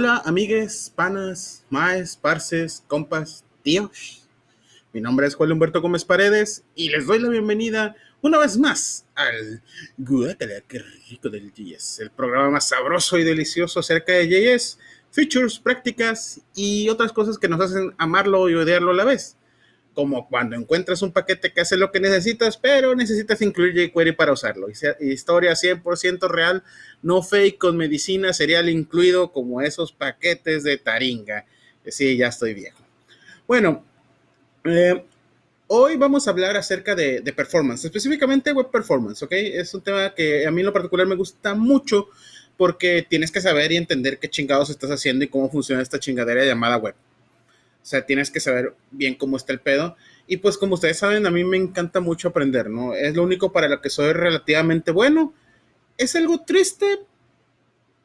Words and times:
Hola, 0.00 0.22
amigues, 0.24 0.92
panas, 0.94 1.64
maes, 1.70 2.14
parces, 2.14 2.84
compas, 2.86 3.44
tíos. 3.64 4.28
Mi 4.92 5.00
nombre 5.00 5.26
es 5.26 5.34
Juan 5.34 5.50
Humberto 5.50 5.82
Gómez 5.82 6.04
Paredes 6.04 6.62
y 6.76 6.88
les 6.90 7.08
doy 7.08 7.18
la 7.18 7.28
bienvenida 7.28 7.96
una 8.20 8.38
vez 8.38 8.56
más 8.56 9.06
al 9.16 9.60
Guacala, 9.96 10.60
qué 10.68 10.84
rico 11.10 11.28
del 11.28 11.52
JS, 11.52 11.98
el 11.98 12.12
programa 12.12 12.48
más 12.48 12.68
sabroso 12.68 13.18
y 13.18 13.24
delicioso 13.24 13.80
acerca 13.80 14.12
de 14.12 14.28
JS, 14.28 14.78
features, 15.10 15.58
prácticas 15.58 16.42
y 16.54 16.88
otras 16.88 17.12
cosas 17.12 17.36
que 17.36 17.48
nos 17.48 17.60
hacen 17.60 17.92
amarlo 17.98 18.48
y 18.48 18.54
odiarlo 18.54 18.92
a 18.92 18.94
la 18.94 19.04
vez 19.04 19.36
como 19.98 20.28
cuando 20.28 20.54
encuentras 20.54 21.02
un 21.02 21.10
paquete 21.10 21.52
que 21.52 21.60
hace 21.60 21.76
lo 21.76 21.90
que 21.90 21.98
necesitas, 21.98 22.56
pero 22.56 22.94
necesitas 22.94 23.42
incluir 23.42 23.74
jQuery 23.74 24.12
para 24.12 24.30
usarlo. 24.30 24.68
Historia 25.00 25.54
100% 25.54 26.28
real, 26.28 26.62
no 27.02 27.20
fake, 27.20 27.58
con 27.58 27.76
medicina 27.76 28.32
serial 28.32 28.68
incluido, 28.68 29.32
como 29.32 29.60
esos 29.60 29.90
paquetes 29.90 30.62
de 30.62 30.78
Taringa. 30.78 31.46
Sí, 31.84 32.16
ya 32.16 32.28
estoy 32.28 32.54
viejo. 32.54 32.78
Bueno, 33.48 33.84
eh, 34.62 35.04
hoy 35.66 35.96
vamos 35.96 36.28
a 36.28 36.30
hablar 36.30 36.56
acerca 36.56 36.94
de, 36.94 37.20
de, 37.20 37.32
performance, 37.32 37.84
específicamente 37.84 38.52
web 38.52 38.70
performance, 38.70 39.20
¿ok? 39.24 39.32
Es 39.32 39.74
un 39.74 39.80
tema 39.80 40.14
que 40.14 40.46
a 40.46 40.52
mí 40.52 40.60
en 40.60 40.66
lo 40.66 40.72
particular 40.72 41.08
me 41.08 41.16
gusta 41.16 41.56
mucho 41.56 42.06
porque 42.56 43.04
tienes 43.08 43.32
que 43.32 43.40
saber 43.40 43.72
y 43.72 43.76
entender 43.78 44.20
qué 44.20 44.30
chingados 44.30 44.70
estás 44.70 44.92
haciendo 44.92 45.24
y 45.24 45.28
cómo 45.28 45.50
funciona 45.50 45.82
esta 45.82 45.98
chingadera 45.98 46.44
llamada 46.44 46.76
web. 46.76 46.94
O 47.88 47.90
sea, 47.90 48.04
tienes 48.04 48.30
que 48.30 48.38
saber 48.38 48.74
bien 48.90 49.14
cómo 49.14 49.38
está 49.38 49.54
el 49.54 49.60
pedo. 49.60 49.96
Y 50.26 50.36
pues 50.36 50.58
como 50.58 50.74
ustedes 50.74 50.98
saben, 50.98 51.26
a 51.26 51.30
mí 51.30 51.42
me 51.42 51.56
encanta 51.56 52.00
mucho 52.00 52.28
aprender, 52.28 52.68
¿no? 52.68 52.92
Es 52.92 53.16
lo 53.16 53.22
único 53.22 53.50
para 53.50 53.66
lo 53.66 53.80
que 53.80 53.88
soy 53.88 54.12
relativamente 54.12 54.90
bueno. 54.90 55.32
Es 55.96 56.14
algo 56.14 56.44
triste, 56.44 56.98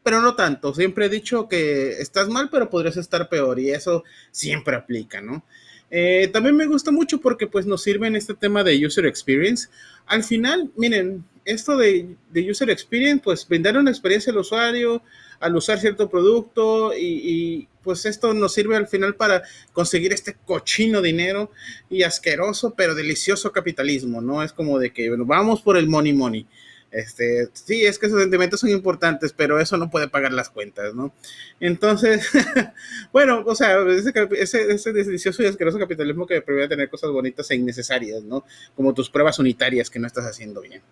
pero 0.01 0.21
no 0.21 0.37
tanto. 0.37 0.73
Siempre 0.73 1.07
he 1.07 1.09
dicho 1.09 1.49
que 1.49 1.99
estás 1.99 2.29
mal, 2.29 2.47
pero 2.49 2.69
podrías 2.69 2.95
estar 2.95 3.27
peor. 3.27 3.59
Y 3.59 3.71
eso 3.71 4.05
siempre 4.31 4.77
aplica, 4.77 5.19
¿no? 5.19 5.43
Eh, 5.91 6.29
también 6.31 6.55
me 6.55 6.65
gusta 6.65 6.91
mucho 6.91 7.19
porque 7.19 7.47
pues 7.47 7.65
nos 7.65 7.83
sirve 7.83 8.07
en 8.07 8.15
este 8.15 8.35
tema 8.35 8.63
de 8.63 8.85
user 8.85 9.05
experience. 9.05 9.67
Al 10.05 10.23
final, 10.23 10.71
miren, 10.77 11.25
esto 11.43 11.75
de, 11.75 12.15
de 12.31 12.49
user 12.49 12.69
experience, 12.69 13.21
pues 13.21 13.45
brindar 13.45 13.77
una 13.77 13.91
experiencia 13.91 14.31
al 14.31 14.39
usuario 14.39 15.03
al 15.43 15.55
usar 15.55 15.79
cierto 15.79 16.09
producto 16.09 16.93
y, 16.97 17.67
pues 17.83 18.05
esto 18.05 18.33
nos 18.33 18.53
sirve 18.53 18.77
al 18.77 18.87
final 18.87 19.15
para 19.15 19.43
conseguir 19.73 20.13
este 20.13 20.37
cochino 20.45 21.01
dinero 21.01 21.51
y 21.89 22.03
asqueroso 22.03 22.75
pero 22.75 22.95
delicioso 22.95 23.51
capitalismo, 23.51 24.21
¿no? 24.21 24.41
Es 24.41 24.53
como 24.53 24.79
de 24.79 24.93
que 24.93 25.09
bueno, 25.09 25.25
vamos 25.25 25.61
por 25.61 25.75
el 25.75 25.87
money 25.87 26.13
money. 26.13 26.47
Este, 26.91 27.49
sí, 27.53 27.85
es 27.85 27.97
que 27.97 28.05
esos 28.05 28.21
sentimientos 28.21 28.59
son 28.59 28.69
importantes, 28.69 29.33
pero 29.33 29.59
eso 29.59 29.77
no 29.77 29.89
puede 29.89 30.07
pagar 30.07 30.31
las 30.31 30.49
cuentas, 30.49 30.93
¿no? 30.93 31.13
Entonces, 31.59 32.29
bueno, 33.11 33.43
o 33.45 33.55
sea, 33.55 33.79
ese, 33.89 34.71
ese, 34.71 34.93
delicioso 34.93 35.41
y 35.41 35.47
asqueroso 35.47 35.79
capitalismo 35.79 36.27
que 36.27 36.41
prevé 36.41 36.67
tener 36.67 36.89
cosas 36.89 37.09
bonitas 37.09 37.49
e 37.49 37.55
innecesarias, 37.55 38.23
¿no? 38.23 38.45
Como 38.75 38.93
tus 38.93 39.09
pruebas 39.09 39.39
unitarias 39.39 39.89
que 39.89 39.97
no 39.97 40.05
estás 40.05 40.25
haciendo 40.25 40.61
bien. 40.61 40.83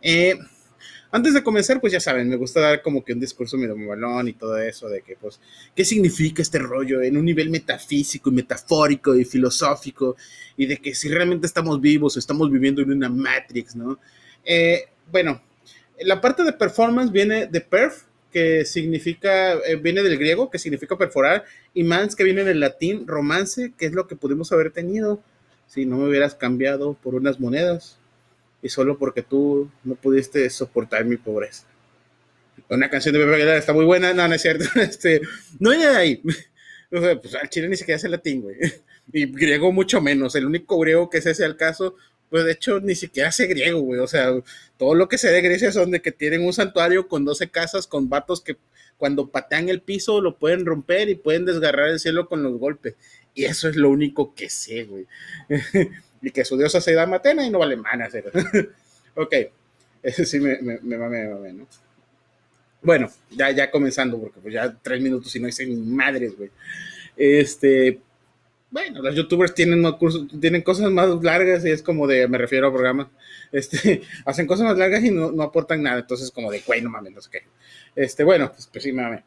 Eh, 0.00 0.38
antes 1.12 1.34
de 1.34 1.42
comenzar, 1.42 1.80
pues 1.80 1.92
ya 1.92 2.00
saben, 2.00 2.28
me 2.28 2.36
gusta 2.36 2.60
dar 2.60 2.82
como 2.82 3.04
que 3.04 3.12
un 3.12 3.20
discurso 3.20 3.56
medio 3.56 3.74
balón 3.86 4.28
y 4.28 4.32
todo 4.32 4.56
eso 4.58 4.88
de 4.88 5.02
que, 5.02 5.16
pues, 5.16 5.40
¿qué 5.74 5.84
significa 5.84 6.40
este 6.40 6.58
rollo 6.58 7.02
en 7.02 7.16
un 7.16 7.24
nivel 7.24 7.50
metafísico 7.50 8.30
y 8.30 8.34
metafórico 8.34 9.16
y 9.16 9.24
filosófico? 9.24 10.16
Y 10.56 10.66
de 10.66 10.76
que 10.76 10.94
si 10.94 11.08
realmente 11.08 11.46
estamos 11.46 11.80
vivos 11.80 12.16
o 12.16 12.18
estamos 12.18 12.50
viviendo 12.50 12.82
en 12.82 12.92
una 12.92 13.08
matrix, 13.08 13.74
¿no? 13.74 13.98
Eh, 14.44 14.84
bueno, 15.10 15.42
la 16.00 16.20
parte 16.20 16.44
de 16.44 16.52
performance 16.52 17.10
viene 17.10 17.46
de 17.46 17.60
perf, 17.60 18.04
que 18.32 18.64
significa, 18.64 19.54
eh, 19.54 19.76
viene 19.76 20.02
del 20.02 20.16
griego, 20.16 20.50
que 20.50 20.58
significa 20.58 20.96
perforar, 20.96 21.44
y 21.74 21.82
mans, 21.82 22.14
que 22.14 22.22
viene 22.22 22.44
del 22.44 22.60
latín, 22.60 23.06
romance, 23.08 23.72
que 23.76 23.86
es 23.86 23.92
lo 23.92 24.06
que 24.06 24.14
pudimos 24.14 24.52
haber 24.52 24.70
tenido 24.70 25.20
si 25.66 25.86
no 25.86 25.98
me 25.98 26.08
hubieras 26.08 26.34
cambiado 26.34 26.94
por 26.94 27.14
unas 27.14 27.38
monedas 27.38 27.99
y 28.62 28.68
solo 28.68 28.98
porque 28.98 29.22
tú 29.22 29.70
no 29.84 29.94
pudiste 29.94 30.48
soportar 30.50 31.04
mi 31.04 31.16
pobreza. 31.16 31.64
Una 32.68 32.90
canción 32.90 33.14
de 33.14 33.20
Pepe 33.20 33.34
Aguilar 33.34 33.56
está 33.56 33.72
muy 33.72 33.84
buena, 33.84 34.12
no, 34.14 34.28
no 34.28 34.34
es 34.34 34.42
cierto, 34.42 34.64
este, 34.80 35.20
no 35.58 35.70
hay 35.70 35.78
de 35.78 35.86
ahí. 35.86 36.22
pues 36.90 37.34
al 37.34 37.48
chile 37.48 37.68
ni 37.68 37.76
siquiera 37.76 37.96
hace 37.96 38.08
latín, 38.08 38.42
güey. 38.42 38.56
Y 39.12 39.26
griego 39.26 39.72
mucho 39.72 40.00
menos. 40.00 40.36
El 40.36 40.46
único 40.46 40.78
griego 40.78 41.10
que 41.10 41.18
es 41.18 41.26
ese 41.26 41.44
al 41.44 41.56
caso, 41.56 41.96
pues 42.28 42.44
de 42.44 42.52
hecho 42.52 42.78
ni 42.78 42.94
siquiera 42.94 43.30
hace 43.30 43.48
griego, 43.48 43.80
güey. 43.80 43.98
O 43.98 44.06
sea, 44.06 44.30
todo 44.78 44.94
lo 44.94 45.08
que 45.08 45.18
se 45.18 45.32
de 45.32 45.40
Grecia 45.42 45.72
son 45.72 45.90
de 45.90 46.00
que 46.00 46.12
tienen 46.12 46.44
un 46.44 46.52
santuario 46.52 47.08
con 47.08 47.24
12 47.24 47.50
casas 47.50 47.88
con 47.88 48.08
vatos 48.08 48.40
que 48.40 48.56
cuando 48.98 49.28
patean 49.28 49.68
el 49.68 49.80
piso 49.80 50.20
lo 50.20 50.38
pueden 50.38 50.64
romper 50.64 51.08
y 51.08 51.16
pueden 51.16 51.44
desgarrar 51.44 51.88
el 51.88 51.98
cielo 51.98 52.28
con 52.28 52.44
los 52.44 52.56
golpes. 52.58 52.94
Y 53.34 53.46
eso 53.46 53.68
es 53.68 53.74
lo 53.74 53.90
único 53.90 54.32
que 54.34 54.48
sé, 54.48 54.84
güey. 54.84 55.06
Y 56.22 56.30
que 56.30 56.44
su 56.44 56.56
diosa 56.56 56.80
se 56.80 56.94
da 56.94 57.06
Matena 57.06 57.46
y 57.46 57.50
no 57.50 57.58
vale 57.58 57.76
mana 57.76 58.06
hacer. 58.06 58.30
ok, 59.14 59.34
eso 60.02 60.24
sí 60.24 60.40
me, 60.40 60.60
me, 60.60 60.78
me 60.82 60.98
me 60.98 61.52
¿no? 61.52 61.66
Bueno, 62.82 63.10
ya, 63.30 63.50
ya 63.50 63.70
comenzando, 63.70 64.18
porque 64.18 64.40
pues 64.40 64.54
ya 64.54 64.74
tres 64.80 65.02
minutos 65.02 65.34
y 65.36 65.40
no 65.40 65.48
hice 65.48 65.66
ni 65.66 65.76
madres, 65.76 66.36
güey. 66.36 66.50
Este, 67.16 68.00
bueno, 68.70 69.02
los 69.02 69.14
youtubers 69.14 69.52
tienen, 69.52 69.84
tienen 70.40 70.62
cosas 70.62 70.90
más 70.90 71.22
largas 71.22 71.64
y 71.66 71.70
es 71.70 71.82
como 71.82 72.06
de, 72.06 72.26
me 72.28 72.38
refiero 72.38 72.68
a 72.68 72.72
programas, 72.72 73.08
este, 73.52 74.02
hacen 74.24 74.46
cosas 74.46 74.66
más 74.66 74.78
largas 74.78 75.04
y 75.04 75.10
no, 75.10 75.30
no 75.30 75.42
aportan 75.42 75.82
nada, 75.82 76.00
entonces 76.00 76.30
como 76.30 76.50
de, 76.50 76.60
güey, 76.60 76.80
no 76.80 76.88
mames, 76.88 77.12
no 77.12 77.20
sé 77.20 77.30
qué. 77.30 77.42
Este, 77.94 78.24
bueno, 78.24 78.50
pues, 78.52 78.68
pues 78.72 78.82
sí, 78.82 78.92
mame. 78.92 79.24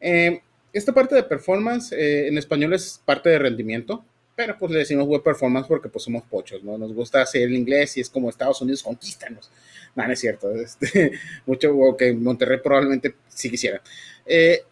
Eh, 0.00 0.40
esta 0.72 0.92
parte 0.92 1.14
de 1.14 1.22
performance 1.22 1.92
eh, 1.92 2.26
en 2.26 2.38
español 2.38 2.72
es 2.72 3.00
parte 3.04 3.28
de 3.28 3.38
rendimiento, 3.38 4.04
pero 4.34 4.56
pues 4.58 4.72
le 4.72 4.78
decimos 4.78 5.06
web 5.06 5.22
performance 5.22 5.66
porque 5.66 5.88
pues 5.88 6.04
somos 6.04 6.22
pochos, 6.24 6.62
¿no? 6.62 6.78
Nos 6.78 6.92
gusta 6.92 7.22
hacer 7.22 7.42
el 7.42 7.54
inglés 7.54 7.96
y 7.96 8.00
es 8.00 8.08
como 8.08 8.30
Estados 8.30 8.60
Unidos, 8.60 8.82
conquístanos. 8.82 9.50
No, 9.94 10.06
no 10.06 10.12
es 10.12 10.20
cierto. 10.20 10.50
Este, 10.56 11.12
mucho, 11.46 11.74
que 11.98 12.12
Monterrey 12.12 12.58
probablemente 12.62 13.14
sí 13.28 13.50
quisiera. 13.50 13.82
Eh, 14.24 14.62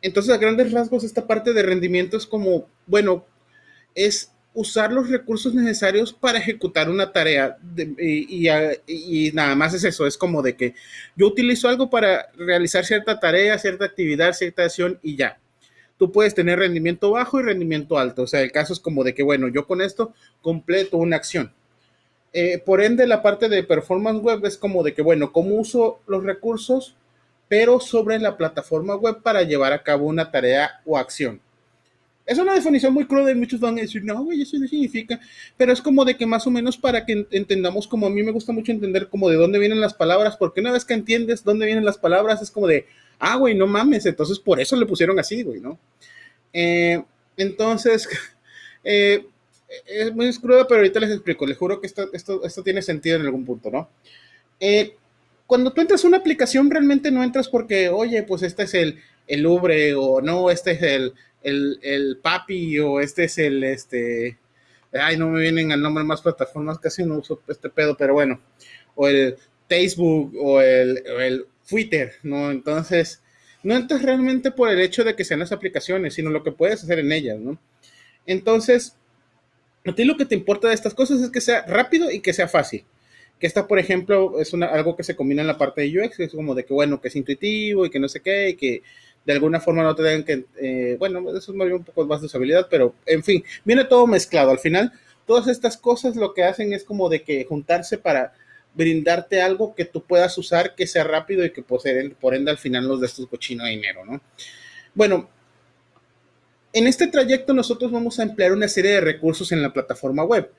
entonces, 0.00 0.32
a 0.32 0.38
grandes 0.38 0.72
rasgos, 0.72 1.04
esta 1.04 1.26
parte 1.26 1.52
de 1.52 1.62
rendimiento 1.62 2.16
es 2.16 2.26
como, 2.26 2.68
bueno, 2.86 3.26
es 3.94 4.30
usar 4.54 4.92
los 4.92 5.10
recursos 5.10 5.54
necesarios 5.54 6.12
para 6.12 6.38
ejecutar 6.38 6.88
una 6.88 7.12
tarea 7.12 7.58
y, 7.98 8.48
y, 8.86 9.32
nada 9.32 9.56
más 9.56 9.74
es 9.74 9.82
eso, 9.82 10.06
es 10.06 10.16
como 10.16 10.42
de 10.42 10.56
que 10.56 10.74
yo 11.16 11.26
utilizo 11.26 11.68
algo 11.68 11.90
para 11.90 12.30
realizar 12.36 12.84
cierta 12.84 13.18
tarea, 13.18 13.58
cierta 13.58 13.84
actividad, 13.84 14.32
cierta 14.32 14.64
acción 14.64 15.00
y 15.02 15.16
ya 15.16 15.40
tú 15.98 16.12
puedes 16.12 16.34
tener 16.34 16.58
rendimiento 16.58 17.10
bajo 17.10 17.40
y 17.40 17.42
rendimiento 17.42 17.98
alto. 17.98 18.22
O 18.22 18.26
sea, 18.26 18.40
el 18.40 18.52
caso 18.52 18.72
es 18.72 18.80
como 18.80 19.04
de 19.04 19.14
que, 19.14 19.22
bueno, 19.22 19.48
yo 19.48 19.66
con 19.66 19.80
esto 19.80 20.12
completo 20.42 20.98
una 20.98 21.16
acción. 21.16 21.52
Eh, 22.32 22.58
por 22.58 22.82
ende, 22.82 23.06
la 23.06 23.22
parte 23.22 23.48
de 23.48 23.62
performance 23.62 24.20
web 24.20 24.44
es 24.44 24.58
como 24.58 24.82
de 24.82 24.92
que, 24.92 25.02
bueno, 25.02 25.32
¿cómo 25.32 25.54
uso 25.54 26.00
los 26.06 26.24
recursos, 26.24 26.96
pero 27.48 27.78
sobre 27.78 28.18
la 28.18 28.36
plataforma 28.36 28.96
web 28.96 29.22
para 29.22 29.42
llevar 29.42 29.72
a 29.72 29.82
cabo 29.82 30.06
una 30.06 30.30
tarea 30.30 30.80
o 30.84 30.98
acción? 30.98 31.40
Es 32.26 32.38
una 32.38 32.54
definición 32.54 32.92
muy 32.94 33.06
cruda 33.06 33.30
y 33.30 33.34
muchos 33.34 33.60
van 33.60 33.78
a 33.78 33.82
decir, 33.82 34.02
no, 34.02 34.24
güey, 34.24 34.42
eso 34.42 34.58
no 34.58 34.66
significa, 34.66 35.20
pero 35.58 35.72
es 35.72 35.82
como 35.82 36.06
de 36.06 36.16
que 36.16 36.24
más 36.24 36.46
o 36.46 36.50
menos 36.50 36.76
para 36.78 37.04
que 37.04 37.26
entendamos, 37.30 37.86
como 37.86 38.06
a 38.06 38.10
mí 38.10 38.22
me 38.22 38.32
gusta 38.32 38.50
mucho 38.50 38.72
entender 38.72 39.08
como 39.08 39.28
de 39.28 39.36
dónde 39.36 39.58
vienen 39.58 39.80
las 39.80 39.92
palabras, 39.92 40.36
porque 40.38 40.62
una 40.62 40.72
vez 40.72 40.86
que 40.86 40.94
entiendes 40.94 41.44
dónde 41.44 41.66
vienen 41.66 41.84
las 41.84 41.98
palabras, 41.98 42.40
es 42.40 42.50
como 42.50 42.66
de, 42.66 42.86
ah, 43.18 43.36
güey, 43.36 43.54
no 43.54 43.66
mames, 43.66 44.06
entonces 44.06 44.38
por 44.38 44.60
eso 44.60 44.76
le 44.76 44.86
pusieron 44.86 45.18
así, 45.18 45.42
güey, 45.42 45.60
¿no? 45.60 45.78
Eh, 46.52 47.02
entonces, 47.36 48.08
eh, 48.84 49.26
es 49.86 50.14
muy 50.14 50.32
crudo, 50.38 50.66
pero 50.66 50.78
ahorita 50.80 51.00
les 51.00 51.10
explico, 51.10 51.46
les 51.46 51.56
juro 51.56 51.80
que 51.80 51.86
esto, 51.86 52.08
esto, 52.12 52.44
esto 52.44 52.62
tiene 52.62 52.82
sentido 52.82 53.16
en 53.16 53.22
algún 53.22 53.44
punto, 53.44 53.70
¿no? 53.70 53.88
Eh, 54.60 54.96
cuando 55.46 55.72
tú 55.72 55.80
entras 55.80 56.04
a 56.04 56.08
una 56.08 56.18
aplicación, 56.18 56.70
realmente 56.70 57.10
no 57.10 57.22
entras 57.22 57.48
porque, 57.48 57.88
oye, 57.88 58.22
pues 58.22 58.42
este 58.42 58.62
es 58.62 58.74
el, 58.74 59.00
el 59.26 59.44
o 59.46 60.20
no, 60.22 60.50
este 60.50 60.72
es 60.72 60.82
el, 60.82 61.14
el, 61.42 61.78
el 61.82 62.18
Papi, 62.22 62.78
o 62.78 63.00
este 63.00 63.24
es 63.24 63.38
el, 63.38 63.62
este, 63.64 64.38
ay, 64.92 65.16
no 65.16 65.28
me 65.28 65.40
vienen 65.40 65.72
al 65.72 65.82
nombre 65.82 66.04
más 66.04 66.22
plataformas, 66.22 66.78
casi 66.78 67.04
no 67.04 67.18
uso 67.18 67.40
este 67.48 67.68
pedo, 67.68 67.96
pero 67.96 68.14
bueno, 68.14 68.40
o 68.94 69.08
el 69.08 69.36
Facebook, 69.68 70.34
o 70.40 70.60
el, 70.60 71.02
o 71.14 71.20
el 71.20 71.46
Twitter, 71.68 72.14
¿no? 72.22 72.50
Entonces, 72.50 73.22
no 73.62 73.74
entras 73.74 74.02
realmente 74.02 74.50
por 74.50 74.70
el 74.70 74.80
hecho 74.80 75.04
de 75.04 75.16
que 75.16 75.24
sean 75.24 75.40
las 75.40 75.52
aplicaciones, 75.52 76.14
sino 76.14 76.30
lo 76.30 76.42
que 76.42 76.52
puedes 76.52 76.84
hacer 76.84 76.98
en 76.98 77.12
ellas, 77.12 77.38
¿no? 77.38 77.58
Entonces, 78.26 78.96
a 79.86 79.94
ti 79.94 80.04
lo 80.04 80.16
que 80.16 80.26
te 80.26 80.34
importa 80.34 80.68
de 80.68 80.74
estas 80.74 80.94
cosas 80.94 81.20
es 81.20 81.30
que 81.30 81.40
sea 81.40 81.64
rápido 81.66 82.10
y 82.10 82.20
que 82.20 82.32
sea 82.32 82.48
fácil. 82.48 82.84
Que 83.38 83.46
esta, 83.46 83.66
por 83.66 83.78
ejemplo, 83.78 84.40
es 84.40 84.52
una, 84.52 84.66
algo 84.66 84.96
que 84.96 85.02
se 85.02 85.16
combina 85.16 85.42
en 85.42 85.48
la 85.48 85.58
parte 85.58 85.82
de 85.82 86.00
UX, 86.00 86.20
es 86.20 86.32
como 86.32 86.54
de 86.54 86.64
que, 86.64 86.72
bueno, 86.72 87.00
que 87.00 87.08
es 87.08 87.16
intuitivo 87.16 87.84
y 87.84 87.90
que 87.90 87.98
no 87.98 88.08
sé 88.08 88.20
qué, 88.20 88.50
y 88.50 88.54
que 88.54 88.82
de 89.24 89.32
alguna 89.32 89.60
forma 89.60 89.82
no 89.82 89.94
te 89.94 90.02
den 90.02 90.24
que, 90.24 90.44
eh, 90.60 90.96
bueno, 90.98 91.20
eso 91.30 91.38
es 91.38 91.48
un 91.48 91.84
poco 91.84 92.06
más 92.06 92.20
de 92.20 92.26
usabilidad, 92.26 92.68
pero 92.70 92.94
en 93.06 93.22
fin, 93.24 93.42
viene 93.64 93.84
todo 93.84 94.06
mezclado. 94.06 94.50
Al 94.50 94.58
final, 94.58 94.92
todas 95.26 95.48
estas 95.48 95.76
cosas 95.76 96.16
lo 96.16 96.34
que 96.34 96.44
hacen 96.44 96.72
es 96.72 96.84
como 96.84 97.08
de 97.08 97.22
que 97.22 97.44
juntarse 97.44 97.98
para 97.98 98.34
brindarte 98.74 99.40
algo 99.40 99.74
que 99.74 99.84
tú 99.84 100.04
puedas 100.04 100.36
usar, 100.36 100.74
que 100.74 100.86
sea 100.86 101.04
rápido 101.04 101.44
y 101.44 101.52
que 101.52 101.62
por 101.62 102.34
ende 102.34 102.50
al 102.50 102.58
final 102.58 102.86
los 102.86 103.00
de 103.00 103.06
estos 103.06 103.26
cochino 103.28 103.64
de 103.64 103.70
dinero, 103.70 104.04
¿no? 104.04 104.20
Bueno, 104.94 105.28
en 106.72 106.88
este 106.88 107.06
trayecto 107.06 107.54
nosotros 107.54 107.90
vamos 107.92 108.18
a 108.18 108.24
emplear 108.24 108.52
una 108.52 108.68
serie 108.68 108.92
de 108.92 109.00
recursos 109.00 109.52
en 109.52 109.62
la 109.62 109.72
plataforma 109.72 110.24
web. 110.24 110.50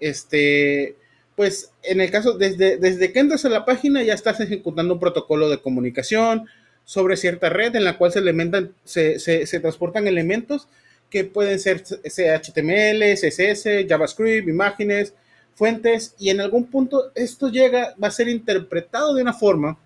Este, 0.00 0.96
pues 1.36 1.72
en 1.84 2.00
el 2.00 2.10
caso, 2.10 2.36
desde, 2.36 2.76
desde 2.76 3.12
que 3.12 3.20
entras 3.20 3.44
a 3.44 3.48
la 3.48 3.64
página 3.64 4.02
ya 4.02 4.14
estás 4.14 4.40
ejecutando 4.40 4.94
un 4.94 5.00
protocolo 5.00 5.48
de 5.48 5.60
comunicación 5.60 6.46
sobre 6.84 7.16
cierta 7.16 7.48
red 7.48 7.74
en 7.76 7.84
la 7.84 7.96
cual 7.96 8.12
se, 8.12 9.18
se, 9.18 9.60
transportan 9.60 10.08
elementos 10.08 10.68
que 11.08 11.24
pueden 11.24 11.60
ser 11.60 11.82
HTML, 11.82 13.14
CSS, 13.14 13.86
JavaScript, 13.88 14.48
imágenes, 14.48 15.14
fuentes, 15.54 16.14
y 16.18 16.30
en 16.30 16.40
algún 16.40 16.66
punto 16.66 17.12
esto 17.14 17.48
llega, 17.48 17.94
va 18.02 18.08
a 18.08 18.12
ser 18.12 18.28
interpretado 18.28 19.14
de 19.14 19.22
una 19.22 19.32
forma 19.32 19.78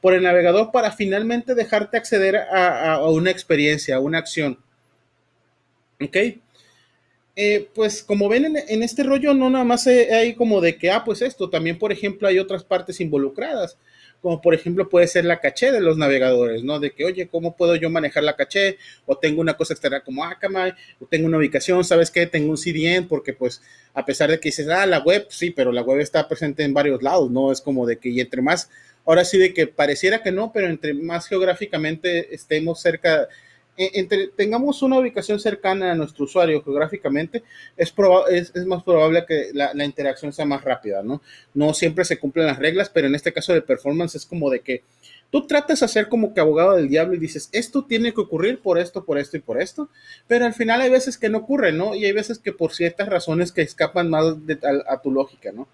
por 0.00 0.14
el 0.14 0.22
navegador 0.22 0.72
para 0.72 0.90
finalmente 0.90 1.54
dejarte 1.54 1.96
acceder 1.96 2.36
a, 2.36 3.06
una 3.08 3.30
experiencia, 3.30 3.96
a 3.96 4.00
una 4.00 4.18
acción. 4.18 4.58
¿Ok? 6.00 6.16
Eh, 7.36 7.68
pues 7.74 8.02
como 8.02 8.28
ven 8.28 8.56
en, 8.56 8.82
este 8.82 9.04
rollo, 9.04 9.32
no 9.32 9.48
nada 9.48 9.64
más 9.64 9.86
hay 9.86 10.34
como 10.34 10.60
de 10.60 10.76
que, 10.76 10.90
ah, 10.90 11.04
pues 11.04 11.22
esto, 11.22 11.48
también 11.48 11.78
por 11.78 11.92
ejemplo 11.92 12.26
hay 12.26 12.38
otras 12.38 12.64
partes 12.64 13.00
involucradas, 13.00 13.78
como 14.22 14.40
por 14.40 14.54
ejemplo 14.54 14.88
puede 14.88 15.08
ser 15.08 15.24
la 15.24 15.40
caché 15.40 15.72
de 15.72 15.80
los 15.80 15.98
navegadores, 15.98 16.62
¿no? 16.62 16.78
De 16.78 16.92
que, 16.92 17.04
oye, 17.04 17.28
¿cómo 17.28 17.56
puedo 17.56 17.74
yo 17.74 17.90
manejar 17.90 18.22
la 18.22 18.36
caché? 18.36 18.78
O 19.04 19.18
tengo 19.18 19.40
una 19.40 19.54
cosa 19.54 19.74
externa 19.74 20.02
como 20.04 20.24
Akamai, 20.24 20.74
o 21.00 21.06
tengo 21.06 21.26
una 21.26 21.38
ubicación, 21.38 21.84
¿sabes 21.84 22.10
qué? 22.10 22.26
Tengo 22.26 22.50
un 22.50 22.56
CDN, 22.56 23.08
porque 23.08 23.32
pues 23.32 23.60
a 23.92 24.06
pesar 24.06 24.30
de 24.30 24.38
que 24.38 24.48
dices, 24.50 24.68
ah, 24.68 24.86
la 24.86 25.00
web, 25.00 25.26
sí, 25.28 25.50
pero 25.50 25.72
la 25.72 25.82
web 25.82 25.98
está 25.98 26.28
presente 26.28 26.62
en 26.62 26.72
varios 26.72 27.02
lados, 27.02 27.30
¿no? 27.30 27.50
Es 27.50 27.60
como 27.60 27.84
de 27.84 27.98
que, 27.98 28.10
y 28.10 28.20
entre 28.20 28.42
más, 28.42 28.70
ahora 29.04 29.24
sí 29.24 29.38
de 29.38 29.52
que 29.52 29.66
pareciera 29.66 30.22
que 30.22 30.30
no, 30.30 30.52
pero 30.52 30.68
entre 30.68 30.94
más 30.94 31.26
geográficamente 31.26 32.32
estemos 32.32 32.80
cerca 32.80 33.28
entre, 33.94 34.28
tengamos 34.28 34.82
una 34.82 34.98
ubicación 34.98 35.40
cercana 35.40 35.92
a 35.92 35.94
nuestro 35.94 36.24
usuario 36.24 36.62
geográficamente, 36.62 37.42
es, 37.76 37.94
es, 38.30 38.66
más 38.66 38.82
probable 38.82 39.24
que 39.26 39.50
la, 39.52 39.84
interacción 39.84 40.32
sea 40.32 40.44
más 40.44 40.62
rápida, 40.62 41.02
¿no? 41.02 41.22
No 41.54 41.74
siempre 41.74 42.04
se 42.04 42.18
cumplen 42.18 42.46
las 42.46 42.58
reglas, 42.58 42.90
pero 42.90 43.06
en 43.06 43.14
este 43.14 43.32
caso 43.32 43.52
de 43.52 43.62
performance 43.62 44.14
es 44.14 44.26
como 44.26 44.50
de 44.50 44.60
que 44.60 44.82
tú 45.30 45.46
tratas 45.46 45.80
de 45.80 45.86
hacer 45.86 46.08
como 46.08 46.34
que 46.34 46.40
abogado 46.40 46.76
del 46.76 46.88
diablo 46.88 47.14
y 47.14 47.18
dices, 47.18 47.48
esto 47.52 47.84
tiene 47.84 48.12
que 48.12 48.20
ocurrir 48.20 48.60
por 48.60 48.78
esto, 48.78 49.04
por 49.04 49.18
esto 49.18 49.36
y 49.36 49.40
por 49.40 49.60
esto, 49.60 49.88
pero 50.26 50.44
al 50.44 50.54
final 50.54 50.80
hay 50.80 50.90
veces 50.90 51.16
que 51.16 51.28
no 51.28 51.38
ocurre, 51.38 51.72
¿no? 51.72 51.94
Y 51.94 52.04
hay 52.04 52.12
veces 52.12 52.38
que 52.38 52.52
por 52.52 52.74
ciertas 52.74 53.08
razones 53.08 53.52
que 53.52 53.62
escapan 53.62 54.10
más 54.10 54.36
a, 54.86 55.00
tu 55.00 55.10
lógica, 55.10 55.52
¿no? 55.52 55.68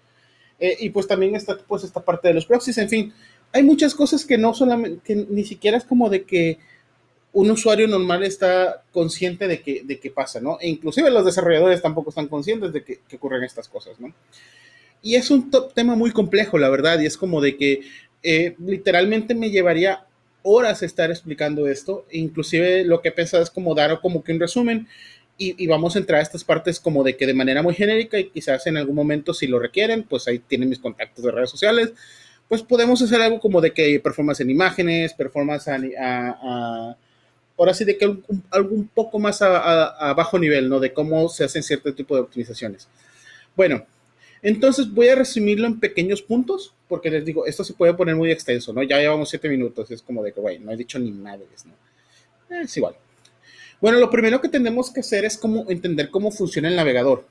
Eh, 0.59 0.77
y 0.79 0.89
pues 0.89 1.07
también 1.07 1.35
está 1.35 1.57
pues 1.57 1.83
esta 1.83 2.03
parte 2.03 2.29
de 2.29 2.33
los 2.33 2.45
proxies, 2.45 2.77
en 2.77 2.89
fin, 2.89 3.13
hay 3.51 3.63
muchas 3.63 3.95
cosas 3.95 4.25
que 4.25 4.37
no 4.37 4.53
solamente, 4.53 5.01
que 5.03 5.15
ni 5.15 5.43
siquiera 5.43 5.77
es 5.77 5.83
como 5.83 6.09
de 6.09 6.23
que 6.23 6.59
un 7.31 7.51
usuario 7.51 7.87
normal 7.87 8.23
está 8.23 8.83
consciente 8.91 9.47
de 9.47 9.61
que, 9.61 9.83
de 9.83 9.99
qué 9.99 10.09
pasa, 10.09 10.41
¿no? 10.41 10.57
E 10.59 10.67
inclusive 10.67 11.11
los 11.11 11.25
desarrolladores 11.25 11.81
tampoco 11.81 12.09
están 12.09 12.27
conscientes 12.27 12.73
de 12.73 12.83
que, 12.83 12.99
ocurren 13.15 13.43
estas 13.43 13.67
cosas, 13.67 13.99
¿no? 13.99 14.13
Y 15.01 15.15
es 15.15 15.29
un 15.29 15.49
tema 15.73 15.95
muy 15.95 16.11
complejo, 16.11 16.57
la 16.57 16.69
verdad, 16.69 16.99
y 16.99 17.05
es 17.05 17.17
como 17.17 17.39
de 17.39 17.55
que 17.55 17.81
eh, 18.23 18.55
literalmente 18.59 19.35
me 19.35 19.51
llevaría 19.51 20.05
horas 20.41 20.81
estar 20.83 21.11
explicando 21.11 21.67
esto, 21.67 22.05
e 22.09 22.17
inclusive 22.17 22.83
lo 22.83 23.01
que 23.01 23.11
pensado 23.11 23.43
es 23.43 23.49
como 23.49 23.75
dar 23.75 24.01
como 24.01 24.23
que 24.23 24.33
un 24.33 24.39
resumen 24.39 24.87
y, 25.41 25.67
vamos 25.67 25.95
a 25.95 25.99
entrar 25.99 26.19
a 26.19 26.23
estas 26.23 26.43
partes 26.43 26.81
como 26.81 27.01
de 27.01 27.15
que 27.15 27.25
de 27.25 27.33
manera 27.33 27.63
muy 27.63 27.73
genérica 27.73 28.19
y 28.19 28.29
quizás 28.29 28.67
en 28.67 28.75
algún 28.75 28.95
momento 28.95 29.33
si 29.33 29.47
lo 29.47 29.57
requieren, 29.57 30.03
pues 30.03 30.27
ahí 30.27 30.39
tienen 30.39 30.67
mis 30.67 30.79
contactos 30.79 31.23
de 31.23 31.31
redes 31.31 31.49
sociales, 31.49 31.93
pues 32.49 32.61
podemos 32.61 33.01
hacer 33.01 33.21
algo 33.21 33.39
como 33.39 33.61
de 33.61 33.71
que 33.71 34.01
performance 34.01 34.41
en 34.41 34.49
imágenes, 34.49 35.13
performance 35.13 35.69
a 35.69 36.97
ahora 37.59 37.73
sí 37.73 37.83
de 37.85 37.97
que 37.97 38.05
algo 38.05 38.75
un 38.75 38.87
poco 38.87 39.19
más 39.19 39.41
a, 39.41 40.13
bajo 40.15 40.39
nivel, 40.39 40.69
¿no? 40.69 40.79
De 40.79 40.93
cómo 40.93 41.27
se 41.29 41.43
hacen 41.43 41.61
cierto 41.61 41.93
tipo 41.93 42.15
de 42.15 42.21
optimizaciones. 42.21 42.87
Bueno, 43.55 43.85
entonces 44.41 44.91
voy 44.91 45.09
a 45.09 45.15
resumirlo 45.15 45.67
en 45.67 45.79
pequeños 45.79 46.21
puntos, 46.21 46.73
porque 46.87 47.11
les 47.11 47.25
digo, 47.25 47.45
esto 47.45 47.63
se 47.63 47.73
puede 47.73 47.93
poner 47.93 48.15
muy 48.15 48.31
extenso, 48.31 48.71
¿no? 48.71 48.81
Ya 48.83 48.97
llevamos 48.97 49.29
siete 49.29 49.49
minutos, 49.49 49.91
es 49.91 50.01
como 50.01 50.23
de 50.23 50.31
que, 50.31 50.39
güey, 50.39 50.59
no 50.59 50.71
he 50.71 50.77
dicho 50.77 50.97
ni 50.97 51.11
madres, 51.11 51.65
¿no? 51.65 51.73
Es 52.57 52.75
igual. 52.77 52.95
Bueno, 53.81 53.99
lo 53.99 54.09
primero 54.09 54.41
que 54.41 54.49
tenemos 54.49 54.91
que 54.91 55.01
hacer 55.01 55.25
es 55.25 55.37
como 55.37 55.69
entender 55.69 56.09
cómo 56.09 56.31
funciona 56.31 56.69
el 56.69 56.75
navegador. 56.75 57.25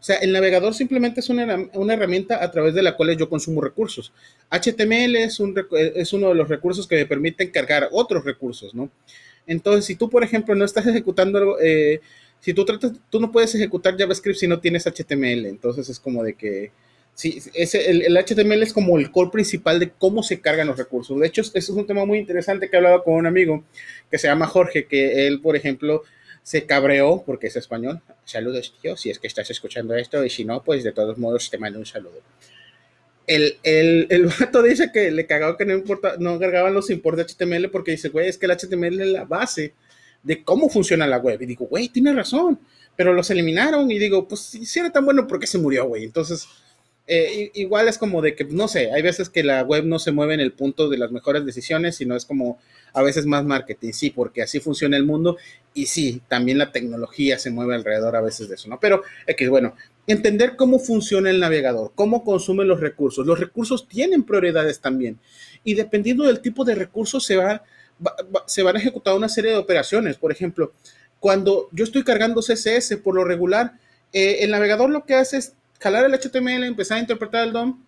O 0.00 0.02
sea, 0.02 0.16
el 0.16 0.32
navegador 0.32 0.74
simplemente 0.74 1.20
es 1.20 1.28
una, 1.28 1.68
una, 1.74 1.94
herramienta 1.94 2.42
a 2.42 2.50
través 2.50 2.74
de 2.74 2.82
la 2.82 2.96
cual 2.96 3.16
yo 3.16 3.28
consumo 3.28 3.60
recursos. 3.60 4.12
HTML 4.50 5.16
es, 5.16 5.40
un, 5.40 5.54
es 5.72 6.12
uno 6.12 6.30
de 6.30 6.34
los 6.34 6.48
recursos 6.48 6.88
que 6.88 6.96
me 6.96 7.06
permiten 7.06 7.50
cargar 7.50 7.88
otros 7.92 8.24
recursos, 8.24 8.74
¿no? 8.74 8.90
Entonces, 9.50 9.84
si 9.84 9.96
tú, 9.96 10.08
por 10.08 10.22
ejemplo, 10.22 10.54
no 10.54 10.64
estás 10.64 10.86
ejecutando, 10.86 11.58
eh, 11.60 12.00
si 12.38 12.54
tú 12.54 12.64
tratas, 12.64 12.92
tú 13.10 13.18
no 13.18 13.32
puedes 13.32 13.52
ejecutar 13.52 13.98
JavaScript 13.98 14.38
si 14.38 14.46
no 14.46 14.60
tienes 14.60 14.86
HTML. 14.86 15.46
Entonces 15.46 15.88
es 15.88 15.98
como 15.98 16.22
de 16.22 16.34
que, 16.34 16.70
sí, 17.14 17.42
ese, 17.54 17.90
el, 17.90 18.16
HTML 18.16 18.62
es 18.62 18.72
como 18.72 18.96
el 18.96 19.10
core 19.10 19.32
principal 19.32 19.80
de 19.80 19.90
cómo 19.90 20.22
se 20.22 20.40
cargan 20.40 20.68
los 20.68 20.78
recursos. 20.78 21.18
De 21.18 21.26
hecho, 21.26 21.40
eso 21.40 21.52
es 21.56 21.68
un 21.70 21.84
tema 21.84 22.04
muy 22.04 22.18
interesante 22.18 22.70
que 22.70 22.76
he 22.76 22.78
hablado 22.78 23.02
con 23.02 23.14
un 23.14 23.26
amigo 23.26 23.64
que 24.08 24.18
se 24.18 24.28
llama 24.28 24.46
Jorge, 24.46 24.86
que 24.86 25.26
él, 25.26 25.40
por 25.40 25.56
ejemplo, 25.56 26.04
se 26.44 26.64
cabreó 26.64 27.24
porque 27.26 27.48
es 27.48 27.56
español. 27.56 28.02
Saludos, 28.24 28.72
tío, 28.80 28.96
si 28.96 29.10
es 29.10 29.18
que 29.18 29.26
estás 29.26 29.50
escuchando 29.50 29.96
esto, 29.96 30.24
y 30.24 30.30
si 30.30 30.44
no, 30.44 30.62
pues 30.62 30.84
de 30.84 30.92
todos 30.92 31.18
modos 31.18 31.50
te 31.50 31.58
mando 31.58 31.80
un 31.80 31.86
saludo 31.86 32.22
el, 33.30 33.58
el, 33.62 34.06
el 34.10 34.26
vato 34.40 34.60
dice 34.60 34.90
que 34.92 35.12
le 35.12 35.26
cagaba 35.26 35.56
que 35.56 35.64
no 35.64 35.72
importa, 35.74 36.16
no 36.18 36.38
cargaban 36.38 36.74
los 36.74 36.90
imports 36.90 37.16
de 37.16 37.24
HTML 37.24 37.70
porque 37.70 37.92
dice, 37.92 38.08
güey, 38.08 38.28
es 38.28 38.36
que 38.36 38.46
el 38.46 38.52
HTML 38.52 39.00
es 39.00 39.08
la 39.08 39.24
base 39.24 39.72
de 40.24 40.42
cómo 40.42 40.68
funciona 40.68 41.06
la 41.06 41.18
web. 41.18 41.40
Y 41.40 41.46
digo, 41.46 41.66
güey, 41.66 41.88
tiene 41.88 42.12
razón, 42.12 42.58
pero 42.96 43.12
los 43.12 43.30
eliminaron 43.30 43.88
y 43.90 43.98
digo, 43.98 44.26
pues 44.26 44.40
si 44.40 44.78
era 44.78 44.90
tan 44.90 45.04
bueno, 45.04 45.28
¿por 45.28 45.38
qué 45.38 45.46
se 45.46 45.58
murió, 45.58 45.86
güey? 45.86 46.04
Entonces, 46.04 46.48
eh, 47.06 47.52
igual 47.54 47.86
es 47.86 47.98
como 47.98 48.20
de 48.20 48.34
que, 48.34 48.44
no 48.44 48.66
sé, 48.66 48.90
hay 48.92 49.02
veces 49.02 49.30
que 49.30 49.44
la 49.44 49.62
web 49.62 49.84
no 49.84 50.00
se 50.00 50.10
mueve 50.10 50.34
en 50.34 50.40
el 50.40 50.52
punto 50.52 50.88
de 50.88 50.98
las 50.98 51.12
mejores 51.12 51.46
decisiones, 51.46 51.96
sino 51.96 52.16
es 52.16 52.24
como 52.24 52.58
a 52.92 53.02
veces 53.02 53.26
más 53.26 53.44
marketing, 53.44 53.92
sí, 53.92 54.10
porque 54.10 54.42
así 54.42 54.58
funciona 54.58 54.96
el 54.96 55.04
mundo 55.04 55.36
y 55.72 55.86
sí, 55.86 56.20
también 56.26 56.58
la 56.58 56.72
tecnología 56.72 57.38
se 57.38 57.50
mueve 57.50 57.76
alrededor 57.76 58.16
a 58.16 58.20
veces 58.20 58.48
de 58.48 58.56
eso, 58.56 58.68
¿no? 58.68 58.80
Pero, 58.80 59.02
que 59.36 59.48
bueno, 59.48 59.74
entender 60.12 60.56
cómo 60.56 60.78
funciona 60.78 61.30
el 61.30 61.40
navegador, 61.40 61.92
cómo 61.94 62.24
consumen 62.24 62.68
los 62.68 62.80
recursos. 62.80 63.26
Los 63.26 63.38
recursos 63.38 63.86
tienen 63.88 64.22
prioridades 64.22 64.80
también. 64.80 65.18
Y 65.64 65.74
dependiendo 65.74 66.24
del 66.24 66.40
tipo 66.40 66.64
de 66.64 66.74
recursos 66.74 67.24
se, 67.24 67.36
va, 67.36 67.62
se 68.46 68.62
van 68.62 68.76
a 68.76 68.78
ejecutar 68.78 69.14
una 69.14 69.28
serie 69.28 69.52
de 69.52 69.56
operaciones. 69.56 70.16
Por 70.16 70.32
ejemplo, 70.32 70.72
cuando 71.18 71.68
yo 71.72 71.84
estoy 71.84 72.02
cargando 72.02 72.40
CSS 72.40 72.96
por 72.96 73.14
lo 73.14 73.24
regular, 73.24 73.74
eh, 74.12 74.38
el 74.40 74.50
navegador 74.50 74.90
lo 74.90 75.04
que 75.04 75.14
hace 75.14 75.36
es 75.36 75.54
jalar 75.78 76.04
el 76.04 76.14
HTML, 76.14 76.64
empezar 76.64 76.98
a 76.98 77.00
interpretar 77.00 77.46
el 77.46 77.52
DOM. 77.52 77.84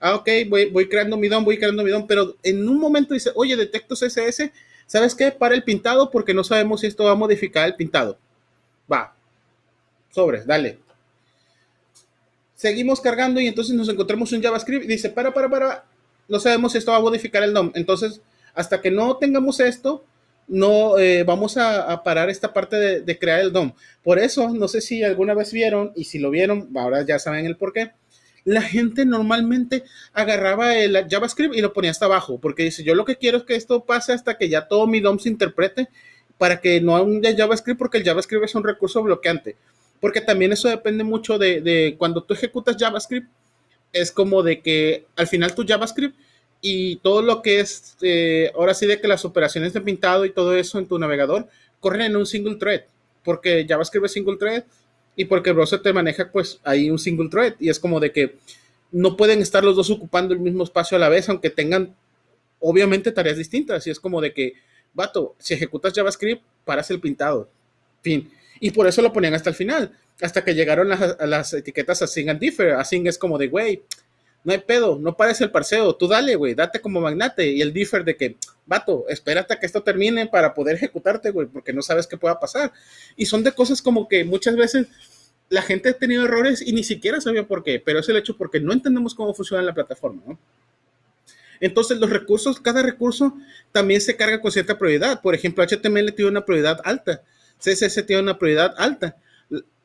Ah, 0.00 0.14
ok, 0.14 0.28
voy, 0.48 0.70
voy 0.70 0.88
creando 0.88 1.16
mi 1.16 1.28
DOM, 1.28 1.44
voy 1.44 1.58
creando 1.58 1.82
mi 1.82 1.90
DOM, 1.90 2.06
pero 2.06 2.36
en 2.42 2.68
un 2.68 2.78
momento 2.78 3.14
dice, 3.14 3.30
oye, 3.34 3.56
detecto 3.56 3.94
CSS, 3.94 4.50
¿sabes 4.86 5.14
qué? 5.14 5.30
Para 5.30 5.54
el 5.54 5.62
pintado 5.62 6.10
porque 6.10 6.34
no 6.34 6.44
sabemos 6.44 6.80
si 6.80 6.86
esto 6.86 7.04
va 7.04 7.12
a 7.12 7.16
modificar 7.16 7.66
el 7.66 7.76
pintado. 7.76 8.18
Va, 8.90 9.14
sobres, 10.10 10.46
dale, 10.46 10.78
Seguimos 12.56 13.02
cargando 13.02 13.38
y 13.38 13.46
entonces 13.46 13.74
nos 13.74 13.88
encontramos 13.88 14.32
un 14.32 14.42
JavaScript 14.42 14.86
y 14.86 14.88
dice, 14.88 15.10
para, 15.10 15.32
para, 15.32 15.48
para, 15.50 15.84
no 16.26 16.40
sabemos 16.40 16.72
si 16.72 16.78
esto 16.78 16.90
va 16.90 16.96
a 16.96 17.02
modificar 17.02 17.42
el 17.42 17.52
DOM. 17.52 17.70
Entonces, 17.74 18.22
hasta 18.54 18.80
que 18.80 18.90
no 18.90 19.18
tengamos 19.18 19.60
esto, 19.60 20.06
no 20.48 20.98
eh, 20.98 21.22
vamos 21.24 21.58
a, 21.58 22.02
parar 22.02 22.30
esta 22.30 22.54
parte 22.54 23.02
de, 23.02 23.18
crear 23.18 23.40
el 23.40 23.52
DOM. 23.52 23.72
Por 24.02 24.18
eso, 24.18 24.48
no 24.48 24.68
sé 24.68 24.80
si 24.80 25.04
alguna 25.04 25.34
vez 25.34 25.52
vieron, 25.52 25.92
y 25.94 26.04
si 26.04 26.18
lo 26.18 26.30
vieron, 26.30 26.70
ahora 26.76 27.02
ya 27.02 27.18
saben 27.18 27.44
el 27.44 27.58
por 27.58 27.74
qué. 27.74 27.92
La 28.44 28.62
gente 28.62 29.04
normalmente 29.04 29.84
agarraba 30.14 30.78
el 30.78 31.06
JavaScript 31.10 31.54
y 31.54 31.60
lo 31.60 31.74
ponía 31.74 31.90
hasta 31.90 32.06
abajo, 32.06 32.38
porque 32.40 32.62
dice, 32.62 32.84
yo 32.84 32.94
lo 32.94 33.04
que 33.04 33.16
quiero 33.16 33.36
es 33.36 33.44
que 33.44 33.56
esto 33.56 33.84
pase 33.84 34.14
hasta 34.14 34.38
que 34.38 34.48
ya 34.48 34.66
todo 34.66 34.86
mi 34.86 35.00
DOM 35.00 35.18
se 35.18 35.28
interprete 35.28 35.88
para 36.38 36.60
que 36.60 36.80
no 36.80 36.96
haya 36.96 37.36
JavaScript, 37.36 37.78
porque 37.78 37.98
el 37.98 38.04
JavaScript 38.04 38.44
es 38.44 38.54
un 38.54 38.64
recurso 38.64 39.02
bloqueante 39.02 39.56
porque 40.00 40.20
también 40.20 40.52
eso 40.52 40.68
depende 40.68 41.04
mucho 41.04 41.38
de, 41.38 41.94
cuando 41.98 42.22
tú 42.22 42.34
ejecutas 42.34 42.76
JavaScript, 42.78 43.28
es 43.92 44.10
como 44.12 44.42
de 44.42 44.60
que 44.60 45.06
al 45.16 45.26
final 45.26 45.54
tu 45.54 45.64
JavaScript 45.66 46.16
y 46.60 46.96
todo 46.96 47.22
lo 47.22 47.42
que 47.42 47.60
es, 47.60 47.96
eh, 48.02 48.50
ahora 48.54 48.74
sí 48.74 48.86
de 48.86 49.00
que 49.00 49.08
las 49.08 49.24
operaciones 49.24 49.72
de 49.72 49.80
pintado 49.80 50.24
y 50.24 50.30
todo 50.30 50.54
eso 50.56 50.78
en 50.78 50.86
tu 50.86 50.98
navegador 50.98 51.48
corren 51.80 52.02
en 52.02 52.16
un 52.16 52.26
single 52.26 52.56
thread, 52.56 52.82
porque 53.24 53.64
JavaScript 53.68 54.06
es 54.06 54.12
single 54.12 54.36
thread 54.36 54.64
y 55.14 55.24
porque 55.24 55.50
el 55.50 55.56
browser 55.56 55.80
te 55.80 55.92
maneja 55.92 56.30
pues 56.30 56.60
ahí 56.64 56.90
un 56.90 56.98
single 56.98 57.28
thread 57.30 57.54
y 57.58 57.70
es 57.70 57.78
como 57.78 58.00
de 58.00 58.12
que 58.12 58.36
no 58.92 59.16
pueden 59.16 59.40
estar 59.40 59.64
los 59.64 59.76
dos 59.76 59.90
ocupando 59.90 60.34
el 60.34 60.40
mismo 60.40 60.64
espacio 60.64 60.96
a 60.96 61.00
la 61.00 61.08
vez, 61.08 61.28
aunque 61.28 61.50
tengan 61.50 61.94
obviamente 62.60 63.12
tareas 63.12 63.36
distintas 63.36 63.86
y 63.86 63.90
es 63.90 64.00
como 64.00 64.20
de 64.20 64.32
que, 64.32 64.54
vato, 64.94 65.34
si 65.38 65.54
ejecutas 65.54 65.92
JavaScript, 65.94 66.42
paras 66.64 66.90
el 66.90 67.00
pintado, 67.00 67.48
fin. 68.02 68.30
Y 68.60 68.70
por 68.70 68.86
eso 68.86 69.02
lo 69.02 69.12
ponían 69.12 69.34
hasta 69.34 69.50
el 69.50 69.56
final, 69.56 69.92
hasta 70.20 70.44
que 70.44 70.54
llegaron 70.54 70.88
las, 70.88 71.16
las 71.20 71.52
etiquetas 71.52 72.02
async 72.02 72.28
and 72.28 72.40
differ. 72.40 72.72
Async 72.72 73.06
es 73.06 73.18
como 73.18 73.38
de, 73.38 73.48
güey, 73.48 73.82
no 74.44 74.52
hay 74.52 74.58
pedo, 74.58 74.96
no 74.98 75.16
pares 75.16 75.40
el 75.40 75.50
parseo, 75.50 75.96
tú 75.96 76.06
dale, 76.06 76.36
güey, 76.36 76.54
date 76.54 76.80
como 76.80 77.00
magnate. 77.00 77.50
Y 77.50 77.62
el 77.62 77.72
differ 77.72 78.04
de 78.04 78.16
que, 78.16 78.36
vato, 78.64 79.04
espérate 79.08 79.54
a 79.54 79.58
que 79.58 79.66
esto 79.66 79.82
termine 79.82 80.26
para 80.26 80.54
poder 80.54 80.76
ejecutarte, 80.76 81.30
güey, 81.30 81.48
porque 81.48 81.72
no 81.72 81.82
sabes 81.82 82.06
qué 82.06 82.16
pueda 82.16 82.38
pasar. 82.38 82.72
Y 83.16 83.26
son 83.26 83.42
de 83.42 83.52
cosas 83.52 83.82
como 83.82 84.08
que 84.08 84.24
muchas 84.24 84.54
veces 84.54 84.86
la 85.48 85.62
gente 85.62 85.88
ha 85.88 85.92
tenido 85.94 86.24
errores 86.24 86.62
y 86.62 86.72
ni 86.72 86.84
siquiera 86.84 87.20
sabía 87.20 87.46
por 87.46 87.62
qué, 87.62 87.80
pero 87.84 87.98
es 87.98 88.08
el 88.08 88.16
hecho 88.16 88.36
porque 88.36 88.60
no 88.60 88.72
entendemos 88.72 89.14
cómo 89.14 89.34
funciona 89.34 89.62
la 89.62 89.74
plataforma, 89.74 90.22
¿no? 90.26 90.38
Entonces, 91.58 91.98
los 91.98 92.10
recursos, 92.10 92.60
cada 92.60 92.82
recurso 92.82 93.36
también 93.72 94.00
se 94.00 94.16
carga 94.16 94.40
con 94.40 94.52
cierta 94.52 94.78
prioridad. 94.78 95.22
Por 95.22 95.34
ejemplo, 95.34 95.64
HTML 95.64 96.12
tiene 96.14 96.30
una 96.30 96.44
prioridad 96.44 96.80
alta, 96.84 97.22
CSS 97.58 98.06
tiene 98.06 98.22
una 98.22 98.38
prioridad 98.38 98.74
alta, 98.78 99.16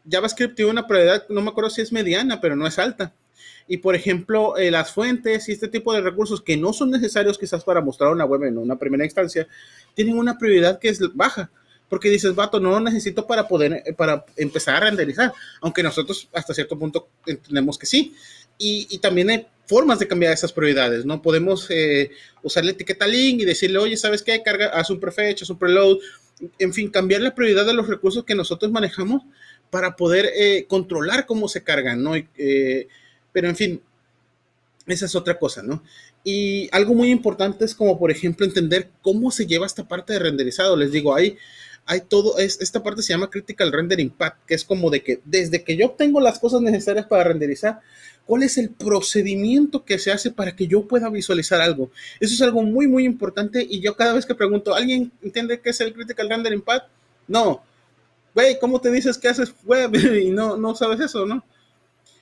JavaScript 0.09 0.55
tiene 0.55 0.71
una 0.71 0.87
prioridad, 0.87 1.25
no 1.29 1.41
me 1.41 1.49
acuerdo 1.49 1.69
si 1.69 1.81
es 1.81 1.91
mediana, 1.91 2.41
pero 2.41 2.55
no 2.55 2.67
es 2.67 2.79
alta. 2.79 3.13
Y 3.67 3.77
por 3.77 3.95
ejemplo, 3.95 4.57
eh, 4.57 4.71
las 4.71 4.91
fuentes 4.91 5.47
y 5.47 5.53
este 5.53 5.67
tipo 5.67 5.93
de 5.93 6.01
recursos 6.01 6.41
que 6.41 6.57
no 6.57 6.73
son 6.73 6.91
necesarios 6.91 7.37
quizás 7.37 7.63
para 7.63 7.81
mostrar 7.81 8.11
una 8.11 8.25
web 8.25 8.43
en 8.43 8.57
una 8.57 8.77
primera 8.77 9.05
instancia, 9.05 9.47
tienen 9.93 10.17
una 10.17 10.37
prioridad 10.37 10.79
que 10.79 10.89
es 10.89 10.99
baja. 11.15 11.49
Porque 11.87 12.09
dices, 12.09 12.33
vato, 12.35 12.59
no 12.59 12.71
lo 12.71 12.79
necesito 12.79 13.27
para 13.27 13.49
poder, 13.49 13.83
eh, 13.85 13.93
para 13.93 14.25
empezar 14.37 14.75
a 14.75 14.79
renderizar. 14.79 15.33
Aunque 15.59 15.83
nosotros 15.83 16.29
hasta 16.33 16.53
cierto 16.53 16.79
punto 16.79 17.09
entendemos 17.25 17.77
que 17.77 17.85
sí. 17.85 18.15
Y, 18.57 18.99
también 18.99 19.29
hay 19.29 19.47
formas 19.65 19.97
de 19.97 20.07
cambiar 20.07 20.33
esas 20.33 20.53
prioridades, 20.53 21.03
¿no? 21.03 21.21
Podemos 21.21 21.65
eh, 21.71 22.11
usar 22.43 22.63
la 22.63 22.71
etiqueta 22.71 23.07
link 23.07 23.41
y 23.41 23.45
decirle, 23.45 23.79
oye, 23.79 23.97
¿sabes 23.97 24.21
qué? 24.21 24.43
Carga, 24.43 24.67
haz 24.67 24.91
un 24.91 24.99
prefetch, 24.99 25.41
haz 25.41 25.49
un 25.49 25.57
preload. 25.57 25.97
En 26.57 26.73
fin, 26.73 26.89
cambiar 26.89 27.21
la 27.21 27.35
prioridad 27.35 27.65
de 27.65 27.73
los 27.73 27.87
recursos 27.87 28.23
que 28.23 28.35
nosotros 28.35 28.71
manejamos 28.71 29.23
para 29.69 29.95
poder 29.95 30.29
eh, 30.35 30.65
controlar 30.67 31.25
cómo 31.25 31.47
se 31.47 31.63
cargan, 31.63 32.03
¿no? 32.03 32.15
Eh, 32.15 32.87
pero 33.31 33.47
en 33.47 33.55
fin, 33.55 33.81
esa 34.87 35.05
es 35.05 35.15
otra 35.15 35.39
cosa, 35.39 35.63
¿no? 35.63 35.83
Y 36.23 36.69
algo 36.71 36.93
muy 36.93 37.09
importante 37.09 37.65
es 37.65 37.73
como, 37.73 37.97
por 37.97 38.11
ejemplo, 38.11 38.45
entender 38.45 38.89
cómo 39.01 39.31
se 39.31 39.47
lleva 39.47 39.65
esta 39.65 39.87
parte 39.87 40.13
de 40.13 40.19
renderizado. 40.19 40.75
Les 40.75 40.91
digo, 40.91 41.15
hay, 41.15 41.37
hay 41.85 42.01
todo, 42.01 42.37
es, 42.37 42.61
esta 42.61 42.83
parte 42.83 43.01
se 43.01 43.13
llama 43.13 43.29
Critical 43.29 43.71
Rendering 43.71 44.09
Path, 44.09 44.35
que 44.45 44.53
es 44.53 44.63
como 44.63 44.89
de 44.89 45.03
que 45.03 45.21
desde 45.25 45.63
que 45.63 45.75
yo 45.75 45.87
obtengo 45.87 46.21
las 46.21 46.39
cosas 46.39 46.61
necesarias 46.61 47.05
para 47.05 47.25
renderizar, 47.25 47.81
¿cuál 48.25 48.43
es 48.43 48.57
el 48.57 48.69
procedimiento 48.69 49.83
que 49.83 49.99
se 49.99 50.11
hace 50.11 50.31
para 50.31 50.55
que 50.55 50.67
yo 50.67 50.87
pueda 50.87 51.09
visualizar 51.09 51.59
algo? 51.59 51.91
Eso 52.19 52.33
es 52.33 52.41
algo 52.41 52.61
muy, 52.63 52.87
muy 52.87 53.05
importante 53.05 53.65
y 53.67 53.81
yo 53.81 53.95
cada 53.95 54.13
vez 54.13 54.25
que 54.25 54.35
pregunto, 54.35 54.73
¿alguien 54.73 55.11
entiende 55.21 55.59
qué 55.59 55.71
es 55.71 55.81
el 55.81 55.93
Critical 55.93 56.29
Rendering 56.29 56.61
Path? 56.61 56.83
No, 57.27 57.63
güey, 58.33 58.59
¿cómo 58.59 58.79
te 58.79 58.91
dices 58.91 59.17
que 59.17 59.27
haces 59.27 59.53
web 59.63 59.93
y 60.21 60.29
no, 60.29 60.57
no 60.57 60.75
sabes 60.75 60.99
eso, 60.99 61.25
no? 61.25 61.43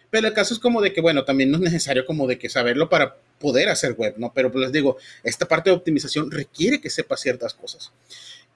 Pero 0.09 0.27
el 0.27 0.33
caso 0.33 0.53
es 0.53 0.59
como 0.59 0.81
de 0.81 0.91
que, 0.91 1.01
bueno, 1.01 1.23
también 1.23 1.51
no 1.51 1.57
es 1.57 1.63
necesario 1.63 2.05
como 2.05 2.25
de 2.25 2.39
que 2.39 2.49
saberlo 2.49 2.89
para 2.89 3.15
poder 3.39 3.69
hacer 3.69 3.93
web, 3.93 4.15
¿no? 4.17 4.33
Pero 4.33 4.51
pues 4.51 4.63
les 4.63 4.71
digo, 4.71 4.97
esta 5.23 5.47
parte 5.47 5.69
de 5.69 5.75
optimización 5.75 6.31
requiere 6.31 6.81
que 6.81 6.89
sepa 6.89 7.15
ciertas 7.15 7.53
cosas. 7.53 7.91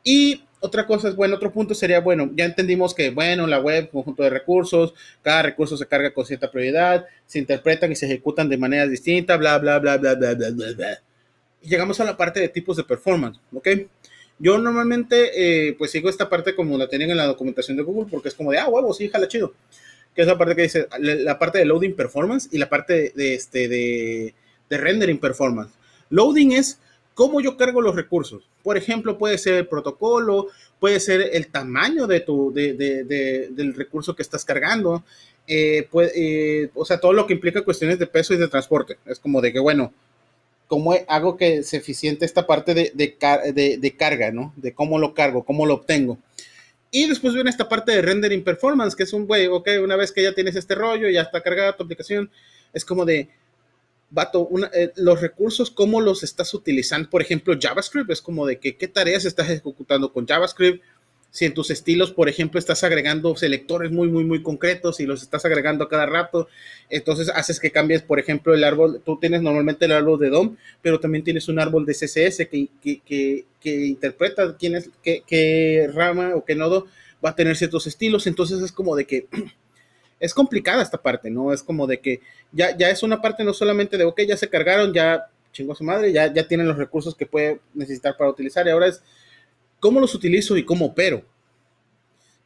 Y 0.03 0.43
otra 0.59 0.87
cosa 0.87 1.09
es, 1.09 1.15
bueno, 1.15 1.35
otro 1.35 1.51
punto 1.51 1.75
sería, 1.75 1.99
bueno, 1.99 2.31
ya 2.35 2.45
entendimos 2.45 2.93
que, 2.93 3.09
bueno, 3.09 3.47
la 3.47 3.59
web, 3.59 3.89
conjunto 3.91 4.23
de 4.23 4.29
recursos, 4.29 4.93
cada 5.21 5.41
recurso 5.41 5.75
se 5.75 5.85
carga 5.85 6.13
con 6.13 6.25
cierta 6.25 6.49
prioridad, 6.49 7.05
se 7.25 7.39
interpretan 7.39 7.91
y 7.91 7.95
se 7.95 8.05
ejecutan 8.05 8.47
de 8.47 8.57
manera 8.57 8.87
distinta, 8.87 9.35
bla, 9.35 9.57
bla, 9.57 9.79
bla, 9.79 9.97
bla, 9.97 10.15
bla, 10.15 10.33
bla, 10.35 10.49
bla, 10.51 10.71
bla. 10.73 11.01
Y 11.61 11.67
llegamos 11.67 11.99
a 11.99 12.05
la 12.05 12.15
parte 12.15 12.39
de 12.39 12.47
tipos 12.47 12.77
de 12.77 12.85
performance, 12.85 13.39
¿ok? 13.53 13.67
Yo 14.39 14.57
normalmente, 14.57 15.31
eh, 15.67 15.73
pues 15.73 15.91
sigo 15.91 16.09
esta 16.09 16.29
parte 16.29 16.55
como 16.55 16.77
la 16.77 16.87
tienen 16.87 17.11
en 17.11 17.17
la 17.17 17.25
documentación 17.25 17.77
de 17.77 17.83
Google, 17.83 18.09
porque 18.09 18.29
es 18.29 18.35
como 18.35 18.51
de, 18.51 18.59
ah, 18.59 18.67
huevo, 18.67 18.93
sí, 18.93 19.09
jala 19.09 19.27
chido. 19.27 19.53
Que 20.15 20.21
es 20.21 20.27
la 20.27 20.37
parte 20.37 20.55
que 20.55 20.61
dice, 20.63 20.87
la, 20.99 21.39
parte 21.39 21.57
de 21.59 21.65
loading 21.65 21.95
performance 21.95 22.47
y 22.51 22.57
la 22.57 22.69
parte 22.69 23.11
de, 23.15 23.33
este, 23.33 23.67
de, 23.67 24.33
de 24.69 24.77
rendering 24.77 25.17
performance. 25.17 25.73
Loading 26.09 26.53
es 26.53 26.79
cómo 27.13 27.41
yo 27.41 27.57
cargo 27.57 27.81
los 27.81 27.95
recursos. 27.95 28.43
Por 28.63 28.77
ejemplo, 28.77 29.17
puede 29.17 29.37
ser 29.37 29.55
el 29.55 29.67
protocolo, 29.67 30.47
puede 30.79 30.99
ser 30.99 31.29
el 31.33 31.47
tamaño 31.47 32.07
de 32.07 32.19
tu, 32.21 32.53
de, 32.53 32.73
de, 32.73 33.49
del 33.51 33.73
recurso 33.73 34.15
que 34.15 34.21
estás 34.21 34.45
cargando, 34.45 35.03
eh, 35.47 35.87
eh, 36.15 36.69
o 36.73 36.85
sea, 36.85 36.99
todo 36.99 37.13
lo 37.13 37.27
que 37.27 37.33
implica 37.33 37.63
cuestiones 37.63 37.99
de 37.99 38.07
peso 38.07 38.33
y 38.33 38.37
de 38.37 38.47
transporte. 38.47 38.97
Es 39.05 39.19
como 39.19 39.41
de 39.41 39.51
que, 39.51 39.59
bueno, 39.59 39.93
cómo 40.67 40.95
hago 41.07 41.37
que 41.37 41.63
sea 41.63 41.79
eficiente 41.79 42.25
esta 42.25 42.47
parte 42.47 42.73
de, 42.73 42.91
de, 42.95 43.95
carga, 43.95 44.31
¿no? 44.31 44.53
De 44.55 44.73
cómo 44.73 44.97
lo 44.99 45.13
cargo, 45.13 45.43
cómo 45.43 45.65
lo 45.65 45.75
obtengo. 45.75 46.17
Y 46.89 47.07
después 47.07 47.33
viene 47.33 47.49
esta 47.49 47.67
parte 47.67 47.91
de 47.91 48.01
rendering 48.01 48.43
performance, 48.43 48.95
que 48.95 49.03
es 49.03 49.13
un, 49.13 49.25
güey, 49.25 49.47
ok, 49.47 49.67
una 49.83 49.95
vez 49.95 50.11
que 50.11 50.23
ya 50.23 50.33
tienes 50.33 50.55
este 50.55 50.75
rollo, 50.75 51.09
ya 51.09 51.21
está 51.21 51.41
cargada 51.41 51.75
tu 51.75 51.83
aplicación, 51.83 52.29
es 52.71 52.85
como 52.85 53.03
de, 53.03 53.29
vato, 54.13 54.47
eh, 54.73 54.91
los 54.95 55.19
recursos, 55.19 55.71
cómo 55.71 55.99
los 55.99 56.23
estás 56.23 56.53
utilizando. 56.53 57.09
Por 57.09 57.21
ejemplo, 57.21 57.57
JavaScript, 57.59 58.11
es 58.11 58.21
como 58.21 58.45
de 58.45 58.59
que 58.59 58.77
qué 58.77 58.87
tareas 58.87 59.25
estás 59.25 59.49
ejecutando 59.49 60.13
con 60.13 60.27
JavaScript, 60.27 60.83
si 61.31 61.45
en 61.45 61.55
tus 61.55 61.71
estilos, 61.71 62.11
por 62.11 62.29
ejemplo, 62.29 62.59
estás 62.59 62.83
agregando 62.83 63.35
selectores 63.35 63.91
muy, 63.91 64.07
muy, 64.07 64.23
muy 64.23 64.43
concretos 64.43 64.99
y 64.99 65.07
los 65.07 65.23
estás 65.23 65.43
agregando 65.45 65.83
a 65.83 65.89
cada 65.89 66.05
rato, 66.05 66.47
entonces 66.91 67.27
haces 67.29 67.59
que 67.59 67.71
cambies, 67.71 68.03
por 68.03 68.19
ejemplo, 68.19 68.53
el 68.53 68.63
árbol, 68.63 69.01
tú 69.03 69.17
tienes 69.19 69.41
normalmente 69.41 69.85
el 69.85 69.93
árbol 69.93 70.19
de 70.19 70.29
DOM, 70.29 70.57
pero 70.83 70.99
también 70.99 71.23
tienes 71.23 71.47
un 71.47 71.59
árbol 71.59 71.87
de 71.87 71.93
CSS 71.93 72.47
que, 72.47 72.69
que, 72.79 73.45
que, 73.59 73.85
interpreta 73.85 74.55
quién 74.57 74.75
es, 74.75 74.91
qué, 75.01 75.23
qué 75.25 75.89
rama 75.91 76.33
o 76.35 76.45
qué 76.45 76.53
nodo 76.53 76.85
va 77.25 77.31
a 77.31 77.35
tener 77.35 77.57
ciertos 77.57 77.87
estilos, 77.87 78.27
entonces 78.27 78.61
es 78.61 78.71
como 78.71 78.95
de 78.95 79.05
que 79.05 79.25
es 80.23 80.33
complicada 80.33 80.81
esta 80.81 81.01
parte, 81.01 81.29
¿no? 81.29 81.51
Es 81.51 81.61
como 81.61 81.85
de 81.85 81.99
que 81.99 82.21
ya, 82.53 82.77
ya 82.77 82.89
es 82.89 83.03
una 83.03 83.21
parte 83.21 83.43
no 83.43 83.53
solamente 83.53 83.97
de, 83.97 84.05
ok, 84.05 84.21
ya 84.21 84.37
se 84.37 84.49
cargaron, 84.49 84.93
ya 84.93 85.25
chingó 85.51 85.75
su 85.75 85.83
madre, 85.83 86.13
ya, 86.13 86.33
ya 86.33 86.47
tienen 86.47 86.65
los 86.65 86.77
recursos 86.77 87.13
que 87.13 87.25
puede 87.25 87.59
necesitar 87.73 88.15
para 88.15 88.29
utilizar 88.29 88.65
y 88.65 88.69
ahora 88.69 88.87
es 88.87 89.03
cómo 89.81 89.99
los 89.99 90.15
utilizo 90.15 90.55
y 90.55 90.63
cómo 90.63 90.85
opero, 90.85 91.25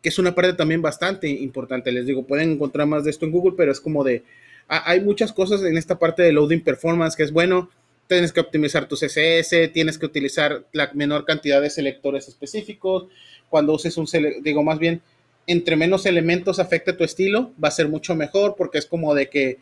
que 0.01 0.10
es 0.10 0.17
una 0.17 0.34
parte 0.34 0.53
también 0.53 0.81
bastante 0.81 1.29
importante. 1.29 1.91
Les 1.91 2.07
digo, 2.07 2.25
pueden 2.25 2.53
encontrar 2.53 2.88
más 2.88 3.03
de 3.03 3.12
esto 3.12 3.27
en 3.27 3.31
Google, 3.31 3.53
pero 3.55 3.72
es 3.72 3.79
como 3.79 4.03
de, 4.03 4.24
hay 4.67 5.00
muchas 5.00 5.31
cosas 5.31 5.62
en 5.62 5.77
esta 5.77 6.00
parte 6.00 6.24
de 6.24 6.31
loading 6.31 6.63
performance 6.63 7.15
que 7.15 7.24
es 7.24 7.31
bueno. 7.31 7.69
Tienes 8.07 8.34
que 8.34 8.39
optimizar 8.39 8.88
tu 8.88 8.96
CSS, 8.96 9.72
tienes 9.72 10.00
que 10.00 10.07
utilizar 10.07 10.65
la 10.72 10.89
menor 10.96 11.25
cantidad 11.25 11.62
de 11.62 11.69
selectores 11.69 12.27
específicos. 12.27 13.05
Cuando 13.50 13.74
uses 13.74 13.96
un, 13.98 14.07
digo, 14.41 14.63
más 14.63 14.79
bien, 14.79 15.03
entre 15.47 15.77
menos 15.77 16.05
elementos 16.05 16.59
afecte 16.59 16.93
tu 16.93 17.03
estilo, 17.03 17.53
va 17.63 17.69
a 17.69 17.71
ser 17.71 17.87
mucho 17.87 18.13
mejor 18.15 18.55
porque 18.57 18.77
es 18.77 18.85
como 18.85 19.15
de 19.15 19.29
que, 19.29 19.57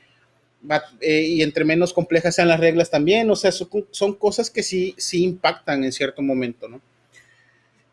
eh, 0.99 1.21
y 1.21 1.43
entre 1.43 1.63
menos 1.63 1.93
complejas 1.93 2.35
sean 2.35 2.47
las 2.47 2.59
reglas 2.59 2.89
también, 2.89 3.29
o 3.29 3.35
sea, 3.35 3.51
son, 3.51 4.15
cosas 4.15 4.49
que 4.49 4.63
sí, 4.63 4.95
sí 4.97 5.23
impactan 5.23 5.83
en 5.83 5.91
cierto 5.91 6.23
momento, 6.23 6.67
¿no? 6.67 6.81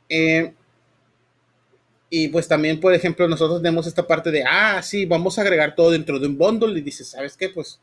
Eh, 0.08 0.54
y 2.08 2.28
pues 2.28 2.48
también, 2.48 2.80
por 2.80 2.94
ejemplo, 2.94 3.28
nosotros 3.28 3.62
tenemos 3.62 3.86
esta 3.86 4.06
parte 4.06 4.30
de, 4.30 4.44
ah, 4.46 4.82
sí, 4.82 5.04
vamos 5.06 5.38
a 5.38 5.42
agregar 5.42 5.74
todo 5.74 5.90
dentro 5.90 6.18
de 6.18 6.26
un 6.26 6.36
bundle 6.36 6.78
y 6.78 6.82
dices, 6.82 7.08
¿sabes 7.08 7.36
qué? 7.36 7.50
Pues 7.50 7.78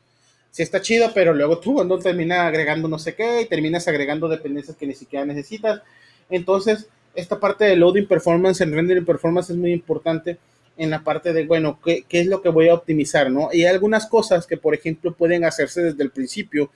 sí 0.50 0.62
está 0.62 0.80
chido, 0.80 1.10
pero 1.14 1.34
luego 1.34 1.58
tu 1.58 1.72
bundle 1.72 2.02
termina 2.02 2.46
agregando 2.46 2.88
no 2.88 2.98
sé 2.98 3.14
qué 3.14 3.42
y 3.42 3.46
terminas 3.46 3.88
agregando 3.88 4.28
dependencias 4.28 4.76
que 4.76 4.86
ni 4.86 4.94
siquiera 4.94 5.24
necesitas. 5.24 5.82
Entonces, 6.28 6.88
esta 7.20 7.38
parte 7.38 7.64
de 7.64 7.76
loading 7.76 8.06
performance, 8.06 8.60
el 8.60 8.72
rendering 8.72 9.04
performance 9.04 9.50
es 9.50 9.56
muy 9.56 9.72
importante 9.72 10.38
en 10.76 10.90
la 10.90 11.04
parte 11.04 11.32
de, 11.32 11.46
bueno, 11.46 11.78
¿qué, 11.84 12.04
¿qué, 12.08 12.20
es 12.20 12.26
lo 12.26 12.40
que 12.42 12.48
voy 12.48 12.68
a 12.68 12.74
optimizar? 12.74 13.30
¿no? 13.30 13.50
Y 13.52 13.64
hay 13.64 13.66
algunas 13.66 14.06
cosas 14.06 14.46
que, 14.46 14.56
por 14.56 14.74
ejemplo, 14.74 15.12
pueden 15.12 15.44
hacerse 15.44 15.82
desde 15.82 16.02
el 16.02 16.10
principio, 16.10 16.70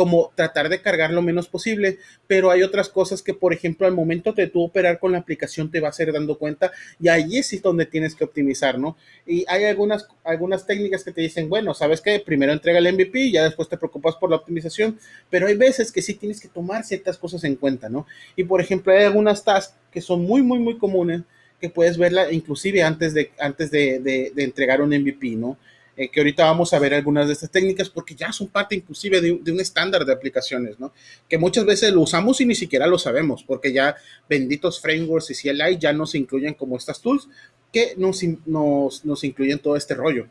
como 0.00 0.32
tratar 0.34 0.70
de 0.70 0.80
cargar 0.80 1.10
lo 1.10 1.20
menos 1.20 1.46
posible, 1.46 1.98
pero 2.26 2.50
hay 2.50 2.62
otras 2.62 2.88
cosas 2.88 3.20
que, 3.20 3.34
por 3.34 3.52
ejemplo, 3.52 3.86
al 3.86 3.92
momento 3.92 4.32
de 4.32 4.46
tú 4.46 4.62
operar 4.62 4.98
con 4.98 5.12
la 5.12 5.18
aplicación 5.18 5.70
te 5.70 5.78
va 5.78 5.90
a 5.90 5.92
ser 5.92 6.10
dando 6.10 6.38
cuenta 6.38 6.72
y 6.98 7.08
ahí 7.08 7.36
es 7.36 7.60
donde 7.60 7.84
tienes 7.84 8.14
que 8.14 8.24
optimizar, 8.24 8.78
¿no? 8.78 8.96
Y 9.26 9.44
hay 9.46 9.64
algunas, 9.64 10.08
algunas 10.24 10.66
técnicas 10.66 11.04
que 11.04 11.12
te 11.12 11.20
dicen, 11.20 11.50
bueno, 11.50 11.74
sabes 11.74 12.00
que 12.00 12.18
primero 12.18 12.50
entrega 12.50 12.78
el 12.78 12.90
MVP 12.94 13.24
y 13.24 13.32
ya 13.32 13.44
después 13.44 13.68
te 13.68 13.76
preocupas 13.76 14.16
por 14.16 14.30
la 14.30 14.36
optimización, 14.36 14.98
pero 15.28 15.48
hay 15.48 15.54
veces 15.54 15.92
que 15.92 16.00
sí 16.00 16.14
tienes 16.14 16.40
que 16.40 16.48
tomar 16.48 16.82
ciertas 16.82 17.18
cosas 17.18 17.44
en 17.44 17.56
cuenta, 17.56 17.90
¿no? 17.90 18.06
Y, 18.36 18.44
por 18.44 18.62
ejemplo, 18.62 18.94
hay 18.94 19.04
algunas 19.04 19.44
tasks 19.44 19.74
que 19.92 20.00
son 20.00 20.22
muy, 20.22 20.40
muy, 20.40 20.60
muy 20.60 20.78
comunes 20.78 21.20
que 21.60 21.68
puedes 21.68 21.98
verla 21.98 22.32
inclusive 22.32 22.82
antes 22.82 23.12
de, 23.12 23.32
antes 23.38 23.70
de, 23.70 23.98
de 24.34 24.44
entregar 24.44 24.80
un 24.80 24.98
MVP, 24.98 25.32
¿no? 25.36 25.58
Eh, 26.00 26.08
que 26.08 26.20
ahorita 26.20 26.46
vamos 26.46 26.72
a 26.72 26.78
ver 26.78 26.94
algunas 26.94 27.26
de 27.26 27.34
estas 27.34 27.50
técnicas 27.50 27.90
porque 27.90 28.14
ya 28.14 28.32
son 28.32 28.48
parte 28.48 28.74
inclusive 28.74 29.20
de, 29.20 29.32
un 29.32 29.60
estándar 29.60 30.06
de 30.06 30.14
aplicaciones, 30.14 30.80
¿no? 30.80 30.94
Que 31.28 31.36
muchas 31.36 31.66
veces 31.66 31.92
lo 31.92 32.00
usamos 32.00 32.40
y 32.40 32.46
ni 32.46 32.54
siquiera 32.54 32.86
lo 32.86 32.98
sabemos 32.98 33.44
porque 33.44 33.70
ya 33.70 33.94
benditos 34.26 34.80
frameworks 34.80 35.30
y 35.30 35.34
CLI 35.34 35.76
ya 35.78 35.92
nos 35.92 36.14
incluyen 36.14 36.54
como 36.54 36.78
estas 36.78 37.02
tools 37.02 37.28
que 37.70 37.92
nos, 37.98 38.22
nos, 38.46 39.04
nos 39.04 39.24
incluyen 39.24 39.58
todo 39.58 39.76
este 39.76 39.94
rollo. 39.94 40.26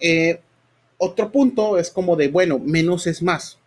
Eh, 0.00 0.38
otro 0.98 1.32
punto 1.32 1.78
es 1.78 1.90
como 1.90 2.14
de, 2.14 2.28
bueno, 2.28 2.58
menos 2.58 3.06
es 3.06 3.22
más. 3.22 3.58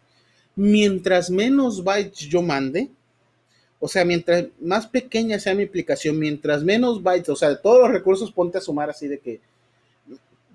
Mientras 0.56 1.32
menos 1.32 1.84
bytes 1.84 2.20
yo 2.28 2.44
mande, 2.44 2.92
o 3.80 3.88
sea, 3.88 4.06
mientras 4.06 4.46
más 4.62 4.86
pequeña 4.86 5.40
sea 5.40 5.56
mi 5.56 5.64
aplicación, 5.64 6.20
mientras 6.20 6.64
menos 6.64 7.02
bytes, 7.02 7.30
o 7.30 7.36
sea, 7.36 7.60
todos 7.60 7.82
los 7.82 7.90
recursos 7.90 8.32
ponte 8.32 8.60
a 8.60 8.62
sumar 8.62 8.92
así 8.92 9.08
de 9.08 9.18
que 9.18 9.42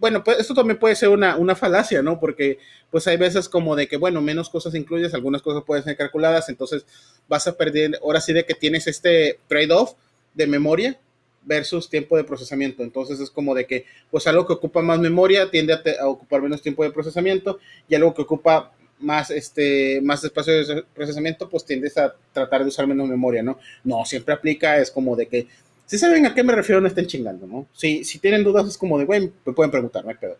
bueno, 0.04 0.22
pues 0.22 0.38
esto 0.38 0.52
también 0.52 0.78
puede 0.78 0.96
ser 0.96 1.08
una, 1.08 1.34
una 1.38 1.56
falacia, 1.56 2.02
¿no? 2.02 2.20
Porque 2.20 2.58
pues 2.90 3.06
hay 3.06 3.16
veces 3.16 3.48
como 3.48 3.74
de 3.74 3.88
que, 3.88 3.96
bueno, 3.96 4.20
menos 4.20 4.50
cosas 4.50 4.74
incluyes, 4.74 5.14
algunas 5.14 5.40
cosas 5.40 5.64
pueden 5.64 5.82
ser 5.82 5.96
calculadas, 5.96 6.50
entonces 6.50 6.84
vas 7.26 7.46
a 7.46 7.56
perder, 7.56 7.98
ahora 8.02 8.20
sí 8.20 8.34
de 8.34 8.44
que 8.44 8.52
tienes 8.52 8.86
este 8.86 9.40
trade-off 9.48 9.94
de 10.34 10.46
memoria 10.46 11.00
versus 11.40 11.88
tiempo 11.88 12.18
de 12.18 12.24
procesamiento. 12.24 12.82
Entonces 12.82 13.18
es 13.18 13.30
como 13.30 13.54
de 13.54 13.64
que, 13.64 13.86
pues 14.10 14.26
algo 14.26 14.46
que 14.46 14.52
ocupa 14.52 14.82
más 14.82 14.98
memoria 14.98 15.50
tiende 15.50 15.72
a, 15.72 16.06
ocupar 16.06 16.42
menos 16.42 16.60
tiempo 16.60 16.84
de 16.84 16.90
procesamiento 16.90 17.58
y 17.88 17.94
algo 17.94 18.12
que 18.12 18.20
ocupa 18.20 18.74
más, 18.98 19.30
este, 19.30 20.02
más 20.02 20.22
espacio 20.22 20.52
de 20.52 20.82
procesamiento, 20.94 21.48
pues 21.48 21.64
tiendes 21.64 21.96
a 21.96 22.14
tratar 22.30 22.60
de 22.60 22.68
usar 22.68 22.86
menos 22.86 23.08
memoria, 23.08 23.42
¿no? 23.42 23.58
No, 23.82 24.04
siempre 24.04 24.34
aplica, 24.34 24.76
es 24.76 24.90
como 24.90 25.16
de 25.16 25.28
que, 25.28 25.48
si 25.86 25.98
saben 25.98 26.26
a 26.26 26.34
qué 26.34 26.42
me 26.42 26.54
refiero, 26.54 26.80
no 26.80 26.88
estén 26.88 27.06
chingando, 27.06 27.46
¿no? 27.46 27.66
Si, 27.72 28.04
si 28.04 28.18
tienen 28.18 28.44
dudas, 28.44 28.66
es 28.66 28.78
como 28.78 28.98
de, 28.98 29.04
güey, 29.04 29.32
me 29.44 29.52
pueden 29.52 29.70
preguntar, 29.70 30.04
no 30.04 30.10
hay 30.10 30.16
pedo. 30.16 30.38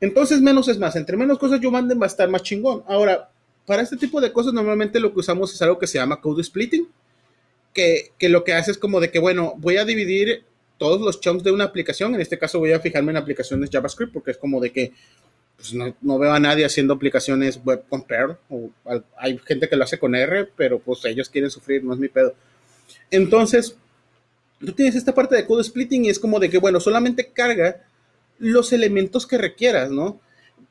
Entonces, 0.00 0.40
menos 0.40 0.68
es 0.68 0.78
más. 0.78 0.96
Entre 0.96 1.16
menos 1.16 1.38
cosas 1.38 1.60
yo 1.60 1.70
manden, 1.70 2.00
va 2.00 2.04
a 2.04 2.08
estar 2.08 2.28
más 2.28 2.42
chingón. 2.42 2.82
Ahora, 2.86 3.30
para 3.66 3.82
este 3.82 3.96
tipo 3.96 4.20
de 4.20 4.32
cosas, 4.32 4.52
normalmente 4.52 4.98
lo 5.00 5.12
que 5.12 5.20
usamos 5.20 5.54
es 5.54 5.62
algo 5.62 5.78
que 5.78 5.86
se 5.86 5.98
llama 5.98 6.20
code 6.20 6.42
splitting 6.42 6.88
que, 7.72 8.12
lo 8.28 8.44
que 8.44 8.52
hace 8.52 8.70
es 8.70 8.78
como 8.78 9.00
de 9.00 9.10
que, 9.10 9.18
bueno, 9.18 9.54
voy 9.58 9.76
a 9.76 9.84
dividir 9.84 10.44
todos 10.78 11.00
los 11.00 11.20
chunks 11.20 11.44
de 11.44 11.52
una 11.52 11.64
aplicación. 11.64 12.14
En 12.14 12.20
este 12.20 12.38
caso 12.38 12.58
voy 12.58 12.72
a 12.72 12.80
fijarme 12.80 13.12
en 13.12 13.16
aplicaciones 13.16 13.70
JavaScript 13.70 14.12
porque 14.12 14.32
es 14.32 14.38
como 14.38 14.60
de 14.60 14.72
que 14.72 14.92
pues, 15.56 15.74
no, 15.74 16.18
veo 16.18 16.32
a 16.32 16.40
nadie 16.40 16.64
haciendo 16.64 16.94
aplicaciones 16.94 17.60
web 17.64 17.84
con 17.88 18.02
Perl. 18.02 18.36
O, 18.48 18.70
hay 19.16 19.38
gente 19.38 19.68
que 19.68 19.76
lo 19.76 19.84
hace 19.84 19.98
con 19.98 20.14
R, 20.14 20.48
pero 20.56 20.78
pues 20.78 21.04
ellos 21.04 21.28
quieren 21.28 21.50
sufrir, 21.50 21.84
no 21.84 21.94
es 21.94 21.98
mi 21.98 22.08
pedo. 22.08 22.34
Entonces, 23.10 23.76
tú 24.64 24.72
tienes 24.72 24.94
esta 24.94 25.14
parte 25.14 25.34
de 25.34 25.46
code 25.46 25.64
splitting 25.64 26.04
y 26.04 26.10
es 26.10 26.18
como 26.18 26.38
de 26.38 26.50
que, 26.50 26.58
bueno, 26.58 26.80
solamente 26.80 27.30
carga 27.32 27.84
los 28.38 28.72
elementos 28.72 29.26
que 29.26 29.38
requieras, 29.38 29.90
¿no? 29.90 30.20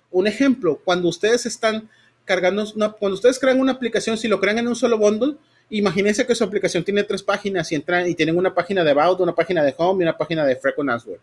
Un 0.10 0.28
ejemplo, 0.28 0.82
cuando 0.84 1.08
ustedes 1.08 1.46
están 1.46 1.90
cargando, 2.26 2.66
cuando 3.00 3.16
ustedes 3.16 3.40
crean 3.40 3.60
una 3.60 3.74
aplicación, 3.74 4.18
si 4.18 4.28
lo 4.28 4.40
crean 4.40 4.60
en 4.60 4.68
un 4.68 4.76
solo 4.76 4.98
bundle, 4.98 5.38
imagínense 5.70 6.26
que 6.26 6.36
su 6.36 6.44
aplicación 6.44 6.84
tiene 6.84 7.04
tres 7.04 7.24
páginas 7.24 7.72
y 7.72 7.76
entran 7.76 8.08
y 8.08 8.16
tienen 8.16 8.38
una 8.38 8.54
página 8.54 8.84
de 8.84 8.92
About, 8.92 9.22
una 9.22 9.34
página 9.34 9.64
de 9.64 9.74
Home 9.78 10.04
y 10.04 10.08
una 10.08 10.18
página 10.18 10.46
de 10.46 10.56
Frequent 10.56 10.90
Answer. 10.90 11.20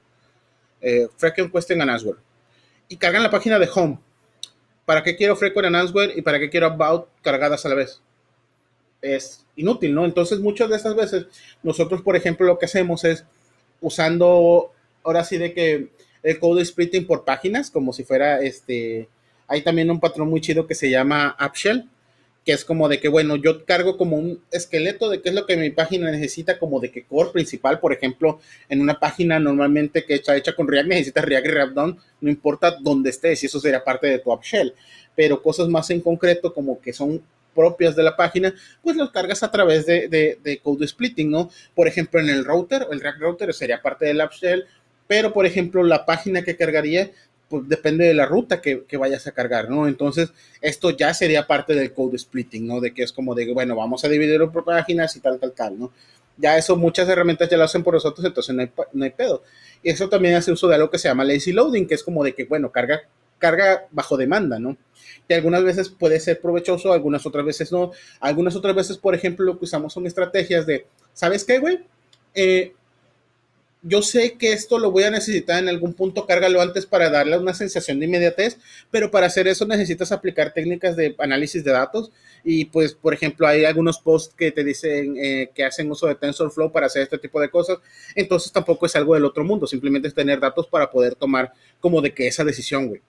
Eh, 0.80 1.08
frequent 1.16 1.52
Question 1.52 1.82
and 1.82 1.90
Answer. 1.90 2.14
Y 2.88 2.96
cargan 2.96 3.22
la 3.22 3.30
página 3.30 3.58
de 3.58 3.68
Home. 3.74 3.98
¿Para 4.84 5.02
qué 5.02 5.16
quiero 5.16 5.36
Frequent 5.36 5.66
and 5.66 5.76
Answer 5.76 6.12
y 6.16 6.22
para 6.22 6.38
qué 6.38 6.48
quiero 6.48 6.66
About 6.66 7.08
cargadas 7.22 7.66
a 7.66 7.68
la 7.68 7.74
vez? 7.74 8.00
Es 9.00 9.44
inútil, 9.56 9.94
¿no? 9.94 10.04
Entonces, 10.04 10.40
muchas 10.40 10.68
de 10.70 10.76
esas 10.76 10.96
veces, 10.96 11.26
nosotros, 11.62 12.02
por 12.02 12.16
ejemplo, 12.16 12.46
lo 12.46 12.58
que 12.58 12.66
hacemos 12.66 13.04
es 13.04 13.24
usando, 13.80 14.72
ahora 15.04 15.24
sí, 15.24 15.38
de 15.38 15.52
que 15.52 15.88
el 16.22 16.38
code 16.38 16.64
splitting 16.64 17.06
por 17.06 17.24
páginas, 17.24 17.70
como 17.70 17.92
si 17.92 18.04
fuera 18.04 18.40
este. 18.40 19.08
Hay 19.46 19.62
también 19.62 19.90
un 19.90 20.00
patrón 20.00 20.28
muy 20.28 20.40
chido 20.40 20.66
que 20.66 20.74
se 20.74 20.90
llama 20.90 21.34
AppShell 21.38 21.88
que 22.48 22.54
es 22.54 22.64
como 22.64 22.88
de 22.88 22.98
que, 22.98 23.08
bueno, 23.08 23.36
yo 23.36 23.66
cargo 23.66 23.98
como 23.98 24.16
un 24.16 24.40
esqueleto 24.50 25.10
de 25.10 25.20
qué 25.20 25.28
es 25.28 25.34
lo 25.34 25.44
que 25.44 25.54
mi 25.58 25.68
página 25.68 26.10
necesita, 26.10 26.58
como 26.58 26.80
de 26.80 26.90
que 26.90 27.04
core 27.04 27.28
principal, 27.28 27.78
por 27.78 27.92
ejemplo, 27.92 28.40
en 28.70 28.80
una 28.80 28.98
página 28.98 29.38
normalmente 29.38 30.06
que 30.06 30.14
está 30.14 30.34
hecha 30.34 30.56
con 30.56 30.66
React, 30.66 30.88
necesitas 30.88 31.26
React 31.26 31.46
y 31.46 31.50
React 31.50 31.76
no 31.76 32.30
importa 32.30 32.78
dónde 32.80 33.10
estés, 33.10 33.42
y 33.42 33.46
eso 33.48 33.60
sería 33.60 33.84
parte 33.84 34.06
de 34.06 34.20
tu 34.20 34.32
app 34.32 34.42
shell, 34.42 34.72
pero 35.14 35.42
cosas 35.42 35.68
más 35.68 35.90
en 35.90 36.00
concreto 36.00 36.54
como 36.54 36.80
que 36.80 36.94
son 36.94 37.22
propias 37.58 37.96
de 37.96 38.04
la 38.04 38.14
página, 38.14 38.54
pues 38.82 38.94
los 38.94 39.10
cargas 39.10 39.42
a 39.42 39.50
través 39.50 39.84
de, 39.84 40.08
de, 40.08 40.60
code 40.62 40.86
splitting, 40.86 41.28
¿no? 41.28 41.50
Por 41.74 41.88
ejemplo, 41.88 42.20
en 42.20 42.28
el 42.28 42.44
router, 42.44 42.86
el 42.88 43.00
React 43.00 43.20
Router 43.20 43.52
sería 43.52 43.82
parte 43.82 44.06
del 44.06 44.20
app 44.20 44.32
shell, 44.32 44.64
pero 45.08 45.32
por 45.32 45.44
ejemplo, 45.44 45.82
la 45.82 46.06
página 46.06 46.42
que 46.42 46.56
cargaría 46.56 47.10
pues 47.48 47.68
depende 47.68 48.04
de 48.04 48.14
la 48.14 48.26
ruta 48.26 48.60
que, 48.60 48.84
vayas 48.96 49.26
a 49.26 49.32
cargar, 49.32 49.68
¿no? 49.68 49.88
Entonces, 49.88 50.30
esto 50.60 50.90
ya 50.90 51.12
sería 51.14 51.48
parte 51.48 51.74
del 51.74 51.92
code 51.92 52.16
splitting, 52.16 52.64
¿no? 52.64 52.80
De 52.80 52.94
que 52.94 53.02
es 53.02 53.12
como 53.12 53.34
de, 53.34 53.52
bueno, 53.52 53.74
vamos 53.74 54.04
a 54.04 54.08
dividirlo 54.08 54.52
por 54.52 54.64
páginas 54.64 55.16
y 55.16 55.20
tal, 55.20 55.40
tal, 55.40 55.50
tal, 55.50 55.80
¿no? 55.80 55.90
Ya 56.36 56.56
eso 56.56 56.76
muchas 56.76 57.08
herramientas 57.08 57.48
ya 57.48 57.56
lo 57.56 57.64
hacen 57.64 57.82
por 57.82 57.94
nosotros, 57.94 58.24
entonces 58.24 58.54
no 58.54 58.62
hay, 58.62 58.70
no 58.92 59.04
hay 59.04 59.10
pedo. 59.10 59.42
Y 59.82 59.90
eso 59.90 60.08
también 60.08 60.36
hace 60.36 60.52
uso 60.52 60.68
de 60.68 60.76
algo 60.76 60.90
que 60.90 60.98
se 60.98 61.08
llama 61.08 61.24
lazy 61.24 61.50
loading, 61.50 61.88
que 61.88 61.94
es 61.94 62.04
como 62.04 62.22
de 62.22 62.36
que, 62.36 62.44
bueno, 62.44 62.70
carga, 62.70 63.02
carga 63.38 63.86
bajo 63.90 64.16
demanda, 64.16 64.58
¿no? 64.58 64.76
Que 65.28 65.34
algunas 65.34 65.64
veces 65.64 65.88
puede 65.88 66.20
ser 66.20 66.40
provechoso, 66.40 66.92
algunas 66.92 67.26
otras 67.26 67.44
veces 67.44 67.72
no. 67.72 67.92
Algunas 68.20 68.56
otras 68.56 68.74
veces, 68.74 68.98
por 68.98 69.14
ejemplo, 69.14 69.44
lo 69.44 69.58
que 69.58 69.64
usamos 69.64 69.92
son 69.92 70.06
estrategias 70.06 70.66
de, 70.66 70.86
¿sabes 71.12 71.44
qué, 71.44 71.58
güey? 71.58 71.80
Eh, 72.34 72.72
yo 73.82 74.02
sé 74.02 74.32
que 74.32 74.52
esto 74.52 74.78
lo 74.78 74.90
voy 74.90 75.04
a 75.04 75.10
necesitar 75.10 75.62
en 75.62 75.68
algún 75.68 75.94
punto, 75.94 76.26
cárgalo 76.26 76.60
antes 76.60 76.84
para 76.84 77.10
darle 77.10 77.38
una 77.38 77.54
sensación 77.54 78.00
de 78.00 78.06
inmediatez, 78.06 78.58
pero 78.90 79.10
para 79.10 79.26
hacer 79.26 79.46
eso 79.46 79.66
necesitas 79.66 80.10
aplicar 80.10 80.52
técnicas 80.52 80.96
de 80.96 81.14
análisis 81.18 81.62
de 81.62 81.72
datos 81.72 82.10
y 82.42 82.66
pues, 82.66 82.94
por 82.94 83.14
ejemplo, 83.14 83.46
hay 83.46 83.64
algunos 83.64 83.98
posts 83.98 84.34
que 84.34 84.50
te 84.50 84.64
dicen 84.64 85.16
eh, 85.16 85.50
que 85.54 85.64
hacen 85.64 85.90
uso 85.90 86.06
de 86.06 86.16
TensorFlow 86.16 86.72
para 86.72 86.86
hacer 86.86 87.02
este 87.02 87.18
tipo 87.18 87.40
de 87.40 87.50
cosas, 87.50 87.78
entonces 88.14 88.50
tampoco 88.50 88.86
es 88.86 88.96
algo 88.96 89.14
del 89.14 89.24
otro 89.24 89.44
mundo, 89.44 89.66
simplemente 89.66 90.08
es 90.08 90.14
tener 90.14 90.40
datos 90.40 90.66
para 90.66 90.90
poder 90.90 91.14
tomar 91.14 91.52
como 91.78 92.00
de 92.00 92.12
que 92.12 92.26
esa 92.26 92.44
decisión, 92.44 92.88
güey. 92.88 93.00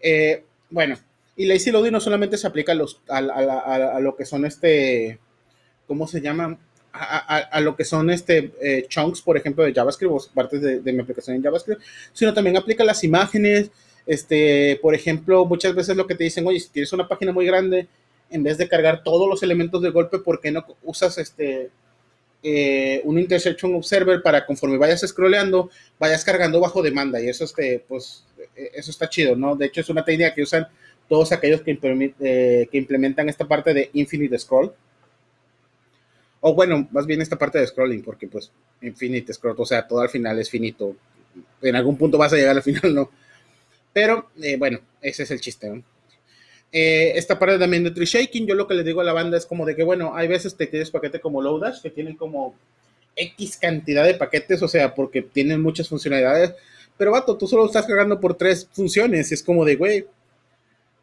Eh, 0.00 0.44
bueno, 0.70 0.96
y 1.36 1.46
lazy 1.46 1.70
loading 1.70 1.92
no 1.92 2.00
solamente 2.00 2.36
se 2.36 2.46
aplica 2.46 2.72
a, 2.72 2.74
los, 2.74 3.00
a, 3.08 3.18
a 3.18 4.00
lo 4.00 4.16
que 4.16 4.24
son 4.24 4.44
este, 4.44 5.18
¿cómo 5.86 6.06
se 6.06 6.20
llaman? 6.20 6.58
a, 6.92 7.60
lo 7.60 7.76
que 7.76 7.84
son 7.84 8.10
este, 8.10 8.52
eh, 8.60 8.86
chunks, 8.88 9.22
por 9.22 9.36
ejemplo, 9.36 9.64
de 9.64 9.72
JavaScript 9.72 10.12
o 10.12 10.20
partes 10.34 10.60
de, 10.60 10.92
mi 10.92 11.00
aplicación 11.00 11.36
en 11.36 11.42
JavaScript, 11.42 11.80
sino 12.12 12.34
también 12.34 12.56
aplica 12.56 12.84
las 12.84 13.04
imágenes. 13.04 13.70
Este, 14.06 14.78
por 14.80 14.94
ejemplo, 14.94 15.44
muchas 15.44 15.74
veces 15.74 15.96
lo 15.96 16.06
que 16.06 16.14
te 16.14 16.24
dicen, 16.24 16.46
oye, 16.46 16.60
si 16.60 16.70
tienes 16.70 16.92
una 16.92 17.06
página 17.06 17.32
muy 17.32 17.46
grande, 17.46 17.86
en 18.30 18.42
vez 18.42 18.58
de 18.58 18.68
cargar 18.68 19.02
todos 19.02 19.28
los 19.28 19.42
elementos 19.42 19.82
de 19.82 19.90
golpe, 19.90 20.18
¿por 20.18 20.40
qué 20.40 20.50
no 20.50 20.64
usas 20.82 21.18
este, 21.18 21.70
eh, 22.42 23.00
un 23.04 23.18
intersection 23.18 23.74
observer 23.74 24.22
para 24.22 24.46
conforme 24.46 24.78
vayas 24.78 25.00
scrolleando, 25.06 25.70
vayas 25.98 26.24
cargando 26.24 26.60
bajo 26.60 26.82
demanda? 26.82 27.20
Y 27.20 27.28
eso, 27.28 27.44
este, 27.44 27.84
pues, 27.86 28.24
eso 28.54 28.90
está 28.90 29.08
chido, 29.08 29.36
¿no? 29.36 29.56
De 29.56 29.66
hecho, 29.66 29.80
es 29.80 29.88
una 29.88 30.04
técnica 30.04 30.34
que 30.34 30.42
usan 30.42 30.66
todos 31.08 31.32
aquellos 31.32 31.62
que, 31.62 31.78
eh, 32.20 32.68
que 32.70 32.78
implementan 32.78 33.28
esta 33.28 33.46
parte 33.46 33.72
de 33.72 33.90
infinite 33.94 34.38
scroll 34.38 34.72
o 36.40 36.54
bueno, 36.54 36.88
más 36.92 37.06
bien 37.06 37.20
esta 37.20 37.36
parte 37.36 37.58
de 37.58 37.66
scrolling, 37.66 38.02
porque 38.02 38.28
pues 38.28 38.50
infinite 38.82 39.32
scroll, 39.32 39.56
o 39.58 39.66
sea, 39.66 39.86
todo 39.86 40.00
al 40.00 40.08
final 40.08 40.38
es 40.38 40.50
finito. 40.50 40.94
En 41.62 41.76
algún 41.76 41.96
punto 41.96 42.18
vas 42.18 42.32
a 42.32 42.36
llegar 42.36 42.56
al 42.56 42.62
final, 42.62 42.94
¿no? 42.94 43.10
Pero 43.92 44.30
eh, 44.40 44.56
bueno, 44.56 44.78
ese 45.00 45.24
es 45.24 45.30
el 45.30 45.40
chiste, 45.40 45.68
¿no? 45.68 45.82
Eh, 46.70 47.12
esta 47.16 47.38
parte 47.38 47.58
también 47.58 47.82
de 47.82 47.90
tree 47.90 48.04
shaking, 48.04 48.46
yo 48.46 48.54
lo 48.54 48.66
que 48.66 48.74
le 48.74 48.84
digo 48.84 49.00
a 49.00 49.04
la 49.04 49.14
banda 49.14 49.38
es 49.38 49.46
como 49.46 49.64
de 49.64 49.74
que, 49.74 49.82
bueno, 49.82 50.14
hay 50.14 50.28
veces 50.28 50.54
que 50.54 50.66
tienes 50.66 50.90
paquete 50.90 51.18
como 51.18 51.40
Lodash, 51.40 51.80
que 51.80 51.90
tienen 51.90 52.14
como 52.14 52.54
X 53.16 53.56
cantidad 53.56 54.04
de 54.04 54.14
paquetes, 54.14 54.62
o 54.62 54.68
sea, 54.68 54.94
porque 54.94 55.22
tienen 55.22 55.62
muchas 55.62 55.88
funcionalidades, 55.88 56.54
pero 56.98 57.12
vato, 57.12 57.36
tú 57.38 57.46
solo 57.46 57.64
estás 57.64 57.86
cargando 57.86 58.20
por 58.20 58.34
tres 58.34 58.68
funciones, 58.72 59.30
y 59.30 59.34
es 59.34 59.42
como 59.42 59.64
de, 59.64 59.76
güey, 59.76 60.06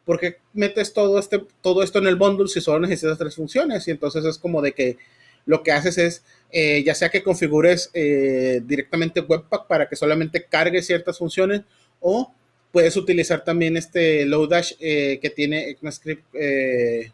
¿por 0.04 0.20
qué 0.20 0.36
metes 0.52 0.92
todo, 0.92 1.18
este, 1.18 1.42
todo 1.62 1.82
esto 1.82 1.98
en 1.98 2.06
el 2.06 2.16
bundle 2.16 2.48
si 2.48 2.60
solo 2.60 2.80
necesitas 2.80 3.18
tres 3.18 3.34
funciones? 3.34 3.88
Y 3.88 3.90
entonces 3.90 4.24
es 4.24 4.38
como 4.38 4.62
de 4.62 4.72
que 4.72 4.98
lo 5.46 5.62
que 5.62 5.72
haces 5.72 5.98
es, 5.98 6.22
eh, 6.52 6.82
ya 6.84 6.94
sea 6.94 7.08
que 7.08 7.22
configures 7.22 7.90
eh, 7.94 8.60
directamente 8.64 9.20
Webpack 9.20 9.66
para 9.66 9.88
que 9.88 9.96
solamente 9.96 10.44
cargue 10.44 10.82
ciertas 10.82 11.18
funciones 11.18 11.62
o 12.00 12.32
puedes 12.72 12.96
utilizar 12.96 13.42
también 13.42 13.76
este 13.76 14.26
Lodash 14.26 14.74
eh, 14.80 15.18
que 15.22 15.30
tiene 15.30 15.70
ECMAScript, 15.70 16.32
de 16.34 17.12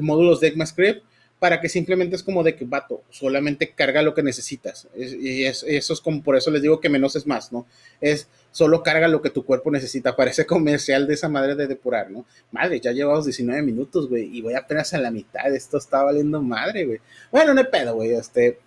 módulos 0.00 0.40
de 0.40 0.48
ECMAScript 0.48 1.02
para 1.40 1.58
que 1.58 1.70
simplemente 1.70 2.14
es 2.14 2.22
como 2.22 2.42
de 2.42 2.54
que, 2.54 2.66
vato, 2.66 3.02
solamente 3.08 3.70
carga 3.70 4.02
lo 4.02 4.14
que 4.14 4.22
necesitas. 4.22 4.86
y 4.94 5.44
eso 5.44 5.66
es 5.66 6.00
como, 6.02 6.22
por 6.22 6.36
eso 6.36 6.50
les 6.50 6.60
digo 6.60 6.80
que 6.80 6.90
menos 6.90 7.16
es 7.16 7.26
más, 7.26 7.50
¿no? 7.50 7.66
Es 8.00 8.28
solo 8.52 8.82
carga 8.82 9.08
lo 9.08 9.22
que 9.22 9.30
tu 9.30 9.44
cuerpo 9.44 9.70
necesita. 9.70 10.14
Parece 10.16 10.44
comercial 10.44 11.06
de 11.06 11.14
esa 11.14 11.30
madre 11.30 11.54
de 11.56 11.66
depurar, 11.66 12.10
¿no? 12.10 12.26
Madre, 12.52 12.78
ya 12.78 12.92
llevamos 12.92 13.24
19 13.24 13.62
minutos, 13.62 14.08
güey, 14.08 14.36
y 14.36 14.42
voy 14.42 14.52
apenas 14.52 14.92
a 14.92 14.98
la 14.98 15.10
mitad. 15.10 15.52
Esto 15.52 15.78
está 15.78 16.02
valiendo 16.02 16.42
madre, 16.42 16.84
güey. 16.84 17.00
Bueno, 17.32 17.54
no 17.54 17.60
hay 17.60 17.66
pedo, 17.66 17.94
güey, 17.94 18.12
este, 18.12 18.60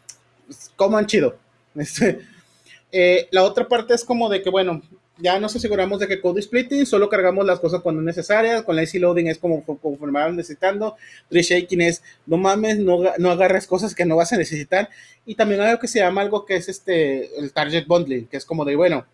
coman 0.76 1.06
chido. 1.06 1.38
Este, 1.76 2.20
eh, 2.92 3.28
la 3.32 3.42
otra 3.42 3.68
parte 3.68 3.96
es 3.96 4.04
como 4.04 4.30
de 4.30 4.44
que, 4.44 4.52
bueno, 4.52 4.84
ya 5.18 5.40
nos 5.40 5.56
aseguramos 5.56 6.00
de 6.00 6.08
que 6.08 6.20
code 6.20 6.42
splitting, 6.42 6.86
solo 6.86 7.08
cargamos 7.08 7.46
las 7.46 7.60
cosas 7.60 7.82
cuando 7.82 8.02
es 8.02 8.06
necesarias, 8.06 8.64
con 8.64 8.76
lazy 8.76 9.00
loading 9.00 9.28
es 9.28 9.38
como 9.38 9.64
conforme 9.64 10.20
van 10.20 10.36
necesitando, 10.36 10.96
tree 11.30 11.44
shaking 11.44 11.82
es 11.82 12.04
no 12.26 12.38
mames, 12.38 12.80
no, 12.80 13.00
no 13.20 13.32
agarres 13.32 13.68
cosas 13.68 13.94
que 13.94 14.06
no 14.06 14.16
vas 14.16 14.34
a 14.34 14.38
necesitar, 14.38 14.90
y 15.26 15.36
también 15.36 15.62
hay 15.62 15.70
algo 15.70 15.82
que 15.82 15.88
se 15.88 16.00
llama 16.00 16.22
algo 16.22 16.46
que 16.46 16.56
es 16.56 16.68
este, 16.68 17.38
el 17.40 17.54
target 17.54 17.86
bundling, 17.86 18.26
que 18.26 18.38
es 18.38 18.46
como 18.46 18.66
de, 18.66 18.76
bueno, 18.76 19.06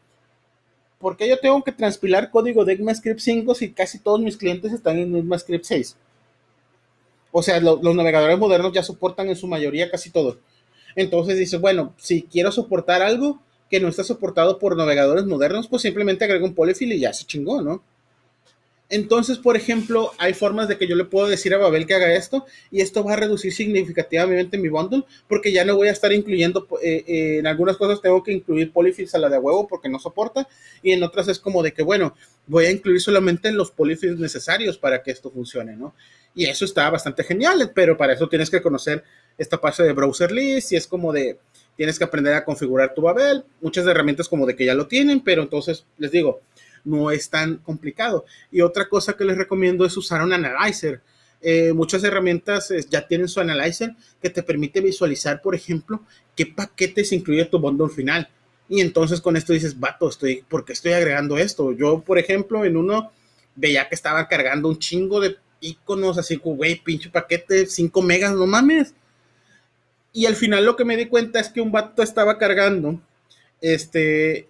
¿por 0.99 1.17
qué 1.17 1.27
yo 1.27 1.37
tengo 1.39 1.63
que 1.63 1.71
transpilar 1.73 2.31
código 2.31 2.63
de 2.63 2.73
ECMAScript 2.73 3.19
5 3.19 3.55
si 3.55 3.71
casi 3.71 3.99
todos 3.99 4.21
mis 4.21 4.37
clientes 4.37 4.71
están 4.71 4.97
en 4.99 5.15
ECMAScript 5.15 5.65
6? 5.65 5.97
O 7.31 7.43
sea, 7.43 7.59
los 7.59 7.95
navegadores 7.95 8.39
modernos 8.39 8.73
ya 8.73 8.81
soportan 8.81 9.29
en 9.29 9.35
su 9.35 9.47
mayoría 9.47 9.91
casi 9.91 10.09
todo. 10.09 10.39
Entonces 10.95 11.37
dices, 11.37 11.61
bueno, 11.61 11.93
si 11.97 12.23
quiero 12.23 12.51
soportar 12.51 13.03
algo, 13.03 13.39
que 13.69 13.79
no 13.79 13.87
está 13.87 14.03
soportado 14.03 14.59
por 14.59 14.75
navegadores 14.75 15.25
modernos, 15.25 15.67
pues 15.67 15.81
simplemente 15.81 16.25
agrego 16.25 16.45
un 16.45 16.55
polyfill 16.55 16.93
y 16.93 16.99
ya 16.99 17.13
se 17.13 17.25
chingó, 17.25 17.61
¿no? 17.61 17.83
Entonces, 18.89 19.37
por 19.37 19.55
ejemplo, 19.55 20.11
hay 20.17 20.33
formas 20.33 20.67
de 20.67 20.79
que 20.79 20.87
yo 20.87 20.95
le 20.95 21.05
puedo 21.05 21.27
decir 21.27 21.53
a 21.53 21.59
Babel 21.59 21.85
que 21.85 21.93
haga 21.93 22.11
esto 22.15 22.47
y 22.71 22.81
esto 22.81 23.03
va 23.03 23.13
a 23.13 23.17
reducir 23.17 23.53
significativamente 23.53 24.57
mi 24.57 24.67
bundle 24.67 25.03
porque 25.27 25.51
ya 25.51 25.63
no 25.63 25.75
voy 25.75 25.89
a 25.89 25.91
estar 25.91 26.11
incluyendo, 26.11 26.67
eh, 26.81 27.03
eh, 27.07 27.37
en 27.37 27.45
algunas 27.45 27.77
cosas 27.77 28.01
tengo 28.01 28.23
que 28.23 28.31
incluir 28.31 28.73
polyfills 28.73 29.13
a 29.13 29.19
la 29.19 29.29
de 29.29 29.37
huevo 29.37 29.67
porque 29.67 29.89
no 29.89 29.99
soporta 29.99 30.47
y 30.81 30.91
en 30.91 31.03
otras 31.03 31.27
es 31.27 31.37
como 31.37 31.61
de 31.61 31.71
que, 31.71 31.83
bueno, 31.83 32.15
voy 32.47 32.65
a 32.65 32.71
incluir 32.71 32.99
solamente 32.99 33.51
los 33.51 33.69
polyfills 33.69 34.19
necesarios 34.19 34.79
para 34.79 35.03
que 35.03 35.11
esto 35.11 35.29
funcione, 35.29 35.75
¿no? 35.75 35.93
Y 36.33 36.45
eso 36.45 36.65
está 36.65 36.89
bastante 36.89 37.23
genial, 37.23 37.71
pero 37.75 37.95
para 37.95 38.13
eso 38.13 38.27
tienes 38.27 38.49
que 38.49 38.61
conocer 38.61 39.03
esta 39.37 39.61
parte 39.61 39.83
de 39.83 39.93
browser 39.93 40.31
list 40.31 40.71
y 40.71 40.77
es 40.77 40.87
como 40.87 41.13
de, 41.13 41.37
tienes 41.79 41.97
que 41.97 42.03
aprender 42.03 42.33
a 42.33 42.43
configurar 42.43 42.93
tu 42.93 43.03
Babel, 43.03 43.45
muchas 43.61 43.87
herramientas 43.87 44.27
como 44.27 44.45
de 44.45 44.53
que 44.53 44.65
ya 44.65 44.73
lo 44.73 44.87
tienen, 44.87 45.21
pero 45.21 45.43
entonces 45.43 45.85
les 45.97 46.11
digo, 46.11 46.41
no 46.83 47.09
es 47.09 47.29
tan 47.29 47.55
complicado. 47.59 48.25
Y 48.51 48.59
otra 48.59 48.89
cosa 48.89 49.13
que 49.13 49.23
les 49.23 49.37
recomiendo 49.37 49.85
es 49.85 49.95
usar 49.95 50.21
un 50.21 50.33
analyzer. 50.33 50.99
Eh, 51.39 51.71
muchas 51.71 52.03
herramientas 52.03 52.73
ya 52.89 53.07
tienen 53.07 53.29
su 53.29 53.39
analyzer 53.39 53.95
que 54.21 54.29
te 54.29 54.43
permite 54.43 54.81
visualizar, 54.81 55.41
por 55.41 55.55
ejemplo, 55.55 56.01
qué 56.35 56.45
paquetes 56.47 57.13
incluye 57.13 57.45
tu 57.45 57.59
bundle 57.59 57.87
final. 57.87 58.27
Y 58.67 58.81
entonces 58.81 59.21
con 59.21 59.37
esto 59.37 59.53
dices, 59.53 59.79
vato, 59.79 60.09
estoy, 60.09 60.43
¿por 60.49 60.65
qué 60.65 60.73
estoy 60.73 60.91
agregando 60.91 61.37
esto? 61.37 61.71
Yo, 61.71 62.01
por 62.01 62.19
ejemplo, 62.19 62.65
en 62.65 62.75
uno 62.75 63.09
veía 63.55 63.87
que 63.87 63.95
estaba 63.95 64.27
cargando 64.27 64.67
un 64.67 64.79
chingo 64.79 65.21
de 65.21 65.37
iconos, 65.61 66.17
así 66.17 66.35
güey, 66.35 66.83
pinche 66.83 67.09
paquete, 67.09 67.67
5 67.67 68.01
megas, 68.01 68.33
no 68.33 68.47
mames. 68.47 68.93
Y 70.13 70.25
al 70.25 70.35
final 70.35 70.65
lo 70.65 70.75
que 70.75 70.85
me 70.85 70.97
di 70.97 71.05
cuenta 71.05 71.39
es 71.39 71.49
que 71.49 71.61
un 71.61 71.71
vato 71.71 72.01
estaba 72.01 72.37
cargando, 72.37 72.99
este, 73.61 74.47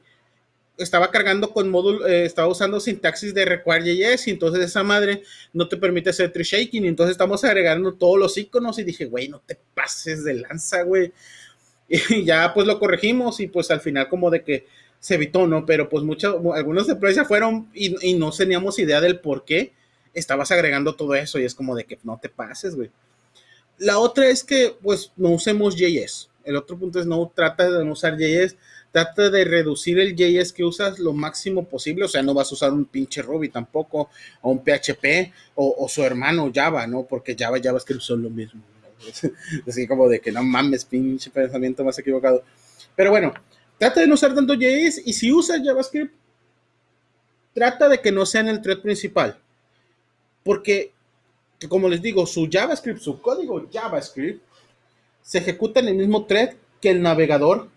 estaba 0.78 1.12
cargando 1.12 1.52
con 1.52 1.70
módulo, 1.70 2.08
eh, 2.08 2.26
estaba 2.26 2.48
usando 2.48 2.80
sintaxis 2.80 3.34
de 3.34 3.46
require.js 3.46 4.28
y 4.28 4.32
entonces 4.32 4.64
esa 4.64 4.84
madre 4.84 5.24
no 5.54 5.68
te 5.68 5.78
permite 5.78 6.10
hacer 6.10 6.32
tree 6.32 6.44
shaking 6.44 6.86
y 6.86 6.88
entonces 6.88 7.12
estamos 7.12 7.44
agregando 7.44 7.94
todos 7.94 8.18
los 8.18 8.38
iconos 8.38 8.80
y 8.80 8.84
dije, 8.84 9.06
güey, 9.06 9.28
no 9.28 9.42
te 9.46 9.58
pases 9.74 10.24
de 10.24 10.36
lanza, 10.36 10.84
güey. 10.84 11.12
Y 12.10 12.24
ya 12.24 12.54
pues 12.54 12.68
lo 12.68 12.78
corregimos 12.78 13.40
y 13.40 13.48
pues 13.48 13.72
al 13.72 13.82
final 13.82 14.08
como 14.10 14.30
de 14.30 14.44
que 14.44 14.68
se 15.00 15.16
evitó, 15.16 15.48
¿no? 15.48 15.66
Pero 15.66 15.90
pues 15.90 16.04
muchos, 16.04 16.36
algunos 16.54 16.86
de 16.86 17.14
ya 17.14 17.26
fueron 17.26 17.68
y, 17.74 17.96
y, 18.08 18.14
no 18.14 18.32
teníamos 18.32 18.78
idea 18.78 19.02
del 19.02 19.20
por 19.20 19.44
qué 19.44 19.74
estabas 20.14 20.52
agregando 20.52 20.96
todo 20.96 21.16
eso 21.16 21.40
y 21.40 21.46
es 21.46 21.56
como 21.56 21.76
de 21.76 21.86
que 21.86 21.98
no 22.04 22.20
te 22.22 22.30
pases, 22.30 22.76
güey. 22.76 22.92
La 23.80 23.98
otra 23.98 24.28
es 24.28 24.44
que 24.44 24.76
pues 24.82 25.12
no 25.18 25.32
usemos 25.32 25.76
JS. 25.76 26.30
El 26.44 26.56
otro 26.56 26.78
punto 26.78 27.00
es 27.00 27.06
no 27.06 27.32
trata 27.34 27.70
de 27.70 27.84
no 27.84 27.94
usar 27.94 28.18
JS 28.18 28.56
trata 28.92 29.30
de 29.30 29.46
reducir 29.46 30.00
el 30.00 30.16
JS 30.16 30.54
que 30.54 30.64
usas 30.64 31.00
lo 31.00 31.14
máximo 31.14 31.68
posible, 31.68 32.06
o 32.06 32.08
sea, 32.08 32.22
no 32.22 32.34
vas 32.34 32.52
a 32.52 32.56
usar 32.56 32.74
un 32.74 32.86
pinche 32.86 33.22
Ruby 33.22 33.50
tampoco, 33.50 34.10
o 34.42 34.52
un 34.52 34.64
PHP, 34.64 35.32
o, 35.56 35.88
su 35.88 36.04
hermano 36.04 36.52
Java, 36.54 36.88
¿no? 36.88 37.04
Porque 37.04 37.36
Java 37.38 37.60
y 37.60 37.62
JavaScript 37.62 38.02
son 38.02 38.24
lo 38.24 38.30
mismo. 38.30 38.62
Así 39.68 39.88
como 39.88 40.10
de 40.10 40.20
que 40.20 40.32
no 40.32 40.44
mames, 40.44 40.86
pinche 40.86 41.30
pensamiento 41.30 41.84
más 41.84 41.98
equivocado. 42.00 42.44
Pero 42.96 43.12
bueno, 43.12 43.34
trata 43.78 44.02
de 44.02 44.08
no 44.08 44.16
usar 44.16 44.34
tanto 44.34 44.56
JS 44.56 45.04
y 45.06 45.14
si 45.14 45.32
usas 45.32 45.62
JavaScript, 45.64 46.14
trata 47.54 47.90
de 47.90 48.02
que 48.02 48.12
no 48.12 48.26
sea 48.26 48.42
en 48.42 48.50
el 48.50 48.62
thread 48.62 48.80
principal. 48.80 49.40
Porque, 50.44 50.94
como 51.68 51.90
les 51.90 52.02
digo, 52.02 52.26
su 52.26 52.48
JavaScript, 52.50 53.00
su 53.00 53.22
código 53.22 53.68
JavaScript, 53.72 54.42
se 55.22 55.40
ejecuta 55.40 55.80
en 55.80 55.90
el 55.90 55.96
mismo 55.96 56.26
thread 56.26 56.56
que 56.80 56.92
el 56.92 57.02
navegador 57.02 57.70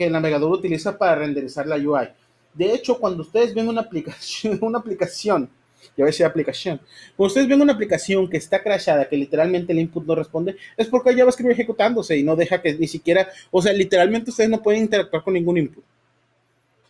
que 0.00 0.06
el 0.06 0.12
navegador 0.12 0.50
utiliza 0.50 0.96
para 0.96 1.14
renderizar 1.14 1.66
la 1.66 1.76
UI. 1.76 2.08
De 2.54 2.72
hecho, 2.72 2.98
cuando 2.98 3.20
ustedes 3.20 3.52
ven 3.52 3.68
una 3.68 3.82
aplicación, 3.82 4.58
una 4.62 4.78
aplicación, 4.78 5.50
ya 5.94 6.06
ves 6.06 6.16
si 6.16 6.22
aplicación, 6.22 6.80
cuando 7.14 7.28
ustedes 7.28 7.46
ven 7.46 7.60
una 7.60 7.74
aplicación 7.74 8.26
que 8.30 8.38
está 8.38 8.62
crashada, 8.62 9.06
que 9.06 9.18
literalmente 9.18 9.74
el 9.74 9.78
input 9.78 10.06
no 10.06 10.14
responde, 10.14 10.56
es 10.78 10.88
porque 10.88 11.10
a 11.10 11.28
escribir 11.28 11.52
ejecutándose 11.52 12.16
y 12.16 12.22
no 12.22 12.34
deja 12.34 12.62
que 12.62 12.72
ni 12.72 12.88
siquiera, 12.88 13.28
o 13.50 13.60
sea, 13.60 13.74
literalmente 13.74 14.30
ustedes 14.30 14.48
no 14.48 14.62
pueden 14.62 14.80
interactuar 14.80 15.22
con 15.22 15.34
ningún 15.34 15.58
input. 15.58 15.84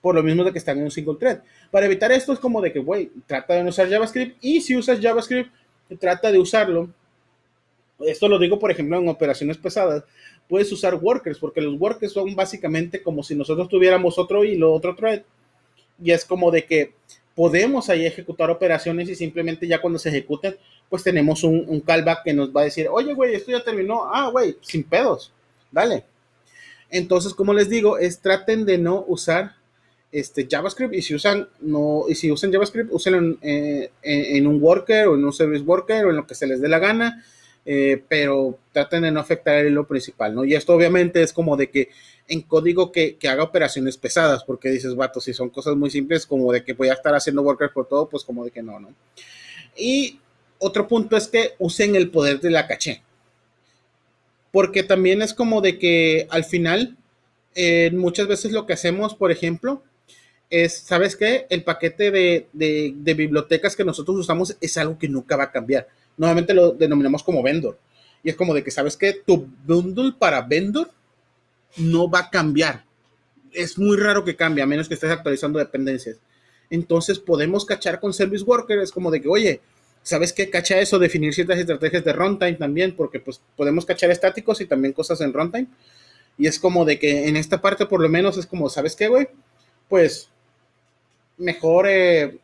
Por 0.00 0.14
lo 0.14 0.22
mismo 0.22 0.44
de 0.44 0.52
que 0.52 0.58
están 0.58 0.78
en 0.78 0.84
un 0.84 0.90
single 0.92 1.16
thread. 1.18 1.40
Para 1.72 1.86
evitar 1.86 2.12
esto 2.12 2.32
es 2.32 2.38
como 2.38 2.62
de 2.62 2.72
que, 2.72 2.78
güey, 2.78 3.10
trata 3.26 3.54
de 3.54 3.64
no 3.64 3.70
usar 3.70 3.90
JavaScript 3.90 4.38
y 4.40 4.60
si 4.60 4.76
usas 4.76 5.00
JavaScript, 5.00 5.52
trata 5.96 6.30
de 6.30 6.38
usarlo. 6.38 6.90
Esto 8.00 8.28
lo 8.28 8.38
digo, 8.38 8.58
por 8.58 8.70
ejemplo, 8.70 8.98
en 8.98 9.08
operaciones 9.08 9.58
pesadas, 9.58 10.04
puedes 10.48 10.72
usar 10.72 10.94
workers, 10.94 11.38
porque 11.38 11.60
los 11.60 11.78
workers 11.78 12.12
son 12.12 12.34
básicamente 12.34 13.02
como 13.02 13.22
si 13.22 13.34
nosotros 13.34 13.68
tuviéramos 13.68 14.18
otro 14.18 14.44
hilo, 14.44 14.72
otro 14.72 14.94
thread, 14.96 15.22
y 16.02 16.10
es 16.10 16.24
como 16.24 16.50
de 16.50 16.64
que 16.64 16.94
podemos 17.34 17.88
ahí 17.88 18.04
ejecutar 18.04 18.50
operaciones 18.50 19.08
y 19.08 19.14
simplemente 19.14 19.66
ya 19.66 19.80
cuando 19.80 19.98
se 19.98 20.08
ejecuten, 20.08 20.56
pues 20.88 21.02
tenemos 21.02 21.44
un, 21.44 21.80
callback 21.80 22.24
que 22.24 22.34
nos 22.34 22.54
va 22.54 22.62
a 22.62 22.64
decir, 22.64 22.88
oye, 22.90 23.14
güey, 23.14 23.34
esto 23.34 23.52
ya 23.52 23.62
terminó, 23.62 24.04
ah, 24.12 24.28
güey, 24.30 24.56
sin 24.60 24.82
pedos, 24.82 25.32
dale. 25.70 26.04
Entonces, 26.90 27.32
como 27.32 27.54
les 27.54 27.68
digo, 27.68 27.98
es 27.98 28.20
traten 28.20 28.64
de 28.64 28.78
no 28.78 29.04
usar 29.06 29.54
este 30.12 30.48
JavaScript 30.50 30.94
y 30.94 31.02
si 31.02 31.14
usan 31.14 31.48
no 31.60 32.04
y 32.08 32.14
si 32.16 32.32
usan 32.32 32.52
JavaScript 32.52 32.90
usen 32.92 33.38
en, 33.42 33.90
en, 34.02 34.46
un 34.46 34.60
worker 34.60 35.06
o 35.08 35.14
en 35.14 35.24
un 35.24 35.32
service 35.32 35.62
worker 35.62 36.06
o 36.06 36.10
en 36.10 36.16
lo 36.16 36.26
que 36.26 36.34
se 36.34 36.48
les 36.48 36.60
dé 36.60 36.68
la 36.68 36.80
gana 36.80 37.24
eh, 37.66 38.02
pero 38.08 38.58
traten 38.72 39.02
de 39.02 39.10
no 39.10 39.20
afectar 39.20 39.56
el 39.56 39.68
hilo 39.68 39.86
principal, 39.86 40.34
¿no? 40.34 40.44
Y 40.44 40.54
esto 40.54 40.74
obviamente 40.74 41.22
es 41.22 41.32
como 41.32 41.56
de 41.56 41.70
que 41.70 41.90
en 42.26 42.40
código 42.42 42.90
que, 42.90 43.18
haga 43.28 43.42
operaciones 43.42 43.98
pesadas, 43.98 44.44
porque 44.44 44.70
dices, 44.70 44.94
vato, 44.94 45.20
si 45.20 45.34
son 45.34 45.50
cosas 45.50 45.76
muy 45.76 45.90
simples, 45.90 46.26
como 46.26 46.52
de 46.52 46.64
que 46.64 46.72
voy 46.72 46.88
a 46.88 46.94
estar 46.94 47.14
haciendo 47.14 47.42
workers 47.42 47.72
por 47.72 47.86
todo, 47.86 48.08
pues 48.08 48.24
como 48.24 48.44
de 48.44 48.50
que 48.50 48.62
no, 48.62 48.80
¿no? 48.80 48.94
Y 49.76 50.20
otro 50.58 50.88
punto 50.88 51.16
es 51.16 51.28
que 51.28 51.54
usen 51.58 51.96
el 51.96 52.10
poder 52.10 52.40
de 52.40 52.50
la 52.50 52.66
caché, 52.66 53.02
porque 54.52 54.82
también 54.82 55.20
es 55.20 55.34
como 55.34 55.60
de 55.60 55.78
que 55.78 56.26
al 56.30 56.44
final, 56.44 56.96
eh, 57.54 57.90
muchas 57.92 58.26
veces 58.26 58.52
lo 58.52 58.64
que 58.64 58.72
hacemos, 58.72 59.14
por 59.14 59.32
ejemplo, 59.32 59.82
es, 60.50 60.78
¿sabes 60.78 61.16
qué? 61.16 61.46
El 61.48 61.64
paquete 61.64 62.10
de, 62.10 62.94
bibliotecas 63.14 63.76
que 63.76 63.84
nosotros 63.84 64.18
usamos 64.18 64.56
es 64.60 64.76
algo 64.76 64.98
que 64.98 65.08
nunca 65.08 65.36
va 65.36 65.44
a 65.44 65.52
cambiar 65.52 65.88
nuevamente 66.20 66.52
lo 66.52 66.72
denominamos 66.72 67.22
como 67.22 67.42
vendor. 67.42 67.78
Y 68.22 68.28
es 68.28 68.36
como 68.36 68.52
de 68.52 68.62
que, 68.62 68.70
¿sabes 68.70 68.94
que 68.94 69.14
Tu 69.14 69.48
bundle 69.66 70.12
para 70.18 70.42
vendor 70.42 70.90
no 71.78 72.10
va 72.10 72.20
a 72.20 72.30
cambiar. 72.30 72.84
Es 73.52 73.78
muy 73.78 73.96
raro 73.96 74.22
que 74.22 74.36
cambie, 74.36 74.62
a 74.62 74.66
menos 74.66 74.86
que 74.86 74.94
estés 74.94 75.10
actualizando 75.10 75.58
dependencias. 75.58 76.18
Entonces 76.68 77.18
podemos 77.18 77.64
cachar 77.64 78.00
con 78.00 78.12
Service 78.12 78.44
Worker, 78.44 78.80
es 78.80 78.92
como 78.92 79.10
de 79.10 79.22
que, 79.22 79.28
oye, 79.28 79.60
¿sabes 80.02 80.34
qué? 80.34 80.50
Cacha 80.50 80.78
eso, 80.78 80.98
definir 80.98 81.32
ciertas 81.32 81.58
estrategias 81.58 82.04
de 82.04 82.12
runtime 82.12 82.52
también, 82.52 82.94
porque 82.94 83.18
pues 83.18 83.40
podemos 83.56 83.86
cachar 83.86 84.10
estáticos 84.10 84.60
y 84.60 84.66
también 84.66 84.92
cosas 84.92 85.22
en 85.22 85.32
runtime. 85.32 85.68
Y 86.36 86.46
es 86.46 86.58
como 86.58 86.84
de 86.84 86.98
que 86.98 87.28
en 87.28 87.36
esta 87.36 87.62
parte 87.62 87.86
por 87.86 88.02
lo 88.02 88.10
menos 88.10 88.36
es 88.36 88.44
como, 88.44 88.68
¿sabes 88.68 88.94
qué, 88.94 89.08
güey? 89.08 89.26
Pues 89.88 90.28
mejor 91.40 91.88
eh, 91.88 92.38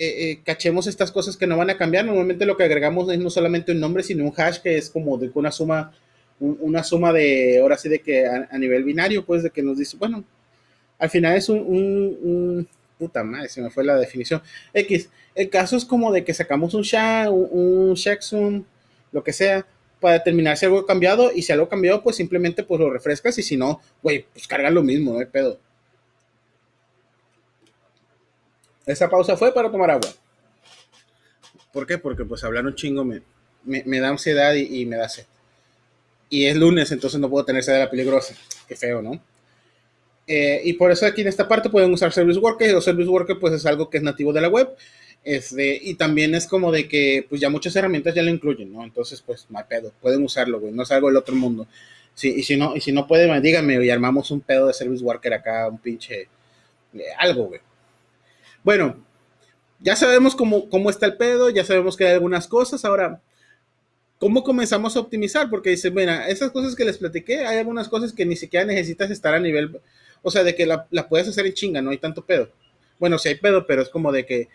eh, 0.00 0.30
eh, 0.30 0.40
cachemos 0.44 0.86
estas 0.86 1.10
cosas 1.10 1.36
que 1.36 1.46
no 1.46 1.56
van 1.56 1.70
a 1.70 1.76
cambiar. 1.76 2.04
Normalmente 2.04 2.46
lo 2.46 2.56
que 2.56 2.62
agregamos 2.62 3.10
es 3.10 3.18
no 3.18 3.30
solamente 3.30 3.72
un 3.72 3.80
nombre, 3.80 4.04
sino 4.04 4.24
un 4.24 4.32
hash 4.36 4.58
que 4.58 4.78
es 4.78 4.90
como 4.90 5.18
de 5.18 5.30
una 5.34 5.50
suma, 5.50 5.92
una 6.38 6.84
suma 6.84 7.12
de, 7.12 7.58
ahora 7.60 7.76
sí, 7.76 7.88
de 7.88 8.00
que 8.00 8.24
a, 8.24 8.56
nivel 8.58 8.84
binario, 8.84 9.24
pues 9.24 9.42
de 9.42 9.50
que 9.50 9.62
nos 9.62 9.78
dice, 9.78 9.96
bueno, 9.96 10.22
al 10.98 11.10
final 11.10 11.36
es 11.36 11.48
un, 11.48 12.68
puta 12.96 13.24
madre, 13.24 13.48
se 13.48 13.60
me 13.60 13.70
fue 13.70 13.84
la 13.84 13.96
definición. 13.96 14.40
X, 14.72 15.10
el 15.34 15.50
caso 15.50 15.76
es 15.76 15.84
como 15.84 16.12
de 16.12 16.24
que 16.24 16.34
sacamos 16.34 16.74
un 16.74 16.82
SHA, 16.82 17.30
un, 17.30 17.94
checksum, 17.94 18.64
lo 19.10 19.24
que 19.24 19.32
sea, 19.32 19.66
para 20.00 20.14
determinar 20.14 20.56
si 20.56 20.66
algo 20.66 20.78
ha 20.78 20.86
cambiado 20.86 21.32
y 21.34 21.42
si 21.42 21.52
algo 21.52 21.66
ha 21.66 21.68
cambiado, 21.68 22.04
pues 22.04 22.14
simplemente 22.16 22.62
pues 22.62 22.80
lo 22.80 22.88
refrescas 22.88 23.36
y 23.38 23.42
si 23.42 23.56
no, 23.56 23.80
güey, 24.00 24.26
pues 24.32 24.46
carga 24.46 24.70
lo 24.70 24.84
mismo, 24.84 25.14
no 25.14 25.18
hay 25.18 25.26
pedo. 25.26 25.58
Esa 28.88 29.08
pausa 29.08 29.36
fue 29.36 29.52
para 29.52 29.70
tomar 29.70 29.90
agua. 29.90 30.08
¿Por 31.72 31.86
qué? 31.86 31.98
Porque 31.98 32.24
pues 32.24 32.42
hablar 32.42 32.64
un 32.64 32.74
chingo 32.74 33.04
me, 33.04 33.20
me, 33.64 34.00
da 34.00 34.08
ansiedad 34.08 34.54
y, 34.54 34.86
me 34.86 34.96
da 34.96 35.08
sed. 35.08 35.26
Y 36.30 36.46
es 36.46 36.56
lunes, 36.56 36.90
entonces 36.90 37.20
no 37.20 37.28
puedo 37.28 37.44
tener 37.44 37.62
sed 37.62 37.74
de 37.74 37.80
la 37.80 37.90
peligrosa. 37.90 38.34
Qué 38.66 38.76
feo, 38.76 39.02
¿no? 39.02 39.22
Eh, 40.26 40.62
y 40.64 40.72
por 40.72 40.90
eso 40.90 41.06
aquí 41.06 41.20
en 41.20 41.28
esta 41.28 41.46
parte 41.46 41.68
pueden 41.68 41.92
usar 41.92 42.12
Service 42.12 42.40
Worker. 42.40 42.74
O 42.76 42.80
Service 42.80 43.10
Worker 43.10 43.38
pues 43.38 43.52
es 43.52 43.66
algo 43.66 43.90
que 43.90 43.98
es 43.98 44.02
nativo 44.02 44.32
de 44.32 44.40
la 44.40 44.48
web. 44.48 44.70
Este, 45.22 45.78
y 45.82 45.94
también 45.94 46.34
es 46.34 46.46
como 46.46 46.72
de 46.72 46.88
que 46.88 47.26
pues 47.28 47.42
ya 47.42 47.50
muchas 47.50 47.76
herramientas 47.76 48.14
ya 48.14 48.22
lo 48.22 48.30
incluyen, 48.30 48.72
¿no? 48.72 48.82
Entonces 48.84 49.20
pues 49.20 49.44
mal 49.50 49.66
pedo, 49.68 49.92
pueden 50.00 50.22
usarlo, 50.24 50.60
güey, 50.60 50.72
no 50.72 50.84
es 50.84 50.90
algo 50.92 51.08
del 51.08 51.16
otro 51.16 51.34
mundo. 51.34 51.66
Sí, 52.14 52.34
y 52.38 52.42
si 52.42 52.56
no, 52.56 52.74
y 52.74 52.80
si 52.80 52.92
no 52.92 53.06
pueden, 53.06 53.42
díganme 53.42 53.84
y 53.84 53.90
armamos 53.90 54.30
un 54.30 54.40
pedo 54.40 54.66
de 54.66 54.72
Service 54.72 55.04
Worker 55.04 55.34
acá, 55.34 55.68
un 55.68 55.78
pinche, 55.78 56.22
eh, 56.94 57.02
algo, 57.18 57.44
güey. 57.48 57.60
Bueno, 58.64 59.04
ya 59.80 59.96
sabemos 59.96 60.34
cómo, 60.34 60.68
cómo 60.68 60.90
está 60.90 61.06
el 61.06 61.16
pedo, 61.16 61.50
ya 61.50 61.64
sabemos 61.64 61.96
que 61.96 62.06
hay 62.06 62.14
algunas 62.14 62.48
cosas. 62.48 62.84
Ahora, 62.84 63.20
¿cómo 64.18 64.42
comenzamos 64.42 64.96
a 64.96 65.00
optimizar? 65.00 65.48
Porque 65.50 65.70
dice, 65.70 65.90
mira, 65.90 66.28
esas 66.28 66.50
cosas 66.50 66.74
que 66.74 66.84
les 66.84 66.98
platiqué, 66.98 67.46
hay 67.46 67.58
algunas 67.58 67.88
cosas 67.88 68.12
que 68.12 68.26
ni 68.26 68.36
siquiera 68.36 68.66
necesitas 68.66 69.10
estar 69.10 69.34
a 69.34 69.40
nivel, 69.40 69.80
o 70.22 70.30
sea, 70.30 70.42
de 70.42 70.54
que 70.54 70.66
la, 70.66 70.86
la 70.90 71.08
puedes 71.08 71.28
hacer 71.28 71.46
en 71.46 71.54
chinga, 71.54 71.82
no 71.82 71.90
hay 71.90 71.98
tanto 71.98 72.24
pedo. 72.24 72.50
Bueno, 72.98 73.18
sí 73.18 73.28
hay 73.28 73.36
pedo, 73.36 73.66
pero 73.66 73.82
es 73.82 73.88
como 73.88 74.10
de 74.12 74.26
que 74.26 74.48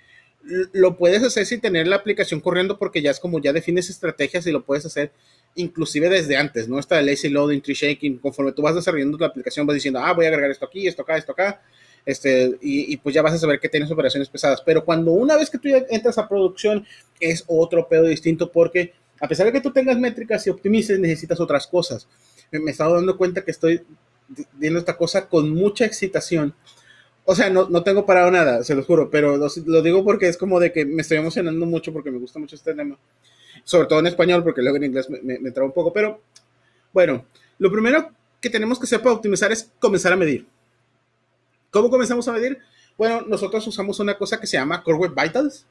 lo 0.73 0.97
puedes 0.97 1.23
hacer 1.23 1.45
sin 1.45 1.61
tener 1.61 1.87
la 1.87 1.95
aplicación 1.95 2.41
corriendo 2.41 2.77
porque 2.77 3.01
ya 3.01 3.11
es 3.11 3.19
como 3.19 3.39
ya 3.39 3.53
defines 3.53 3.89
estrategias 3.89 4.45
y 4.45 4.51
lo 4.51 4.65
puedes 4.65 4.85
hacer 4.85 5.11
inclusive 5.55 6.09
desde 6.09 6.35
antes, 6.35 6.67
¿no? 6.67 6.79
Está 6.79 6.99
el 6.99 7.05
lazy 7.05 7.29
loading, 7.29 7.61
tree 7.61 7.75
shaking, 7.75 8.17
conforme 8.17 8.51
tú 8.51 8.61
vas 8.61 8.75
desarrollando 8.75 9.17
la 9.17 9.27
aplicación 9.27 9.65
vas 9.65 9.75
diciendo, 9.75 9.99
ah, 9.99 10.11
voy 10.13 10.25
a 10.25 10.29
agregar 10.29 10.51
esto 10.51 10.65
aquí, 10.65 10.87
esto 10.87 11.03
acá, 11.03 11.15
esto 11.15 11.31
acá, 11.31 11.61
este, 12.05 12.57
y, 12.61 12.97
pues 12.97 13.15
ya 13.15 13.21
vas 13.21 13.33
a 13.33 13.37
saber 13.37 13.59
que 13.59 13.69
tienes 13.69 13.91
operaciones 13.91 14.29
pesadas. 14.29 14.61
Pero 14.61 14.83
cuando 14.83 15.11
una 15.11 15.35
vez 15.37 15.49
que 15.49 15.57
tú 15.57 15.69
ya 15.69 15.83
entras 15.89 16.17
a 16.17 16.27
producción 16.27 16.85
es 17.19 17.43
otro 17.47 17.87
pedo 17.87 18.03
distinto 18.03 18.51
porque 18.51 18.93
a 19.19 19.27
pesar 19.27 19.45
de 19.45 19.53
que 19.53 19.61
tú 19.61 19.71
tengas 19.71 19.97
métricas 19.97 20.45
y 20.47 20.49
optimices, 20.49 20.99
necesitas 20.99 21.39
otras 21.39 21.67
cosas. 21.67 22.07
Me, 22.51 22.59
me 22.59 22.71
he 22.71 22.71
estado 22.71 22.95
dando 22.95 23.17
cuenta 23.17 23.43
que 23.43 23.51
estoy 23.51 23.81
viendo 24.53 24.79
esta 24.79 24.97
cosa 24.97 25.27
con 25.27 25.49
mucha 25.49 25.85
excitación 25.85 26.53
o 27.25 27.35
sea, 27.35 27.49
no, 27.49 27.69
no 27.69 27.83
tengo 27.83 28.05
parado 28.05 28.31
nada, 28.31 28.63
se 28.63 28.75
lo 28.75 28.83
juro, 28.83 29.09
pero 29.09 29.37
lo, 29.37 29.81
digo 29.81 30.03
porque 30.03 30.27
es 30.27 30.37
como 30.37 30.59
de 30.59 30.71
que 30.73 30.85
me 30.85 31.01
estoy 31.01 31.17
emocionando 31.17 31.65
mucho 31.65 31.93
porque 31.93 32.11
me 32.11 32.19
gusta 32.19 32.39
mucho 32.39 32.55
este 32.55 32.73
tema. 32.73 32.97
Sobre 33.63 33.87
todo 33.87 33.99
en 33.99 34.07
español, 34.07 34.43
porque 34.43 34.61
luego 34.61 34.75
en 34.77 34.83
inglés 34.83 35.09
me, 35.09 35.39
me, 35.39 35.49
un 35.49 35.71
poco. 35.71 35.93
Pero 35.93 36.21
bueno, 36.91 37.25
lo 37.59 37.71
primero 37.71 38.11
que 38.41 38.49
tenemos 38.49 38.77
que 38.77 38.83
hacer 38.83 39.01
para 39.01 39.15
optimizar 39.15 39.53
es 39.53 39.71
comenzar 39.79 40.11
a 40.11 40.17
medir. 40.17 40.45
¿Cómo 41.73 41.89
comenzamos 41.89 42.27
a 42.27 42.33
medir? 42.33 42.59
Bueno, 42.99 43.21
nosotros 43.21 43.65
usamos 43.65 43.99
una 43.99 44.15
cosa 44.15 44.39
que 44.39 44.45
se 44.45 44.57
llama 44.57 44.83
Core 44.83 44.99
Web 44.99 45.13
Vitals, 45.19 45.65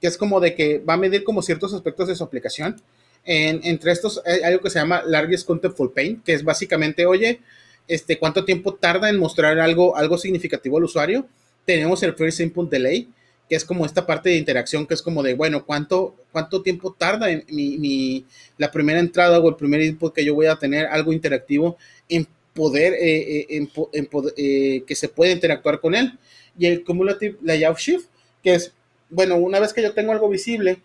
que 0.00 0.08
es 0.08 0.18
como 0.18 0.40
de 0.40 0.56
que 0.56 0.80
va 0.80 0.94
a 0.94 0.96
medir 0.96 1.22
como 1.22 1.42
ciertos 1.42 1.72
aspectos 1.72 2.08
de 2.08 2.16
su 2.16 2.24
aplicación. 2.24 2.82
En, 3.24 3.60
entre 3.62 3.92
estos 3.92 4.20
hay 4.26 4.42
algo 4.42 4.60
que 4.60 4.70
se 4.70 4.80
llama 4.80 5.04
Largest 5.06 5.46
Contentful 5.46 5.92
Paint, 5.92 6.24
que 6.24 6.32
es 6.32 6.42
básicamente, 6.42 7.06
oye, 7.06 7.40
este, 7.86 8.18
cuánto 8.18 8.44
tiempo 8.44 8.74
tarda 8.74 9.08
en 9.08 9.16
mostrar 9.16 9.60
algo, 9.60 9.96
algo 9.96 10.18
significativo 10.18 10.78
al 10.78 10.84
usuario. 10.84 11.24
Tenemos 11.64 12.02
el 12.02 12.14
First 12.14 12.40
Input 12.40 12.68
Delay, 12.68 13.08
que 13.48 13.54
es 13.54 13.64
como 13.64 13.86
esta 13.86 14.04
parte 14.04 14.30
de 14.30 14.36
interacción, 14.38 14.88
que 14.88 14.94
es 14.94 15.02
como 15.02 15.22
de, 15.22 15.34
bueno, 15.34 15.64
¿cuánto, 15.64 16.16
cuánto 16.32 16.62
tiempo 16.62 16.96
tarda 16.98 17.30
en 17.30 17.44
mi, 17.48 18.26
la 18.58 18.72
primera 18.72 18.98
entrada 18.98 19.38
o 19.38 19.48
el 19.48 19.54
primer 19.54 19.82
input 19.82 20.12
que 20.12 20.24
yo 20.24 20.34
voy 20.34 20.46
a 20.46 20.56
tener, 20.56 20.86
algo 20.86 21.12
interactivo, 21.12 21.76
en 22.08 22.26
poder, 22.54 22.94
eh, 22.94 23.40
eh, 23.40 23.46
en, 23.50 24.08
eh, 24.36 24.84
que 24.86 24.94
se 24.94 25.08
pueda 25.08 25.32
interactuar 25.32 25.80
con 25.80 25.94
él. 25.94 26.18
Y 26.56 26.66
el 26.66 26.84
Cumulative 26.84 27.36
Layout 27.42 27.78
Shift, 27.78 28.06
que 28.42 28.54
es, 28.54 28.72
bueno, 29.10 29.36
una 29.36 29.60
vez 29.60 29.72
que 29.72 29.82
yo 29.82 29.92
tengo 29.92 30.12
algo 30.12 30.28
visible, 30.28 30.78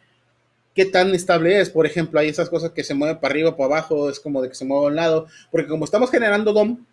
qué 0.73 0.85
tan 0.85 1.13
estable 1.13 1.59
es. 1.59 1.69
Por 1.69 1.85
ejemplo, 1.85 2.19
hay 2.19 2.29
esas 2.29 2.49
cosas 2.49 2.71
que 2.71 2.83
se 2.83 2.95
mueven 2.95 3.19
para 3.19 3.31
arriba, 3.31 3.55
para 3.55 3.77
abajo, 3.77 4.09
es 4.09 4.19
como 4.19 4.41
de 4.41 4.49
que 4.49 4.55
se 4.55 4.65
mueve 4.65 4.85
a 4.85 4.89
un 4.89 4.95
lado, 4.95 5.27
porque 5.51 5.69
como 5.69 5.85
estamos 5.85 6.09
generando 6.09 6.51
DOM, 6.51 6.85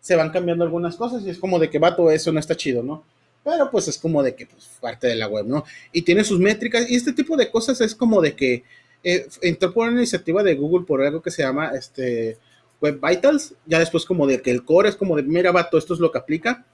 se 0.00 0.16
van 0.16 0.30
cambiando 0.30 0.64
algunas 0.64 0.96
cosas 0.96 1.22
y 1.24 1.30
es 1.30 1.38
como 1.38 1.58
de 1.58 1.70
que, 1.70 1.78
vato, 1.78 2.10
eso 2.10 2.32
no 2.32 2.40
está 2.40 2.56
chido, 2.56 2.82
¿no? 2.82 3.04
Pero 3.44 3.70
pues 3.70 3.86
es 3.88 3.98
como 3.98 4.22
de 4.22 4.34
que, 4.34 4.46
pues, 4.46 4.68
parte 4.80 5.06
de 5.08 5.16
la 5.16 5.28
web, 5.28 5.46
¿no? 5.46 5.64
Y 5.92 6.02
tiene 6.02 6.24
sus 6.24 6.40
métricas 6.40 6.88
y 6.90 6.96
este 6.96 7.12
tipo 7.12 7.36
de 7.36 7.50
cosas 7.50 7.80
es 7.80 7.94
como 7.94 8.20
de 8.20 8.34
que 8.34 8.64
entró 9.04 9.72
por 9.74 9.88
una 9.88 9.98
iniciativa 9.98 10.42
de 10.42 10.54
Google 10.54 10.86
por 10.86 11.02
algo 11.02 11.20
que 11.20 11.30
se 11.32 11.42
llama 11.42 11.72
este 11.74 12.38
Web 12.82 13.00
Vitals, 13.00 13.54
ya 13.66 13.78
después 13.78 14.04
como 14.04 14.26
de 14.26 14.42
que 14.42 14.50
el 14.50 14.64
core 14.64 14.88
es 14.88 14.96
como 14.96 15.16
de, 15.16 15.22
mira, 15.22 15.52
vato, 15.52 15.78
esto 15.78 15.94
es 15.94 16.00
lo 16.00 16.10
que 16.10 16.18
aplica. 16.18 16.66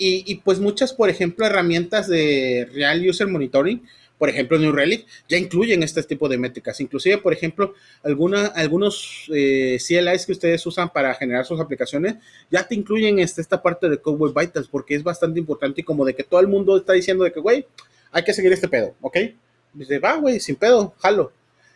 Y, 0.00 0.36
pues 0.44 0.60
muchas, 0.60 0.92
por 0.92 1.10
ejemplo, 1.10 1.44
herramientas 1.44 2.06
de 2.06 2.68
Real 2.72 3.04
User 3.08 3.26
Monitoring, 3.26 3.82
por 4.16 4.28
ejemplo, 4.28 4.56
New 4.56 4.70
Relic, 4.70 5.06
ya 5.28 5.38
incluyen 5.38 5.82
este 5.82 6.04
tipo 6.04 6.28
de 6.28 6.38
métricas. 6.38 6.80
Inclusive, 6.80 7.18
por 7.18 7.32
ejemplo, 7.32 7.74
alguna, 8.04 8.46
algunos 8.46 9.28
eh, 9.34 9.76
CLIs 9.84 10.26
que 10.26 10.32
ustedes 10.32 10.64
usan 10.66 10.88
para 10.90 11.14
generar 11.14 11.44
sus 11.44 11.58
aplicaciones, 11.58 12.14
ya 12.48 12.66
te 12.66 12.76
incluyen 12.76 13.18
este, 13.18 13.40
esta 13.40 13.60
parte 13.60 13.88
de 13.88 13.98
Code 13.98 14.18
Web 14.18 14.34
Vitals, 14.38 14.68
porque 14.68 14.94
es 14.94 15.02
bastante 15.02 15.40
importante 15.40 15.80
y 15.80 15.84
como 15.84 16.04
de 16.04 16.14
que 16.14 16.22
todo 16.22 16.40
el 16.40 16.46
mundo 16.46 16.76
está 16.76 16.92
diciendo 16.92 17.24
de 17.24 17.32
que, 17.32 17.40
güey, 17.40 17.66
hay 18.12 18.22
que 18.22 18.34
seguir 18.34 18.52
este 18.52 18.68
pedo, 18.68 18.94
¿ok? 19.00 19.16
Dice, 19.72 19.98
va, 19.98 20.14
güey, 20.16 20.38
sin 20.38 20.54
pedo, 20.54 20.94
jalo. 20.98 21.32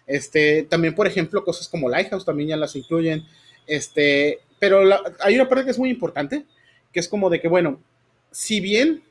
Este, 0.07 0.65
también, 0.65 0.95
por 0.95 1.07
ejemplo, 1.07 1.45
cosas 1.45 1.69
como 1.69 1.89
Lighthouse 1.89 2.25
también 2.25 2.51
ya 2.51 2.57
las 2.57 2.77
incluyen. 2.77 3.25
Este, 3.67 4.41
pero 4.59 4.83
hay 5.21 5.35
una 5.35 5.49
parte 5.49 5.65
que 5.65 5.71
es 5.71 5.79
muy 5.79 5.91
importante, 5.91 6.45
que 6.93 7.01
es 7.01 7.09
como 7.09 7.31
de 7.31 7.41
que, 7.41 7.49
bueno, 7.49 7.81
si 8.31 8.61
bien 8.61 9.03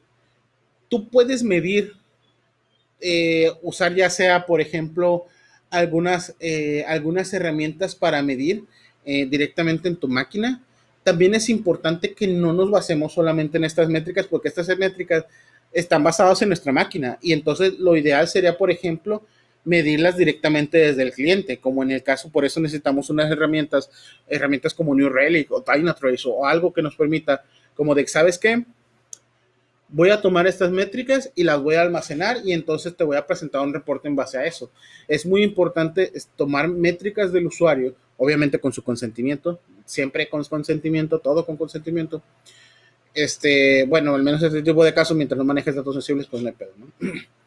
tú 0.90 1.08
puedes 1.10 1.44
medir 1.44 1.94
eh, 3.00 3.52
usar 3.64 3.96
ya 3.96 4.10
sea, 4.10 4.46
por 4.46 4.62
ejemplo, 4.62 5.26
algunas, 5.72 6.36
eh, 6.40 6.84
algunas 6.88 7.34
herramientas 7.34 7.96
para 7.96 8.22
medir 8.22 8.66
eh, 9.06 9.26
directamente 9.26 9.88
en 9.88 9.96
tu 9.96 10.08
máquina. 10.08 10.62
También 11.04 11.34
es 11.34 11.50
importante 11.50 12.14
que 12.14 12.28
no 12.28 12.54
nos 12.54 12.70
basemos 12.70 13.14
solamente 13.14 13.58
en 13.58 13.64
estas 13.64 13.90
métricas, 13.90 14.28
porque 14.28 14.50
estas 14.50 14.68
métricas 14.78 15.26
están 15.72 16.04
basadas 16.04 16.42
en 16.44 16.50
nuestra 16.50 16.72
máquina. 16.72 17.18
Y 17.22 17.34
entonces 17.34 17.80
lo 17.80 17.98
ideal 17.98 18.28
sería, 18.28 18.56
por 18.56 18.70
ejemplo, 18.70 19.24
medirlas 19.64 20.18
directamente 20.18 20.78
desde 20.78 21.04
el 21.04 21.12
cliente, 21.12 21.58
como 21.58 21.84
en 21.84 21.92
el 21.92 22.04
caso, 22.04 22.30
por 22.30 22.46
eso 22.46 22.60
necesitamos 22.60 23.10
unas 23.10 23.32
herramientas, 23.32 23.90
herramientas 24.28 24.74
como 24.74 24.96
New 24.96 25.10
Relic 25.10 25.52
o 25.52 25.64
Dynatrace 25.64 26.28
o 26.28 26.46
algo 26.46 26.74
que 26.74 26.82
nos 26.82 26.96
permita, 26.96 27.44
como 27.76 27.94
de, 27.94 28.08
¿sabes 28.08 28.38
qué? 28.38 28.64
voy 29.92 30.10
a 30.10 30.22
tomar 30.22 30.48
estas 30.48 30.72
métricas 30.72 31.32
y 31.36 31.44
las 31.44 31.62
voy 31.62 31.76
a 31.76 31.82
almacenar 31.82 32.38
y 32.44 32.54
entonces 32.54 32.96
te 32.96 33.04
voy 33.04 33.18
a 33.18 33.28
presentar 33.28 33.62
un 33.62 33.74
reporte 33.74 34.08
en 34.08 34.16
base 34.16 34.38
a 34.38 34.46
eso. 34.46 34.72
Es 35.08 35.26
muy 35.26 35.44
importante 35.44 36.12
tomar 36.36 36.68
métricas 36.68 37.32
del 37.32 37.48
usuario, 37.48 37.94
obviamente 38.18 38.60
con 38.60 38.72
su 38.72 38.84
consentimiento, 38.84 39.60
siempre 39.86 40.30
con 40.30 40.44
consentimiento, 40.46 41.20
todo 41.20 41.46
con 41.46 41.58
consentimiento. 41.58 42.22
Este, 43.14 43.86
bueno, 43.86 44.16
al 44.16 44.24
menos 44.24 44.42
este 44.42 44.62
tipo 44.62 44.84
de 44.86 44.94
casos, 44.94 45.18
mientras 45.18 45.38
no 45.38 45.44
manejes 45.44 45.76
datos 45.76 45.94
sensibles, 45.96 46.28
pues 46.28 46.42
no 46.42 46.50
hay 46.50 46.56
pedo, 46.56 46.72
¿no? 46.78 47.12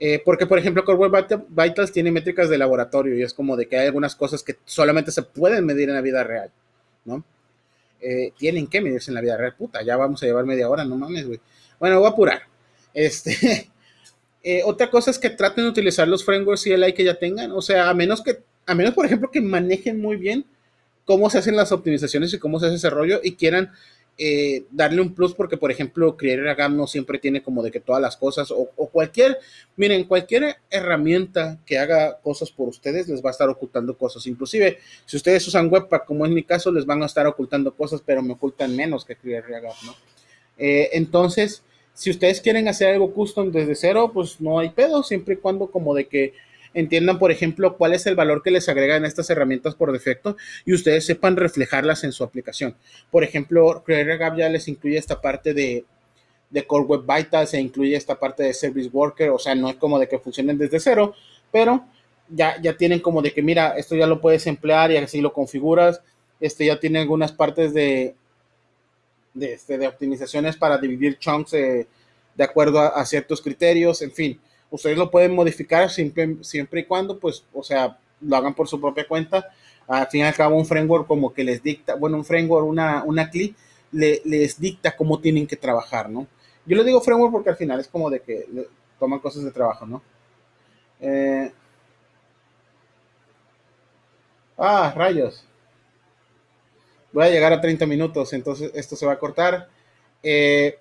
Eh, 0.00 0.22
porque, 0.24 0.46
por 0.46 0.58
ejemplo, 0.58 0.84
Core 0.84 0.98
Web 0.98 1.44
Vitals 1.48 1.90
tiene 1.90 2.12
métricas 2.12 2.48
de 2.48 2.58
laboratorio 2.58 3.16
y 3.16 3.22
es 3.22 3.34
como 3.34 3.56
de 3.56 3.66
que 3.66 3.78
hay 3.78 3.86
algunas 3.86 4.14
cosas 4.14 4.42
que 4.42 4.56
solamente 4.64 5.10
se 5.10 5.22
pueden 5.22 5.66
medir 5.66 5.88
en 5.88 5.96
la 5.96 6.00
vida 6.00 6.22
real, 6.22 6.50
¿no? 7.04 7.24
Eh, 8.00 8.32
tienen 8.38 8.68
que 8.68 8.80
medirse 8.80 9.10
en 9.10 9.16
la 9.16 9.20
vida 9.20 9.36
real, 9.36 9.56
puta, 9.56 9.82
ya 9.82 9.96
vamos 9.96 10.22
a 10.22 10.26
llevar 10.26 10.44
media 10.44 10.68
hora, 10.68 10.84
no 10.84 10.96
mames, 10.96 11.26
güey. 11.26 11.40
Bueno, 11.80 11.98
voy 11.98 12.06
a 12.06 12.10
apurar. 12.10 12.42
Este, 12.94 13.70
eh, 14.42 14.62
otra 14.64 14.88
cosa 14.88 15.10
es 15.10 15.18
que 15.18 15.30
traten 15.30 15.64
de 15.64 15.70
utilizar 15.70 16.06
los 16.06 16.24
frameworks 16.24 16.62
CLI 16.62 16.92
que 16.92 17.04
ya 17.04 17.18
tengan. 17.18 17.50
O 17.50 17.60
sea, 17.60 17.90
a 17.90 17.94
menos 17.94 18.22
que, 18.22 18.38
a 18.66 18.74
menos, 18.76 18.94
por 18.94 19.04
ejemplo, 19.04 19.30
que 19.32 19.40
manejen 19.40 20.00
muy 20.00 20.16
bien 20.16 20.44
cómo 21.04 21.28
se 21.28 21.38
hacen 21.38 21.56
las 21.56 21.72
optimizaciones 21.72 22.32
y 22.34 22.38
cómo 22.38 22.60
se 22.60 22.66
hace 22.66 22.76
ese 22.76 22.90
rollo 22.90 23.20
y 23.22 23.34
quieran 23.34 23.72
eh, 24.20 24.64
darle 24.72 25.00
un 25.00 25.14
plus 25.14 25.32
porque, 25.32 25.56
por 25.56 25.70
ejemplo, 25.70 26.16
Creator 26.16 26.70
no 26.72 26.88
siempre 26.88 27.20
tiene 27.20 27.40
como 27.40 27.62
de 27.62 27.70
que 27.70 27.78
todas 27.78 28.02
las 28.02 28.16
cosas 28.16 28.50
o, 28.50 28.66
cualquier, 28.90 29.38
miren, 29.76 30.02
cualquier 30.04 30.56
herramienta 30.70 31.56
que 31.64 31.78
haga 31.78 32.18
cosas 32.18 32.50
por 32.50 32.66
ustedes 32.66 33.06
les 33.08 33.24
va 33.24 33.28
a 33.28 33.30
estar 33.30 33.48
ocultando 33.48 33.96
cosas. 33.96 34.26
Inclusive, 34.26 34.78
si 35.06 35.16
ustedes 35.16 35.46
usan 35.46 35.72
Webpack, 35.72 36.04
como 36.04 36.26
es 36.26 36.32
mi 36.32 36.42
caso, 36.42 36.72
les 36.72 36.84
van 36.84 37.00
a 37.04 37.06
estar 37.06 37.28
ocultando 37.28 37.72
cosas, 37.72 38.02
pero 38.04 38.20
me 38.20 38.32
ocultan 38.32 38.74
menos 38.74 39.04
que 39.04 39.14
Creator 39.14 39.62
¿no? 39.86 39.94
Eh, 40.58 40.90
entonces, 40.94 41.62
si 41.94 42.10
ustedes 42.10 42.40
quieren 42.40 42.66
hacer 42.66 42.94
algo 42.94 43.12
custom 43.12 43.52
desde 43.52 43.76
cero, 43.76 44.10
pues 44.12 44.40
no 44.40 44.58
hay 44.58 44.70
pedo, 44.70 45.04
siempre 45.04 45.34
y 45.34 45.36
cuando 45.36 45.68
como 45.68 45.94
de 45.94 46.08
que 46.08 46.34
entiendan, 46.78 47.18
por 47.18 47.30
ejemplo, 47.30 47.76
cuál 47.76 47.94
es 47.94 48.06
el 48.06 48.14
valor 48.14 48.42
que 48.42 48.50
les 48.50 48.68
agregan 48.68 49.04
estas 49.04 49.28
herramientas 49.30 49.74
por 49.74 49.92
defecto 49.92 50.36
y 50.64 50.72
ustedes 50.72 51.06
sepan 51.06 51.36
reflejarlas 51.36 52.04
en 52.04 52.12
su 52.12 52.24
aplicación. 52.24 52.76
Por 53.10 53.24
ejemplo, 53.24 53.82
Creator 53.84 54.36
ya 54.36 54.48
les 54.48 54.68
incluye 54.68 54.98
esta 54.98 55.20
parte 55.20 55.54
de, 55.54 55.84
de 56.50 56.66
Core 56.66 56.84
Web 56.84 57.02
Vitals, 57.02 57.50
se 57.50 57.60
incluye 57.60 57.96
esta 57.96 58.18
parte 58.18 58.42
de 58.42 58.54
Service 58.54 58.90
Worker, 58.92 59.30
o 59.30 59.38
sea, 59.38 59.54
no 59.54 59.68
es 59.68 59.76
como 59.76 59.98
de 59.98 60.08
que 60.08 60.18
funcionen 60.18 60.58
desde 60.58 60.80
cero, 60.80 61.14
pero 61.50 61.84
ya, 62.28 62.60
ya 62.60 62.76
tienen 62.76 63.00
como 63.00 63.22
de 63.22 63.32
que, 63.32 63.42
mira, 63.42 63.76
esto 63.76 63.96
ya 63.96 64.06
lo 64.06 64.20
puedes 64.20 64.46
emplear 64.46 64.90
y 64.90 64.96
así 64.96 65.20
lo 65.20 65.32
configuras, 65.32 66.00
este 66.40 66.66
ya 66.66 66.78
tiene 66.78 67.00
algunas 67.00 67.32
partes 67.32 67.74
de, 67.74 68.14
de, 69.34 69.54
este, 69.54 69.78
de 69.78 69.88
optimizaciones 69.88 70.56
para 70.56 70.78
dividir 70.78 71.18
chunks 71.18 71.52
de 72.38 72.44
acuerdo 72.44 72.78
a, 72.80 73.04
ciertos 73.04 73.42
criterios, 73.42 74.00
en 74.00 74.12
fin, 74.12 74.40
ustedes 74.70 74.98
lo 74.98 75.10
pueden 75.10 75.34
modificar 75.34 75.90
siempre, 75.90 76.36
y 76.72 76.84
cuando, 76.84 77.18
pues, 77.18 77.44
o 77.52 77.62
sea, 77.62 77.98
lo 78.20 78.36
hagan 78.36 78.54
por 78.54 78.68
su 78.68 78.80
propia 78.80 79.06
cuenta. 79.06 79.48
Al 79.86 80.06
fin 80.08 80.20
y 80.20 80.24
al 80.24 80.34
cabo, 80.34 80.56
un 80.56 80.66
framework 80.66 81.06
como 81.06 81.32
que 81.32 81.44
les 81.44 81.62
dicta, 81.62 81.94
bueno, 81.94 82.16
un 82.18 82.24
framework, 82.24 82.66
una, 82.66 83.02
una 83.04 83.30
CLI, 83.30 83.54
les 83.92 84.60
dicta 84.60 84.94
cómo 84.96 85.18
tienen 85.20 85.46
que 85.46 85.56
trabajar, 85.56 86.10
¿no? 86.10 86.26
Yo 86.66 86.76
le 86.76 86.84
digo 86.84 87.00
framework 87.00 87.32
porque 87.32 87.50
al 87.50 87.56
final 87.56 87.80
es 87.80 87.88
como 87.88 88.10
de 88.10 88.20
que 88.20 88.46
toman 88.98 89.20
cosas 89.20 89.44
de 89.44 89.50
trabajo, 89.50 89.86
¿no? 89.86 90.02
Eh, 91.00 91.50
ah, 94.58 94.92
rayos 94.94 95.48
voy 97.12 97.26
a 97.26 97.30
llegar 97.30 97.52
a 97.52 97.60
30 97.60 97.86
minutos, 97.86 98.32
entonces 98.32 98.70
esto 98.74 98.96
se 98.96 99.06
va 99.06 99.12
a 99.12 99.18
cortar. 99.18 99.68
Eh, 100.22 100.78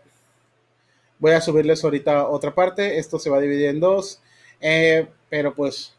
voy 1.19 1.31
a 1.31 1.41
subirles 1.41 1.83
ahorita 1.83 2.27
otra 2.27 2.53
parte, 2.53 2.97
esto 2.97 3.19
se 3.19 3.29
va 3.29 3.37
a 3.37 3.41
dividir 3.41 3.67
en 3.69 3.79
dos, 3.79 4.21
eh, 4.61 5.07
pero 5.29 5.53
pues, 5.53 5.93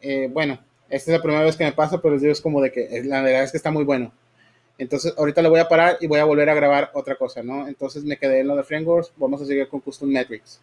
eh, 0.00 0.28
bueno, 0.32 0.58
Esta 0.88 1.10
es 1.10 1.16
la 1.16 1.22
primera 1.22 1.44
vez 1.44 1.56
que 1.56 1.64
me 1.64 1.72
pasa, 1.72 2.00
pero 2.00 2.16
digo, 2.18 2.30
es 2.32 2.40
como 2.40 2.60
de 2.62 2.70
que 2.70 3.02
la 3.04 3.20
verdad 3.20 3.42
es 3.42 3.50
que 3.50 3.56
está 3.56 3.72
muy 3.72 3.82
bueno. 3.84 4.12
Entonces, 4.78 5.14
ahorita 5.16 5.42
le 5.42 5.48
voy 5.48 5.60
a 5.60 5.68
parar 5.68 5.98
y 6.00 6.06
voy 6.06 6.20
a 6.20 6.24
volver 6.24 6.48
a 6.50 6.54
grabar 6.54 6.90
otra 6.94 7.16
cosa, 7.16 7.42
¿no? 7.42 7.66
Entonces 7.66 8.04
me 8.04 8.16
quedé 8.18 8.40
en 8.40 8.48
lo 8.48 8.56
de 8.56 8.62
frameworks, 8.62 9.12
vamos 9.16 9.42
a 9.42 9.46
seguir 9.46 9.68
con 9.68 9.80
Custom 9.80 10.08
Metrics. 10.08 10.60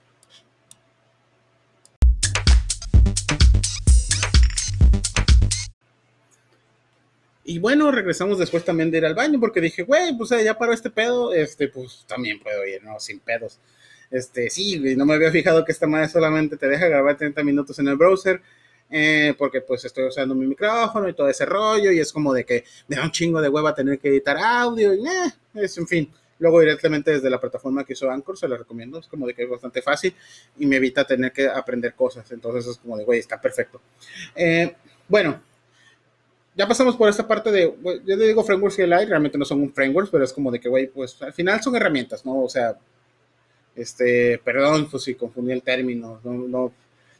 Y 7.45 7.59
bueno, 7.59 7.91
regresamos 7.91 8.39
después 8.39 8.63
también 8.63 8.89
de 8.89 8.99
ir 8.99 9.05
al 9.05 9.15
baño 9.15 9.39
porque 9.39 9.59
dije, 9.59 9.83
güey, 9.83 10.17
pues 10.17 10.29
ya 10.29 10.57
para 10.57 10.73
este 10.73 10.89
pedo, 10.89 11.33
este, 11.33 11.67
pues 11.67 12.05
también 12.07 12.39
puedo 12.39 12.65
ir, 12.65 12.81
¿no? 12.83 12.99
Sin 12.99 13.19
pedos. 13.19 13.59
Este, 14.13 14.47
sí, 14.51 14.79
no 14.95 15.07
me 15.07 15.15
había 15.15 15.31
fijado 15.31 15.65
que 15.65 15.71
esta 15.71 15.87
madre 15.87 16.07
solamente 16.07 16.55
te 16.55 16.67
deja 16.67 16.87
grabar 16.87 17.17
30 17.17 17.43
minutos 17.43 17.79
en 17.79 17.87
el 17.87 17.95
browser, 17.95 18.39
eh, 18.91 19.33
porque 19.39 19.61
pues 19.61 19.83
estoy 19.85 20.05
usando 20.05 20.35
mi 20.35 20.45
micrófono 20.45 21.09
y 21.09 21.13
todo 21.13 21.27
ese 21.27 21.47
rollo, 21.47 21.91
y 21.91 21.97
es 21.99 22.13
como 22.13 22.31
de 22.31 22.45
que 22.45 22.63
me 22.87 22.95
da 22.95 23.05
un 23.05 23.09
chingo 23.09 23.41
de 23.41 23.49
hueva 23.49 23.73
tener 23.73 23.97
que 23.97 24.09
editar 24.09 24.37
audio, 24.37 24.93
y 24.93 24.99
eh, 24.99 25.33
es 25.55 25.75
en 25.79 25.87
fin. 25.87 26.13
Luego 26.37 26.59
directamente 26.59 27.09
desde 27.09 27.27
la 27.27 27.41
plataforma 27.41 27.83
que 27.83 27.93
hizo 27.93 28.07
Anchor, 28.11 28.37
se 28.37 28.47
lo 28.47 28.55
recomiendo, 28.55 28.99
es 28.99 29.07
como 29.07 29.25
de 29.25 29.33
que 29.33 29.43
es 29.43 29.49
bastante 29.49 29.81
fácil 29.81 30.13
y 30.59 30.67
me 30.67 30.75
evita 30.75 31.05
tener 31.05 31.31
que 31.31 31.47
aprender 31.47 31.95
cosas, 31.95 32.31
entonces 32.31 32.67
es 32.67 32.77
como 32.77 32.95
de, 32.95 33.05
güey, 33.05 33.17
está 33.17 33.41
perfecto. 33.41 33.81
Eh, 34.35 34.75
bueno, 35.07 35.41
ya 36.55 36.67
pasamos 36.67 36.95
por 36.95 37.09
esta 37.09 37.27
parte 37.27 37.51
de, 37.51 37.73
yo 37.83 38.15
le 38.15 38.27
digo 38.27 38.43
frameworks 38.43 38.77
y 38.77 38.85
light, 38.85 39.09
realmente 39.09 39.39
no 39.39 39.45
son 39.45 39.61
un 39.61 39.73
framework, 39.73 40.09
pero 40.11 40.23
es 40.23 40.33
como 40.33 40.51
de 40.51 40.59
que, 40.59 40.69
güey, 40.69 40.85
pues 40.85 41.19
al 41.23 41.33
final 41.33 41.63
son 41.63 41.75
herramientas, 41.75 42.23
¿no? 42.23 42.43
O 42.43 42.49
sea, 42.49 42.77
este, 43.75 44.39
perdón, 44.43 44.89
pues 44.89 45.03
si 45.03 45.15
confundí 45.15 45.51
el 45.51 45.63
término, 45.63 46.19
no, 46.23 46.33
no, 46.33 46.73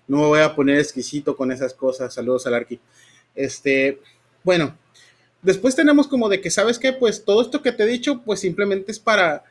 no 0.07 0.17
me 0.17 0.25
voy 0.25 0.39
a 0.41 0.55
poner 0.55 0.79
exquisito 0.79 1.35
con 1.35 1.51
esas 1.51 1.73
cosas, 1.73 2.13
saludos 2.13 2.45
al 2.47 2.55
Arqui. 2.55 2.79
Este, 3.35 3.99
bueno, 4.43 4.77
después 5.41 5.75
tenemos 5.75 6.07
como 6.07 6.29
de 6.29 6.41
que, 6.41 6.51
¿sabes 6.51 6.79
qué? 6.79 6.93
Pues 6.93 7.23
todo 7.25 7.41
esto 7.41 7.61
que 7.61 7.71
te 7.71 7.83
he 7.83 7.87
dicho, 7.87 8.21
pues 8.23 8.39
simplemente 8.39 8.91
es 8.91 8.99
para 8.99 9.43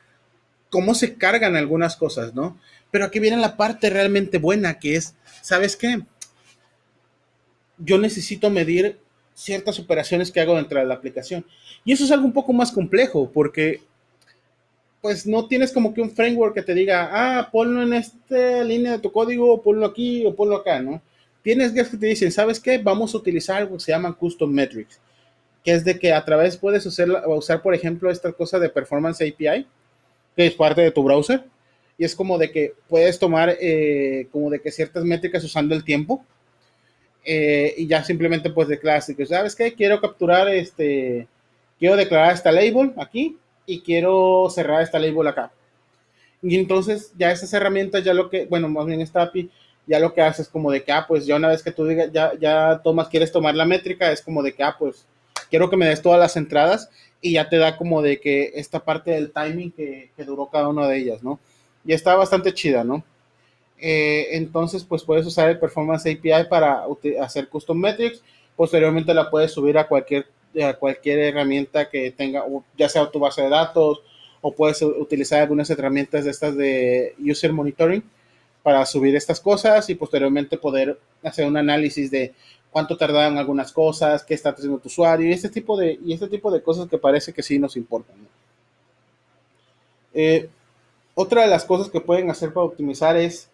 cómo 0.70 0.94
se 0.94 1.16
cargan 1.16 1.56
algunas 1.56 1.96
cosas, 1.96 2.34
¿no? 2.34 2.58
Pero 2.90 3.04
aquí 3.04 3.18
viene 3.18 3.36
la 3.36 3.56
parte 3.56 3.90
realmente 3.90 4.38
buena, 4.38 4.78
que 4.78 4.96
es, 4.96 5.14
¿sabes 5.40 5.76
qué? 5.76 6.02
Yo 7.78 7.98
necesito 7.98 8.50
medir 8.50 8.98
ciertas 9.34 9.78
operaciones 9.78 10.30
que 10.30 10.40
hago 10.40 10.56
dentro 10.56 10.78
de 10.78 10.86
la 10.86 10.94
aplicación. 10.94 11.44
Y 11.84 11.92
eso 11.92 12.04
es 12.04 12.10
algo 12.10 12.26
un 12.26 12.32
poco 12.32 12.52
más 12.52 12.70
complejo 12.70 13.30
porque 13.32 13.82
pues 15.02 15.26
no 15.26 15.48
tienes 15.48 15.72
como 15.72 15.92
que 15.92 16.00
un 16.00 16.12
framework 16.12 16.54
que 16.54 16.62
te 16.62 16.74
diga, 16.74 17.10
ah, 17.12 17.48
ponlo 17.50 17.82
en 17.82 17.92
esta 17.92 18.62
línea 18.62 18.92
de 18.92 18.98
tu 19.00 19.10
código, 19.10 19.60
ponlo 19.60 19.84
aquí 19.84 20.24
o 20.24 20.34
ponlo 20.34 20.56
acá, 20.56 20.80
¿no? 20.80 21.02
Tienes 21.42 21.72
que 21.72 21.82
te 21.84 22.06
dicen, 22.06 22.30
¿sabes 22.30 22.60
qué? 22.60 22.78
Vamos 22.78 23.12
a 23.12 23.18
utilizar 23.18 23.56
algo 23.56 23.74
que 23.74 23.82
se 23.82 23.90
llama 23.90 24.16
Custom 24.16 24.48
Metrics, 24.48 25.00
que 25.64 25.72
es 25.72 25.84
de 25.84 25.98
que 25.98 26.12
a 26.12 26.24
través 26.24 26.56
puedes 26.56 26.86
usar, 26.86 27.08
usar 27.26 27.60
por 27.62 27.74
ejemplo, 27.74 28.12
esta 28.12 28.30
cosa 28.32 28.60
de 28.60 28.68
Performance 28.68 29.20
API, 29.22 29.66
que 30.36 30.46
es 30.46 30.54
parte 30.54 30.82
de 30.82 30.92
tu 30.92 31.02
browser, 31.02 31.44
y 31.98 32.04
es 32.04 32.14
como 32.14 32.38
de 32.38 32.52
que 32.52 32.74
puedes 32.88 33.18
tomar 33.18 33.56
eh, 33.60 34.28
como 34.30 34.50
de 34.50 34.60
que 34.60 34.70
ciertas 34.70 35.02
métricas 35.04 35.42
usando 35.42 35.74
el 35.74 35.82
tiempo, 35.82 36.24
eh, 37.24 37.74
y 37.76 37.88
ya 37.88 38.04
simplemente 38.04 38.50
pues 38.50 38.68
declaras 38.68 39.12
¿sabes 39.28 39.56
qué? 39.56 39.74
Quiero 39.74 40.00
capturar 40.00 40.48
este, 40.48 41.26
quiero 41.80 41.96
declarar 41.96 42.34
esta 42.34 42.52
label 42.52 42.92
aquí 42.96 43.36
y 43.66 43.80
quiero 43.80 44.48
cerrar 44.50 44.82
esta 44.82 44.98
label 44.98 45.26
acá. 45.26 45.52
Y 46.42 46.56
entonces 46.56 47.12
ya 47.16 47.30
esas 47.30 47.52
herramientas, 47.52 48.04
ya 48.04 48.14
lo 48.14 48.28
que, 48.28 48.46
bueno, 48.46 48.68
más 48.68 48.86
bien 48.86 49.00
esta 49.00 49.22
API, 49.22 49.50
ya 49.86 49.98
lo 49.98 50.12
que 50.12 50.22
hace 50.22 50.42
es 50.42 50.48
como 50.48 50.70
de 50.70 50.82
que, 50.82 50.92
ah, 50.92 51.04
pues 51.06 51.26
ya 51.26 51.36
una 51.36 51.48
vez 51.48 51.62
que 51.62 51.72
tú 51.72 51.86
digas, 51.86 52.10
ya, 52.12 52.32
ya 52.38 52.80
tomas, 52.82 53.08
quieres 53.08 53.32
tomar 53.32 53.54
la 53.54 53.64
métrica, 53.64 54.10
es 54.10 54.22
como 54.22 54.42
de 54.42 54.52
que, 54.52 54.62
ah, 54.62 54.76
pues 54.78 55.06
quiero 55.50 55.70
que 55.70 55.76
me 55.76 55.86
des 55.86 56.02
todas 56.02 56.18
las 56.18 56.36
entradas 56.36 56.88
y 57.20 57.32
ya 57.34 57.48
te 57.48 57.58
da 57.58 57.76
como 57.76 58.02
de 58.02 58.20
que 58.20 58.52
esta 58.54 58.80
parte 58.80 59.12
del 59.12 59.32
timing 59.32 59.70
que, 59.70 60.10
que 60.16 60.24
duró 60.24 60.46
cada 60.46 60.68
una 60.68 60.88
de 60.88 60.98
ellas, 60.98 61.22
¿no? 61.22 61.38
Y 61.84 61.92
está 61.92 62.14
bastante 62.16 62.52
chida, 62.52 62.84
¿no? 62.84 63.04
Eh, 63.84 64.36
entonces, 64.36 64.84
pues 64.84 65.02
puedes 65.02 65.26
usar 65.26 65.50
el 65.50 65.58
Performance 65.58 66.06
API 66.06 66.48
para 66.48 66.84
hacer 67.20 67.48
custom 67.48 67.78
metrics. 67.78 68.22
Posteriormente 68.54 69.12
la 69.12 69.28
puedes 69.28 69.50
subir 69.50 69.76
a 69.76 69.88
cualquier, 69.88 70.26
cualquier 70.78 71.18
herramienta 71.20 71.88
que 71.88 72.10
tenga, 72.10 72.44
ya 72.76 72.88
sea 72.88 73.10
tu 73.10 73.18
base 73.18 73.42
de 73.42 73.48
datos, 73.48 74.02
o 74.40 74.52
puedes 74.52 74.82
utilizar 74.82 75.40
algunas 75.40 75.70
herramientas 75.70 76.24
de 76.24 76.30
estas 76.30 76.56
de 76.56 77.14
user 77.18 77.52
monitoring 77.52 78.02
para 78.62 78.84
subir 78.86 79.14
estas 79.16 79.40
cosas 79.40 79.88
y 79.88 79.94
posteriormente 79.94 80.58
poder 80.58 80.98
hacer 81.22 81.46
un 81.46 81.56
análisis 81.56 82.10
de 82.10 82.34
cuánto 82.70 82.96
tardan 82.96 83.38
algunas 83.38 83.72
cosas, 83.72 84.24
qué 84.24 84.34
está 84.34 84.50
haciendo 84.50 84.78
tu 84.78 84.88
usuario 84.88 85.28
y 85.28 85.32
este 85.32 85.48
tipo 85.48 85.76
de, 85.76 85.98
y 86.04 86.12
este 86.12 86.28
tipo 86.28 86.50
de 86.50 86.62
cosas 86.62 86.88
que 86.88 86.98
parece 86.98 87.32
que 87.32 87.42
sí 87.42 87.58
nos 87.58 87.76
importan. 87.76 88.16
Eh, 90.14 90.48
otra 91.14 91.42
de 91.42 91.48
las 91.48 91.64
cosas 91.64 91.88
que 91.88 92.00
pueden 92.00 92.30
hacer 92.30 92.52
para 92.52 92.66
optimizar 92.66 93.16
es 93.16 93.48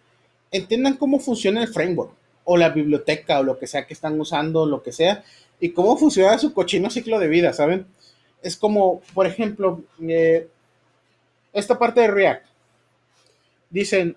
entiendan 0.51 0.97
cómo 0.97 1.19
funciona 1.19 1.61
el 1.61 1.67
framework 1.67 2.11
o 2.51 2.57
la 2.57 2.69
biblioteca 2.69 3.39
o 3.39 3.43
lo 3.43 3.59
que 3.59 3.67
sea 3.67 3.85
que 3.85 3.93
están 3.93 4.19
usando, 4.19 4.65
lo 4.65 4.81
que 4.81 4.91
sea, 4.91 5.23
y 5.59 5.69
cómo 5.69 5.95
funciona 5.95 6.39
su 6.39 6.51
cochino 6.51 6.89
ciclo 6.89 7.19
de 7.19 7.27
vida, 7.27 7.53
¿saben? 7.53 7.85
Es 8.41 8.57
como, 8.57 9.01
por 9.13 9.27
ejemplo, 9.27 9.83
eh, 10.01 10.47
esta 11.53 11.77
parte 11.77 12.01
de 12.01 12.07
React. 12.07 12.45
Dicen, 13.69 14.15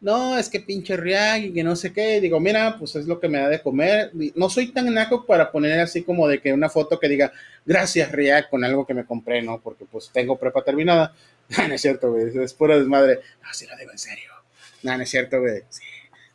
no, 0.00 0.38
es 0.38 0.48
que 0.48 0.60
pinche 0.60 0.96
React 0.96 1.44
y 1.46 1.52
que 1.54 1.64
no 1.64 1.74
sé 1.74 1.92
qué. 1.92 2.20
digo, 2.20 2.38
mira, 2.38 2.76
pues 2.78 2.94
es 2.94 3.06
lo 3.08 3.18
que 3.18 3.28
me 3.28 3.38
da 3.38 3.48
de 3.48 3.60
comer. 3.60 4.12
No 4.36 4.48
soy 4.48 4.68
tan 4.68 4.94
naco 4.94 5.26
para 5.26 5.50
poner 5.50 5.80
así 5.80 6.04
como 6.04 6.28
de 6.28 6.40
que 6.40 6.52
una 6.52 6.68
foto 6.68 7.00
que 7.00 7.08
diga, 7.08 7.32
gracias 7.66 8.12
React 8.12 8.48
con 8.48 8.62
algo 8.62 8.86
que 8.86 8.94
me 8.94 9.04
compré, 9.04 9.42
¿no? 9.42 9.60
Porque 9.60 9.86
pues 9.90 10.08
tengo 10.12 10.38
prepa 10.38 10.62
terminada. 10.62 11.16
no 11.68 11.74
es 11.74 11.82
cierto, 11.82 12.12
güey, 12.12 12.30
es 12.32 12.54
pura 12.54 12.78
desmadre. 12.78 13.18
No, 13.42 13.52
si 13.52 13.66
lo 13.66 13.76
digo 13.76 13.90
en 13.90 13.98
serio. 13.98 14.30
No, 14.84 14.96
no 14.96 15.02
es 15.02 15.10
cierto, 15.10 15.40
güey. 15.40 15.62
Sí. 15.68 15.82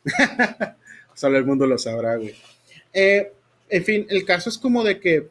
Solo 1.18 1.36
el 1.36 1.44
mundo 1.44 1.66
lo 1.66 1.76
sabrá, 1.78 2.14
güey. 2.14 2.32
Eh, 2.92 3.32
en 3.68 3.84
fin, 3.84 4.06
el 4.08 4.24
caso 4.24 4.48
es 4.48 4.56
como 4.56 4.84
de 4.84 5.00
que 5.00 5.26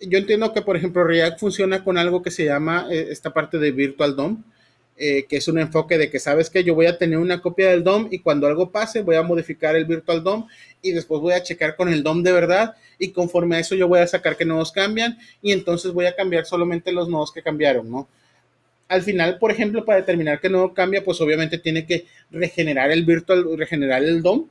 yo 0.00 0.18
entiendo 0.18 0.52
que, 0.52 0.62
por 0.62 0.76
ejemplo, 0.76 1.02
React 1.02 1.40
funciona 1.40 1.82
con 1.82 1.98
algo 1.98 2.22
que 2.22 2.30
se 2.30 2.44
llama 2.44 2.86
eh, 2.88 3.08
esta 3.10 3.34
parte 3.34 3.58
de 3.58 3.72
Virtual 3.72 4.14
DOM, 4.14 4.44
eh, 4.96 5.26
que 5.28 5.38
es 5.38 5.48
un 5.48 5.58
enfoque 5.58 5.98
de 5.98 6.10
que 6.10 6.20
sabes 6.20 6.48
que 6.48 6.62
yo 6.62 6.76
voy 6.76 6.86
a 6.86 6.96
tener 6.96 7.18
una 7.18 7.42
copia 7.42 7.70
del 7.70 7.82
DOM 7.82 8.06
y 8.12 8.20
cuando 8.20 8.46
algo 8.46 8.70
pase 8.70 9.02
voy 9.02 9.16
a 9.16 9.24
modificar 9.24 9.74
el 9.74 9.84
Virtual 9.84 10.22
DOM 10.22 10.46
y 10.80 10.92
después 10.92 11.20
voy 11.20 11.32
a 11.32 11.42
checar 11.42 11.74
con 11.74 11.88
el 11.88 12.04
DOM 12.04 12.22
de 12.22 12.30
verdad 12.30 12.76
y 13.00 13.10
conforme 13.10 13.56
a 13.56 13.58
eso 13.58 13.74
yo 13.74 13.88
voy 13.88 13.98
a 13.98 14.06
sacar 14.06 14.36
que 14.36 14.44
nodos 14.44 14.70
cambian 14.70 15.18
y 15.42 15.50
entonces 15.50 15.90
voy 15.90 16.06
a 16.06 16.14
cambiar 16.14 16.46
solamente 16.46 16.92
los 16.92 17.08
nodos 17.08 17.32
que 17.32 17.42
cambiaron, 17.42 17.90
¿no? 17.90 18.08
Al 18.88 19.02
final, 19.02 19.38
por 19.38 19.50
ejemplo, 19.50 19.84
para 19.84 20.00
determinar 20.00 20.40
que 20.40 20.48
no 20.48 20.72
cambia, 20.74 21.04
pues 21.04 21.20
obviamente 21.20 21.58
tiene 21.58 21.86
que 21.86 22.06
regenerar 22.30 22.90
el 22.90 23.04
virtual, 23.04 23.44
regenerar 23.56 24.02
el 24.02 24.22
DOM, 24.22 24.48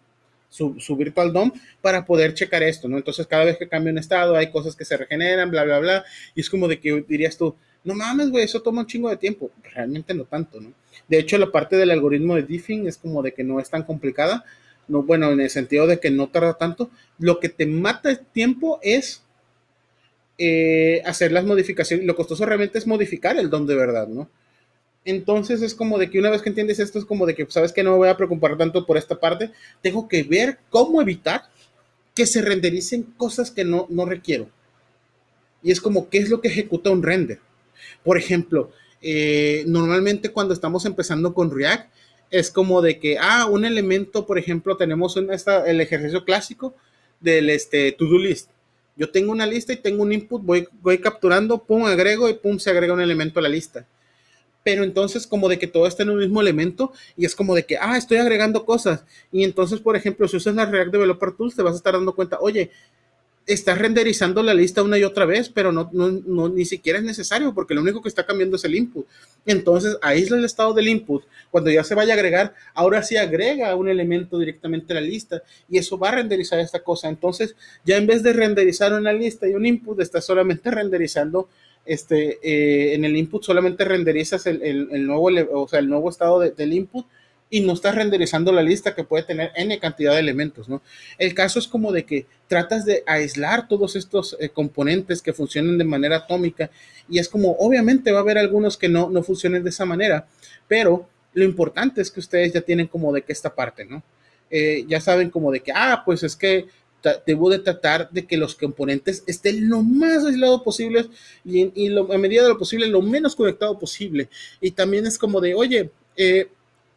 su, 0.50 0.96
virtual 0.96 1.34
DOM, 1.34 1.52
para 1.82 2.06
poder 2.06 2.34
checar 2.34 2.64
esto, 2.64 2.88
¿no? 2.88 2.98
Entonces, 2.98 3.28
cada 3.28 3.46
vez 3.46 3.58
que 3.58 3.68
cambia 3.68 3.92
un 3.92 3.98
estado, 3.98 4.36
hay 4.36 4.52
cosas 4.52 4.76
que 4.76 4.86
se 4.86 4.96
regeneran, 4.96 5.52
bla, 5.52 5.64
bla, 5.64 5.80
bla, 5.80 6.06
y 6.34 6.42
es 6.42 6.50
como 6.50 6.68
de 6.68 6.80
que 6.80 7.04
dirías 7.08 7.38
tú, 7.38 7.56
no 7.84 7.94
mames, 7.94 8.30
güey, 8.30 8.44
eso 8.44 8.62
toma 8.62 8.82
un 8.82 8.88
chingo 8.88 9.10
de 9.10 9.18
tiempo. 9.18 9.52
Realmente 9.74 10.14
no 10.14 10.24
tanto, 10.26 10.60
¿no? 10.60 10.74
De 11.08 11.20
hecho, 11.20 11.38
la 11.38 11.52
parte 11.52 11.76
del 11.76 11.92
algoritmo 11.92 12.36
de 12.36 12.44
diffing 12.44 12.88
es 12.88 12.98
como 12.98 13.22
de 13.22 13.34
que 13.34 13.44
no 13.44 13.60
es 13.60 13.70
tan 13.70 13.84
complicada, 13.84 14.44
no, 14.88 15.04
bueno, 15.04 15.32
en 15.32 15.40
el 15.42 15.50
sentido 15.50 15.88
de 15.88 16.00
que 16.00 16.10
no 16.10 16.28
tarda 16.28 16.56
tanto. 16.56 16.90
Lo 17.20 17.40
que 17.40 17.50
te 17.50 17.66
mata 17.66 18.10
el 18.10 18.20
tiempo 18.20 18.80
es 18.82 19.25
eh, 20.38 21.02
hacer 21.06 21.32
las 21.32 21.46
modificaciones. 21.46 22.06
Lo 22.06 22.16
costoso 22.16 22.46
realmente 22.46 22.78
es 22.78 22.88
modificar 22.88 23.38
el 23.38 23.50
DOM 23.50 23.66
de 23.66 23.76
verdad, 23.76 24.08
¿no? 24.08 24.30
Entonces 25.06 25.62
es 25.62 25.76
como 25.76 25.98
de 25.98 26.10
que 26.10 26.20
una 26.20 26.32
vez 26.32 26.42
que 26.42 26.50
entiendes 26.50 26.80
esto, 26.80 27.00
es 27.00 27.06
como 27.06 27.26
de 27.26 27.36
que, 27.36 27.46
sabes 27.50 27.72
que 27.72 27.84
no 27.84 27.92
me 27.92 27.98
voy 27.98 28.10
a 28.10 28.18
preocupar 28.18 28.58
tanto 28.58 28.86
por 28.86 28.98
esta 28.98 29.20
parte, 29.20 29.52
tengo 29.82 30.08
que 30.08 30.24
ver 30.24 30.58
cómo 30.70 31.02
evitar 31.02 31.44
que 32.16 32.26
se 32.26 32.42
rendericen 32.42 33.04
cosas 33.16 33.52
que 33.52 33.64
no, 33.64 33.86
no 33.90 34.06
requiero. 34.06 34.50
Y 35.62 35.72
es 35.72 35.80
como, 35.80 36.10
¿qué 36.10 36.18
es 36.18 36.30
lo 36.30 36.42
que 36.42 36.48
ejecuta 36.48 36.90
un 36.90 37.04
render? 37.04 37.40
Por 38.04 38.18
ejemplo, 38.18 38.72
eh, 39.02 39.64
normalmente 39.68 40.32
cuando 40.32 40.54
estamos 40.54 40.86
empezando 40.86 41.34
con 41.34 41.56
React, 41.56 41.94
es 42.32 42.50
como 42.50 42.82
de 42.82 43.00
que, 43.00 43.18
ah, 43.20 43.46
un 43.46 43.64
elemento, 43.64 44.26
por 44.26 44.40
ejemplo, 44.40 44.76
tenemos 44.76 45.16
esta, 45.32 45.66
el 45.66 45.80
ejercicio 45.80 46.26
clásico 46.26 46.76
del 47.22 47.50
este, 47.52 47.92
to-do 47.92 48.18
list 48.18 48.50
yo 48.96 49.10
tengo 49.12 49.32
una 49.32 49.46
lista 49.46 49.74
y 49.74 49.78
tengo 49.78 50.04
un 50.04 50.14
input, 50.14 50.42
voy, 50.44 50.68
voy 50.82 51.00
capturando, 51.00 51.64
pum, 51.64 51.86
agrego 51.86 52.30
y 52.30 52.34
pum, 52.34 52.60
se 52.60 52.70
agrega 52.70 52.94
un 52.94 53.02
elemento 53.02 53.40
a 53.40 53.44
la 53.44 53.50
lista. 53.50 53.86
Pero 54.64 54.84
entonces 54.84 55.28
como 55.28 55.48
de 55.48 55.60
que 55.60 55.68
todo 55.68 55.86
está 55.86 56.04
en 56.04 56.10
un 56.10 56.18
mismo 56.18 56.42
elemento 56.42 56.92
y 57.16 57.26
es 57.26 57.36
como 57.36 57.54
de 57.54 57.66
que, 57.66 57.78
ah, 57.78 57.98
estoy 57.98 58.18
agregando 58.18 58.66
cosas. 58.66 59.04
Y 59.32 59.44
entonces, 59.44 59.80
por 59.80 59.96
ejemplo, 59.96 60.28
si 60.28 60.38
usas 60.38 60.56
la 60.56 60.66
React 60.66 60.92
Developer 60.92 61.34
Tools, 61.34 61.56
te 61.56 61.62
vas 61.62 61.74
a 61.74 61.78
estar 61.78 61.94
dando 61.94 62.16
cuenta, 62.16 62.40
oye, 62.40 62.72
estás 63.48 63.78
renderizando 63.78 64.42
la 64.42 64.54
lista 64.54 64.82
una 64.82 64.98
y 64.98 65.04
otra 65.04 65.26
vez, 65.26 65.50
pero 65.50 65.72
no, 65.72 65.90
no, 65.92 66.50
ni 66.50 66.66
siquiera 66.66 67.00
es 67.00 67.06
necesario 67.06 67.54
porque 67.54 67.76
lo 67.76 67.82
único 67.82 68.02
que 68.02 68.10
está 68.10 68.26
cambiando 68.26 68.56
es 68.56 68.66
el 68.66 68.76
input. 68.76 69.06
Entonces, 69.46 69.98
aísla 70.02 70.38
el 70.38 70.46
estado 70.46 70.74
del 70.74 70.88
input. 70.88 71.24
Cuando 71.52 71.70
ya 71.70 71.84
se 71.84 71.96
vaya 71.96 72.14
a 72.14 72.18
agregar, 72.18 72.54
ahora 72.74 73.04
sí 73.04 73.18
agrega 73.18 73.76
un 73.76 73.88
elemento 73.88 74.40
directamente 74.40 74.94
a 74.94 74.96
la 74.96 75.02
lista 75.02 75.44
y 75.70 75.78
eso 75.78 75.98
va 75.98 76.10
a 76.10 76.16
renderizar 76.16 76.60
esta 76.60 76.80
cosa. 76.80 77.08
Entonces, 77.08 77.56
ya 77.84 77.98
en 77.98 78.08
vez 78.08 78.24
de 78.24 78.34
renderizar 78.34 78.94
una 78.94 79.14
lista 79.14 79.48
y 79.48 79.54
un 79.54 79.66
input, 79.66 80.00
estás 80.00 80.26
solamente 80.26 80.72
renderizando 80.72 81.48
este, 81.86 82.40
eh, 82.42 82.96
en 82.96 83.06
el 83.06 83.16
input 83.16 83.44
solamente 83.44 83.86
renderizas 83.86 84.48
el, 84.48 84.60
el, 84.64 85.06
nuevo, 85.06 85.30
o 85.54 85.68
sea, 85.68 85.78
el 85.78 85.88
nuevo 85.88 86.10
estado 86.10 86.40
del 86.40 86.74
input 86.74 87.06
y 87.50 87.62
no 87.62 87.74
estás 87.74 87.96
renderizando 87.96 88.52
la 88.52 88.64
lista 88.64 88.96
que 88.96 89.04
puede 89.04 89.24
tener 89.24 89.52
n 89.56 89.80
cantidad 89.80 90.14
de 90.14 90.20
elementos, 90.20 90.68
¿no? 90.68 90.82
El 91.18 91.34
caso 91.34 91.60
es 91.60 91.68
como 91.68 91.92
de 91.92 92.06
que 92.06 92.26
tratas 92.48 92.86
de 92.86 93.04
aislar 93.06 93.68
todos 93.68 93.96
estos 93.96 94.36
eh, 94.40 94.50
componentes 94.50 95.22
que 95.22 95.34
funcionen 95.34 95.78
de 95.78 95.84
manera 95.84 96.18
atómica 96.18 96.72
y 97.08 97.20
es 97.20 97.30
como, 97.30 97.52
obviamente 97.60 98.12
va 98.12 98.20
a 98.20 98.22
haber 98.22 98.38
algunos 98.38 98.78
que 98.78 98.90
no, 98.90 99.10
no 99.10 99.24
funcionen 99.24 99.64
de 99.64 99.70
esa 99.70 99.86
manera, 99.86 100.28
pero 100.68 101.08
lo 101.34 101.44
importante 101.44 102.02
es 102.02 102.10
que 102.10 102.20
ustedes 102.20 102.54
ya 102.54 102.62
tienen 102.62 102.88
como 102.88 103.14
de 103.14 103.22
que 103.22 103.34
esta 103.34 103.54
parte, 103.54 103.86
¿no? 103.86 104.04
Eh, 104.50 104.86
ya 104.88 105.02
saben 105.02 105.30
como 105.30 105.52
de 105.52 105.60
que, 105.62 105.72
ah, 105.74 106.04
pues 106.06 106.24
es 106.24 106.36
que 106.36 106.68
debo 107.26 107.50
de 107.50 107.60
tratar 107.60 108.10
de 108.10 108.26
que 108.26 108.38
los 108.38 108.56
componentes 108.56 109.24
estén 109.28 109.70
lo 109.70 109.84
más 109.84 110.26
aislados 110.26 110.62
posible 110.64 111.06
y, 111.44 111.72
y 111.76 111.90
lo, 111.90 112.12
a 112.12 112.18
medida 112.18 112.44
de 112.44 112.50
lo 112.50 112.58
posible 112.58 112.88
lo 112.88 113.02
menos 113.02 113.36
conectado 113.36 113.78
posible. 113.78 114.30
Y 114.60 114.72
también 114.72 115.06
es 115.06 115.18
como 115.18 115.40
de, 115.42 115.54
oye, 115.54 115.92
eh, 116.16 116.48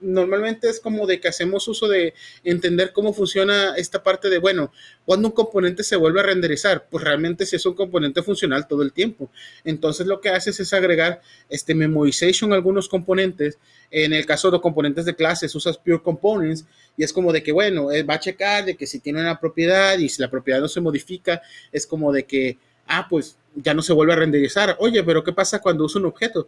normalmente 0.00 0.68
es 0.68 0.80
como 0.80 1.06
de 1.06 1.20
que 1.20 1.28
hacemos 1.28 1.66
uso 1.68 1.88
de 1.88 2.14
entender 2.44 2.92
cómo 2.92 3.12
funciona 3.12 3.74
esta 3.76 4.02
parte 4.02 4.28
de, 4.28 4.38
bueno, 4.38 4.72
cuando 5.04 5.28
un 5.28 5.34
componente 5.34 5.82
se 5.82 5.96
vuelve 5.96 6.20
a 6.20 6.24
renderizar, 6.24 6.86
pues 6.90 7.04
realmente 7.04 7.46
si 7.46 7.56
es 7.56 7.66
un 7.66 7.74
componente 7.74 8.22
funcional 8.22 8.68
todo 8.68 8.82
el 8.82 8.92
tiempo. 8.92 9.30
Entonces 9.64 10.06
lo 10.06 10.20
que 10.20 10.30
haces 10.30 10.58
es 10.60 10.72
agregar 10.72 11.20
este 11.48 11.74
memorization 11.74 12.52
a 12.52 12.56
algunos 12.56 12.88
componentes. 12.88 13.58
En 13.90 14.12
el 14.12 14.26
caso 14.26 14.50
de 14.50 14.60
componentes 14.60 15.04
de 15.04 15.16
clases, 15.16 15.54
usas 15.54 15.78
pure 15.78 16.02
components 16.02 16.66
y 16.96 17.04
es 17.04 17.12
como 17.12 17.32
de 17.32 17.42
que, 17.42 17.52
bueno, 17.52 17.88
va 18.08 18.14
a 18.14 18.20
checar 18.20 18.64
de 18.64 18.76
que 18.76 18.86
si 18.86 19.00
tiene 19.00 19.20
una 19.20 19.40
propiedad 19.40 19.98
y 19.98 20.08
si 20.08 20.20
la 20.20 20.30
propiedad 20.30 20.60
no 20.60 20.68
se 20.68 20.80
modifica, 20.80 21.40
es 21.72 21.86
como 21.86 22.12
de 22.12 22.24
que 22.24 22.58
ah, 22.88 23.06
pues 23.08 23.36
ya 23.62 23.74
no 23.74 23.82
se 23.82 23.92
vuelve 23.92 24.12
a 24.12 24.16
renderizar. 24.16 24.76
Oye, 24.78 25.02
pero 25.02 25.22
¿qué 25.24 25.32
pasa 25.32 25.60
cuando 25.60 25.84
uso 25.84 25.98
un 25.98 26.06
objeto? 26.06 26.46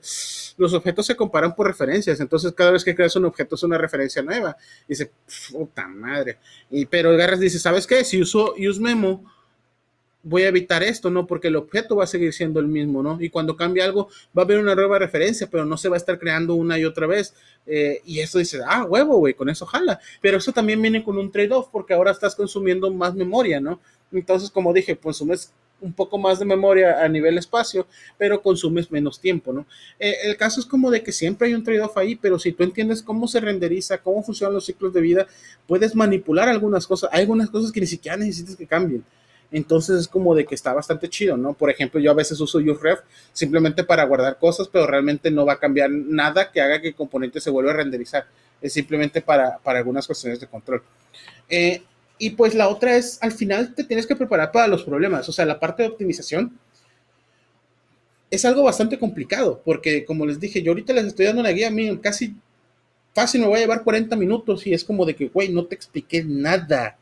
Los 0.57 0.73
objetos 0.73 1.07
se 1.07 1.17
comparan 1.17 1.55
por 1.55 1.67
referencias, 1.67 2.21
entonces 2.21 2.53
cada 2.53 2.71
vez 2.71 2.85
que 2.85 2.95
creas 2.95 3.17
un 3.17 3.25
objeto 3.25 3.55
es 3.55 3.63
una 3.63 3.79
referencia 3.79 4.23
nueva. 4.23 4.57
dice, 4.89 5.11
puta 5.51 5.89
madre. 5.89 6.39
Y, 6.71 6.87
pero 6.87 7.11
agarras 7.11 7.41
dice, 7.41 7.59
¿sabes 7.59 7.87
qué? 7.87 8.05
Si 8.05 8.21
uso 8.21 8.55
useMemo, 8.55 9.25
voy 10.23 10.43
a 10.43 10.49
evitar 10.49 10.83
esto, 10.83 11.11
¿no? 11.11 11.27
Porque 11.27 11.49
el 11.49 11.57
objeto 11.57 11.97
va 11.97 12.05
a 12.05 12.07
seguir 12.07 12.33
siendo 12.33 12.61
el 12.61 12.69
mismo, 12.69 13.03
¿no? 13.03 13.19
Y 13.21 13.31
cuando 13.31 13.57
cambia 13.57 13.85
algo, 13.85 14.09
va 14.37 14.43
a 14.43 14.45
haber 14.45 14.59
una 14.59 14.75
nueva 14.75 14.99
referencia, 14.99 15.49
pero 15.51 15.65
no 15.65 15.77
se 15.77 15.89
va 15.89 15.97
a 15.97 15.99
estar 15.99 16.19
creando 16.19 16.55
una 16.55 16.79
y 16.79 16.85
otra 16.85 17.07
vez. 17.07 17.35
Eh, 17.67 18.03
y 18.05 18.21
eso 18.21 18.39
dice, 18.39 18.61
ah, 18.67 18.85
huevo, 18.85 19.17
güey, 19.17 19.35
con 19.35 19.49
eso 19.49 19.67
jala. 19.67 19.99
Pero 20.21 20.39
eso 20.39 20.53
también 20.53 20.81
viene 20.81 21.03
con 21.03 21.17
un 21.19 21.33
trade-off, 21.33 21.69
porque 21.73 21.95
ahora 21.95 22.11
estás 22.11 22.35
consumiendo 22.35 22.91
más 22.91 23.15
memoria, 23.15 23.61
¿no? 23.61 23.81
Entonces, 24.13 24.51
como 24.51 24.73
dije, 24.73 24.97
consumes 24.97 25.53
un 25.81 25.93
poco 25.93 26.19
más 26.19 26.39
de 26.39 26.45
memoria 26.45 27.03
a 27.03 27.09
nivel 27.09 27.39
espacio, 27.39 27.87
pero 28.19 28.43
consumes 28.43 28.91
menos 28.91 29.21
tiempo, 29.21 29.53
¿no? 29.53 29.67
Eh, 29.99 30.15
el 30.25 30.37
caso 30.37 30.61
es 30.61 30.67
como 30.67 30.91
de 30.91 31.03
que 31.03 31.13
siempre 31.13 31.49
hay 31.49 31.55
un 31.55 31.65
trade-off 31.65 31.97
ahí, 31.97 32.17
pero 32.17 32.39
si 32.39 32.53
tú 32.53 32.63
entiendes 32.63 33.03
cómo 33.03 33.29
se 33.29 33.41
renderiza, 33.41 33.99
cómo 33.99 34.23
funcionan 34.23 34.55
los 34.55 34.67
ciclos 34.67 34.93
de 34.93 35.01
vida, 35.01 35.27
puedes 35.67 35.95
manipular 35.95 36.49
algunas 36.49 36.87
cosas. 36.87 37.11
Hay 37.13 37.23
algunas 37.23 37.51
cosas 37.51 37.73
que 37.73 37.81
ni 37.81 37.87
siquiera 37.87 38.17
necesitas 38.17 38.57
que 38.57 38.67
cambien. 38.67 39.05
Entonces 39.53 40.01
es 40.01 40.09
como 40.09 40.35
de 40.35 40.45
que 40.45 40.55
está 40.55 40.73
bastante 40.73 41.09
chido, 41.09 41.37
¿no? 41.37 41.55
Por 41.55 41.71
ejemplo, 41.71 42.01
yo 42.01 42.11
a 42.11 42.15
veces 42.15 42.41
uso 42.41 42.59
useref 42.59 43.01
simplemente 43.33 43.83
para 43.83 44.05
guardar 44.05 44.39
cosas, 44.39 44.69
pero 44.69 44.87
realmente 44.87 45.31
no 45.31 45.45
va 45.45 45.55
a 45.55 45.59
cambiar 45.59 45.91
nada 45.91 46.53
que 46.53 46.61
haga 46.61 46.81
que 46.81 46.89
el 46.89 46.95
componente 46.95 47.41
se 47.41 47.51
vuelva 47.51 47.73
a 47.73 47.75
renderizar. 47.75 48.27
Es 48.61 48.73
simplemente 48.73 49.23
para, 49.23 49.59
para 49.59 49.79
algunas 49.79 50.07
cuestiones 50.07 50.39
de 50.39 50.47
control. 50.47 50.83
Eh, 51.49 51.83
y 52.21 52.31
pues 52.31 52.55
la 52.55 52.69
otra 52.69 52.97
es, 52.97 53.19
al 53.23 53.33
final 53.33 53.75
te 53.75 53.83
tienes 53.83 54.07
que 54.07 54.15
preparar 54.15 54.53
para 54.53 54.69
los 54.69 54.85
problemas. 54.85 55.27
O 55.31 55.33
sea, 55.33 55.47
la 55.47 55.59
parte 55.59 55.83
de 55.83 55.89
optimización 55.89 56.59
es 58.31 58.45
algo 58.45 58.63
bastante 58.63 58.99
complicado, 58.99 59.63
porque 59.65 60.05
como 60.05 60.27
les 60.27 60.39
dije, 60.39 60.63
yo 60.63 60.73
ahorita 60.73 60.93
les 60.93 61.07
estoy 61.07 61.25
dando 61.25 61.41
una 61.41 61.51
guía, 61.51 61.71
mí 61.71 61.99
casi 61.99 62.37
fácil 63.15 63.41
me 63.41 63.47
voy 63.47 63.57
a 63.57 63.63
llevar 63.63 63.83
40 63.83 64.15
minutos 64.17 64.67
y 64.67 64.75
es 64.75 64.85
como 64.85 65.07
de 65.07 65.17
que, 65.17 65.29
güey, 65.29 65.49
no 65.49 65.65
te 65.65 65.75
expliqué 65.75 66.23
nada. 66.23 66.99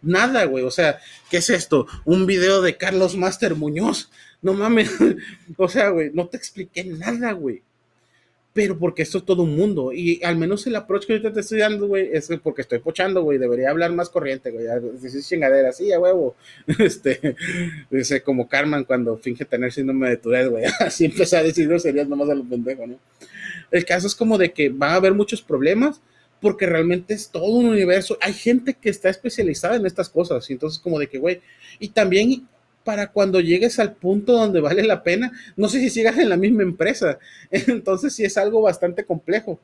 Nada, 0.00 0.44
güey. 0.46 0.64
O 0.64 0.70
sea, 0.70 0.98
¿qué 1.30 1.36
es 1.36 1.50
esto? 1.50 1.86
Un 2.06 2.24
video 2.24 2.62
de 2.62 2.78
Carlos 2.78 3.16
Master 3.16 3.54
Muñoz. 3.54 4.10
No 4.40 4.54
mames. 4.54 4.90
o 5.58 5.68
sea, 5.68 5.90
güey, 5.90 6.10
no 6.14 6.26
te 6.26 6.38
expliqué 6.38 6.84
nada, 6.84 7.32
güey 7.32 7.62
pero 8.54 8.78
porque 8.78 9.02
esto 9.02 9.18
es 9.18 9.24
todo 9.24 9.42
un 9.42 9.56
mundo. 9.56 9.92
Y 9.92 10.22
al 10.22 10.36
menos 10.36 10.64
el 10.68 10.76
approach 10.76 11.06
que 11.06 11.14
ahorita 11.14 11.32
te 11.32 11.40
estoy 11.40 11.58
dando, 11.58 11.88
güey, 11.88 12.08
es 12.12 12.30
porque 12.40 12.62
estoy 12.62 12.78
pochando, 12.78 13.22
güey. 13.24 13.36
Debería 13.36 13.68
hablar 13.68 13.92
más 13.92 14.08
corriente, 14.08 14.52
güey. 14.52 14.66
Es 15.04 15.28
chingadera, 15.28 15.72
sí, 15.72 15.92
a 15.92 15.98
huevo. 15.98 16.36
Este, 16.78 17.34
dice 17.90 18.22
como 18.22 18.48
Carmen 18.48 18.84
cuando 18.84 19.18
finge 19.18 19.44
tener 19.44 19.72
síndrome 19.72 20.08
de 20.08 20.18
Tourette, 20.18 20.50
güey. 20.50 20.64
Así 20.78 21.04
empezó 21.04 21.36
a 21.36 21.42
decir 21.42 21.68
serías 21.80 22.08
nomás 22.08 22.30
a 22.30 22.34
los 22.36 22.46
pendejos, 22.46 22.88
¿no? 22.88 22.98
El 23.72 23.84
caso 23.84 24.06
es 24.06 24.14
como 24.14 24.38
de 24.38 24.52
que 24.52 24.68
va 24.68 24.92
a 24.92 24.94
haber 24.96 25.14
muchos 25.14 25.42
problemas 25.42 26.00
porque 26.40 26.66
realmente 26.66 27.12
es 27.14 27.30
todo 27.30 27.46
un 27.46 27.66
universo. 27.66 28.16
Hay 28.20 28.34
gente 28.34 28.74
que 28.74 28.88
está 28.88 29.08
especializada 29.08 29.74
en 29.74 29.86
estas 29.86 30.08
cosas. 30.08 30.48
Y 30.48 30.52
entonces, 30.52 30.78
como 30.78 31.00
de 31.00 31.08
que, 31.08 31.18
güey. 31.18 31.40
Y 31.80 31.88
también 31.88 32.46
para 32.84 33.10
cuando 33.10 33.40
llegues 33.40 33.78
al 33.78 33.94
punto 33.94 34.34
donde 34.34 34.60
vale 34.60 34.84
la 34.84 35.02
pena. 35.02 35.32
No 35.56 35.68
sé 35.68 35.80
si 35.80 35.90
sigas 35.90 36.18
en 36.18 36.28
la 36.28 36.36
misma 36.36 36.62
empresa. 36.62 37.18
Entonces 37.50 38.14
sí 38.14 38.24
es 38.24 38.36
algo 38.36 38.62
bastante 38.62 39.04
complejo, 39.04 39.58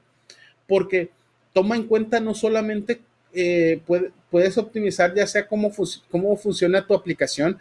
porque 0.67 1.11
toma 1.53 1.77
en 1.77 1.85
cuenta 1.85 2.21
no 2.21 2.35
solamente 2.35 3.01
eh, 3.33 3.81
puedes 4.31 4.59
optimizar 4.59 5.15
ya 5.15 5.27
sea 5.27 5.47
cómo, 5.47 5.73
cómo 6.11 6.37
funciona 6.37 6.87
tu 6.87 6.95
aplicación 6.95 7.59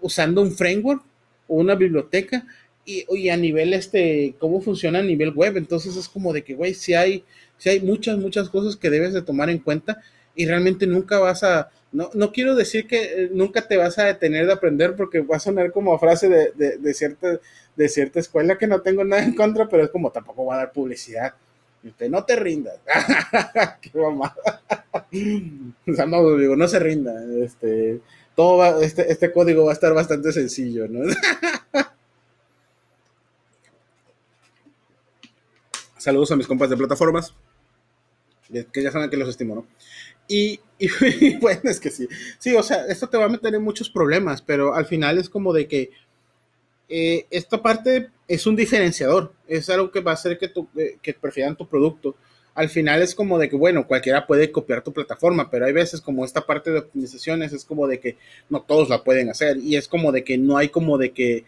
usando 0.00 0.42
un 0.42 0.52
framework 0.52 1.02
o 1.46 1.56
una 1.56 1.74
biblioteca 1.74 2.44
y, 2.86 3.28
a 3.28 3.36
nivel 3.36 3.72
este, 3.72 4.34
cómo 4.40 4.60
funciona 4.60 4.98
a 4.98 5.02
nivel 5.02 5.30
web. 5.30 5.56
Entonces 5.56 5.96
es 5.96 6.08
como 6.08 6.32
de 6.32 6.42
que, 6.42 6.54
güey, 6.54 6.74
si 6.74 6.94
hay, 6.94 7.24
si 7.58 7.68
hay 7.68 7.80
muchas, 7.80 8.18
muchas 8.18 8.48
cosas 8.48 8.76
que 8.76 8.90
debes 8.90 9.12
de 9.12 9.22
tomar 9.22 9.50
en 9.50 9.58
cuenta 9.58 10.02
y 10.34 10.46
realmente 10.46 10.86
nunca 10.86 11.18
vas 11.18 11.44
a, 11.44 11.70
no, 11.92 12.10
no 12.14 12.32
quiero 12.32 12.54
decir 12.54 12.86
que 12.86 13.24
eh, 13.24 13.30
nunca 13.32 13.66
te 13.66 13.76
vas 13.76 13.98
a 13.98 14.04
detener 14.04 14.46
de 14.46 14.52
aprender 14.52 14.94
porque 14.94 15.20
va 15.20 15.36
a 15.36 15.40
sonar 15.40 15.72
como 15.72 15.98
frase 15.98 16.28
de, 16.28 16.52
de, 16.78 16.94
cierta, 16.94 17.40
de 17.76 17.88
cierta 17.88 18.20
escuela 18.20 18.58
que 18.58 18.68
no 18.68 18.80
tengo 18.80 19.04
nada 19.04 19.24
en 19.24 19.34
contra, 19.34 19.68
pero 19.68 19.84
es 19.84 19.90
como 19.90 20.10
tampoco 20.10 20.44
va 20.46 20.54
a 20.54 20.58
dar 20.58 20.72
publicidad. 20.72 21.34
usted 21.82 22.08
no 22.08 22.24
te 22.24 22.36
rindas. 22.36 22.78
Qué 23.80 23.90
mamada. 23.98 24.36
no, 25.86 26.36
digo, 26.36 26.54
no 26.54 26.68
se 26.68 26.78
rinda. 26.78 27.12
Este, 27.42 28.00
todo 28.36 28.80
este, 28.80 29.10
este 29.10 29.32
código 29.32 29.64
va 29.64 29.72
a 29.72 29.74
estar 29.74 29.92
bastante 29.92 30.30
sencillo, 30.32 30.86
¿no? 30.86 31.00
Saludos 35.98 36.30
a 36.30 36.36
mis 36.36 36.46
compas 36.46 36.70
de 36.70 36.76
plataformas, 36.78 37.34
que 38.72 38.82
ya 38.82 38.90
saben 38.90 39.10
que 39.10 39.18
los 39.18 39.28
estimo, 39.28 39.54
¿no? 39.54 39.66
Y, 40.80 41.36
bueno, 41.36 41.60
es 41.64 41.78
que 41.78 41.90
sí. 41.90 42.08
Sí, 42.38 42.54
o 42.54 42.62
sea, 42.62 42.86
esto 42.86 43.06
te 43.06 43.18
va 43.18 43.26
a 43.26 43.28
meter 43.28 43.54
en 43.54 43.62
muchos 43.62 43.90
problemas, 43.90 44.40
pero 44.40 44.74
al 44.74 44.86
final 44.86 45.18
es 45.18 45.28
como 45.28 45.52
de 45.52 45.68
que 45.68 45.90
eh, 46.88 47.26
esta 47.30 47.60
parte 47.60 48.08
es 48.26 48.46
un 48.46 48.56
diferenciador, 48.56 49.34
es 49.46 49.68
algo 49.68 49.90
que 49.90 50.00
va 50.00 50.12
a 50.12 50.14
hacer 50.14 50.38
que, 50.38 50.48
tu, 50.48 50.68
eh, 50.76 50.96
que 51.02 51.12
prefieran 51.12 51.54
tu 51.56 51.68
producto. 51.68 52.16
Al 52.54 52.68
final 52.70 53.02
es 53.02 53.14
como 53.14 53.38
de 53.38 53.48
que, 53.48 53.56
bueno, 53.56 53.86
cualquiera 53.86 54.26
puede 54.26 54.50
copiar 54.50 54.82
tu 54.82 54.92
plataforma, 54.92 55.50
pero 55.50 55.66
hay 55.66 55.72
veces 55.72 56.00
como 56.00 56.24
esta 56.24 56.46
parte 56.46 56.70
de 56.70 56.78
optimizaciones 56.78 57.52
es 57.52 57.64
como 57.64 57.86
de 57.86 58.00
que 58.00 58.16
no 58.48 58.62
todos 58.62 58.88
la 58.88 59.04
pueden 59.04 59.28
hacer 59.28 59.58
y 59.58 59.76
es 59.76 59.86
como 59.86 60.12
de 60.12 60.24
que 60.24 60.38
no 60.38 60.56
hay 60.56 60.70
como 60.70 60.96
de 60.96 61.12
que 61.12 61.44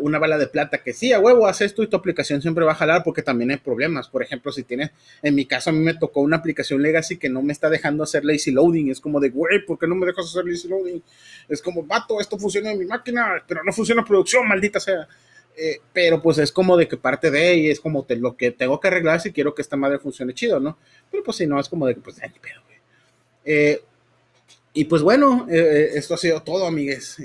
una 0.00 0.18
bala 0.18 0.38
de 0.38 0.46
plata 0.46 0.78
que 0.82 0.94
sí, 0.94 1.12
a 1.12 1.20
huevo, 1.20 1.46
haces 1.46 1.72
esto 1.72 1.82
y 1.82 1.86
tu 1.86 1.96
aplicación 1.96 2.40
siempre 2.40 2.64
va 2.64 2.72
a 2.72 2.76
jalar 2.76 3.02
porque 3.04 3.22
también 3.22 3.50
hay 3.50 3.58
problemas. 3.58 4.08
Por 4.08 4.22
ejemplo, 4.22 4.52
si 4.52 4.62
tienes, 4.62 4.90
en 5.22 5.34
mi 5.34 5.44
caso 5.44 5.70
a 5.70 5.72
mí 5.72 5.80
me 5.80 5.94
tocó 5.94 6.20
una 6.20 6.36
aplicación 6.36 6.80
legacy 6.80 7.18
que 7.18 7.28
no 7.28 7.42
me 7.42 7.52
está 7.52 7.68
dejando 7.68 8.02
hacer 8.02 8.24
lazy 8.24 8.52
loading. 8.52 8.90
Es 8.90 9.00
como 9.00 9.20
de, 9.20 9.28
güey, 9.28 9.64
¿por 9.64 9.78
qué 9.78 9.86
no 9.86 9.94
me 9.94 10.06
dejas 10.06 10.26
hacer 10.26 10.46
lazy 10.46 10.68
loading? 10.68 11.02
Es 11.48 11.60
como, 11.60 11.82
vato, 11.82 12.20
esto 12.20 12.38
funciona 12.38 12.72
en 12.72 12.78
mi 12.78 12.86
máquina, 12.86 13.44
pero 13.46 13.62
no 13.62 13.72
funciona 13.72 14.04
producción, 14.04 14.48
maldita 14.48 14.80
sea. 14.80 15.06
Eh, 15.56 15.80
pero 15.92 16.22
pues 16.22 16.38
es 16.38 16.52
como 16.52 16.76
de 16.76 16.88
que 16.88 16.96
parte 16.96 17.30
de 17.30 17.56
y 17.56 17.70
es 17.70 17.80
como 17.80 18.04
te, 18.04 18.16
lo 18.16 18.36
que 18.36 18.52
tengo 18.52 18.80
que 18.80 18.88
arreglar 18.88 19.20
si 19.20 19.32
quiero 19.32 19.54
que 19.54 19.60
esta 19.60 19.76
madre 19.76 19.98
funcione 19.98 20.32
chido, 20.32 20.58
¿no? 20.58 20.78
Pero 21.10 21.22
pues 21.22 21.36
si 21.36 21.46
no, 21.46 21.60
es 21.60 21.68
como 21.68 21.86
de 21.86 21.94
que, 21.94 22.00
pues, 22.00 22.16
ay, 22.22 22.30
pedo, 22.40 22.62
güey. 22.64 22.78
Eh, 23.44 23.82
y 24.72 24.84
pues 24.84 25.02
bueno, 25.02 25.46
eh, 25.50 25.90
esto 25.94 26.14
ha 26.14 26.16
sido 26.16 26.42
todo, 26.42 26.66
amigues. 26.66 27.16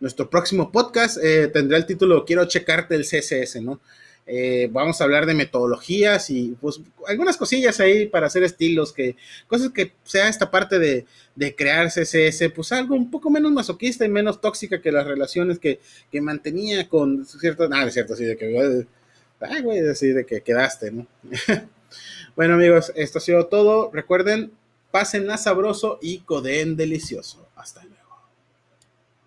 Nuestro 0.00 0.30
próximo 0.30 0.72
podcast 0.72 1.18
eh, 1.22 1.48
tendrá 1.48 1.76
el 1.76 1.84
título 1.84 2.24
Quiero 2.24 2.46
checarte 2.46 2.94
el 2.94 3.04
CSS, 3.04 3.60
¿no? 3.62 3.80
Eh, 4.26 4.68
vamos 4.70 5.00
a 5.00 5.04
hablar 5.04 5.26
de 5.26 5.34
metodologías 5.34 6.30
y 6.30 6.56
pues 6.60 6.80
algunas 7.06 7.36
cosillas 7.36 7.80
ahí 7.80 8.06
para 8.06 8.28
hacer 8.28 8.42
estilos, 8.44 8.92
que 8.92 9.16
cosas 9.46 9.72
que 9.72 9.92
sea 10.04 10.28
esta 10.28 10.50
parte 10.50 10.78
de, 10.78 11.04
de 11.34 11.54
crear 11.54 11.88
CSS, 11.88 12.50
pues 12.54 12.72
algo 12.72 12.94
un 12.94 13.10
poco 13.10 13.28
menos 13.28 13.50
masoquista 13.52 14.04
y 14.04 14.08
menos 14.08 14.40
tóxica 14.40 14.80
que 14.80 14.92
las 14.92 15.06
relaciones 15.06 15.58
que, 15.58 15.80
que 16.10 16.20
mantenía 16.20 16.88
con 16.88 17.26
ciertos, 17.26 17.68
nada, 17.68 17.88
es 17.88 17.94
cierto, 17.94 18.14
así 18.14 18.24
de 18.24 18.36
que, 18.36 18.86
ay, 19.40 19.62
güey, 19.62 19.80
así 19.88 20.08
de 20.08 20.24
que 20.24 20.42
quedaste, 20.42 20.92
¿no? 20.92 21.06
bueno 22.36 22.54
amigos, 22.54 22.92
esto 22.94 23.18
ha 23.18 23.22
sido 23.22 23.46
todo. 23.46 23.90
Recuerden, 23.92 24.52
pásenla 24.92 25.38
sabroso 25.38 25.98
y 26.00 26.20
codeen 26.20 26.76
delicioso. 26.76 27.48
Hasta. 27.56 27.89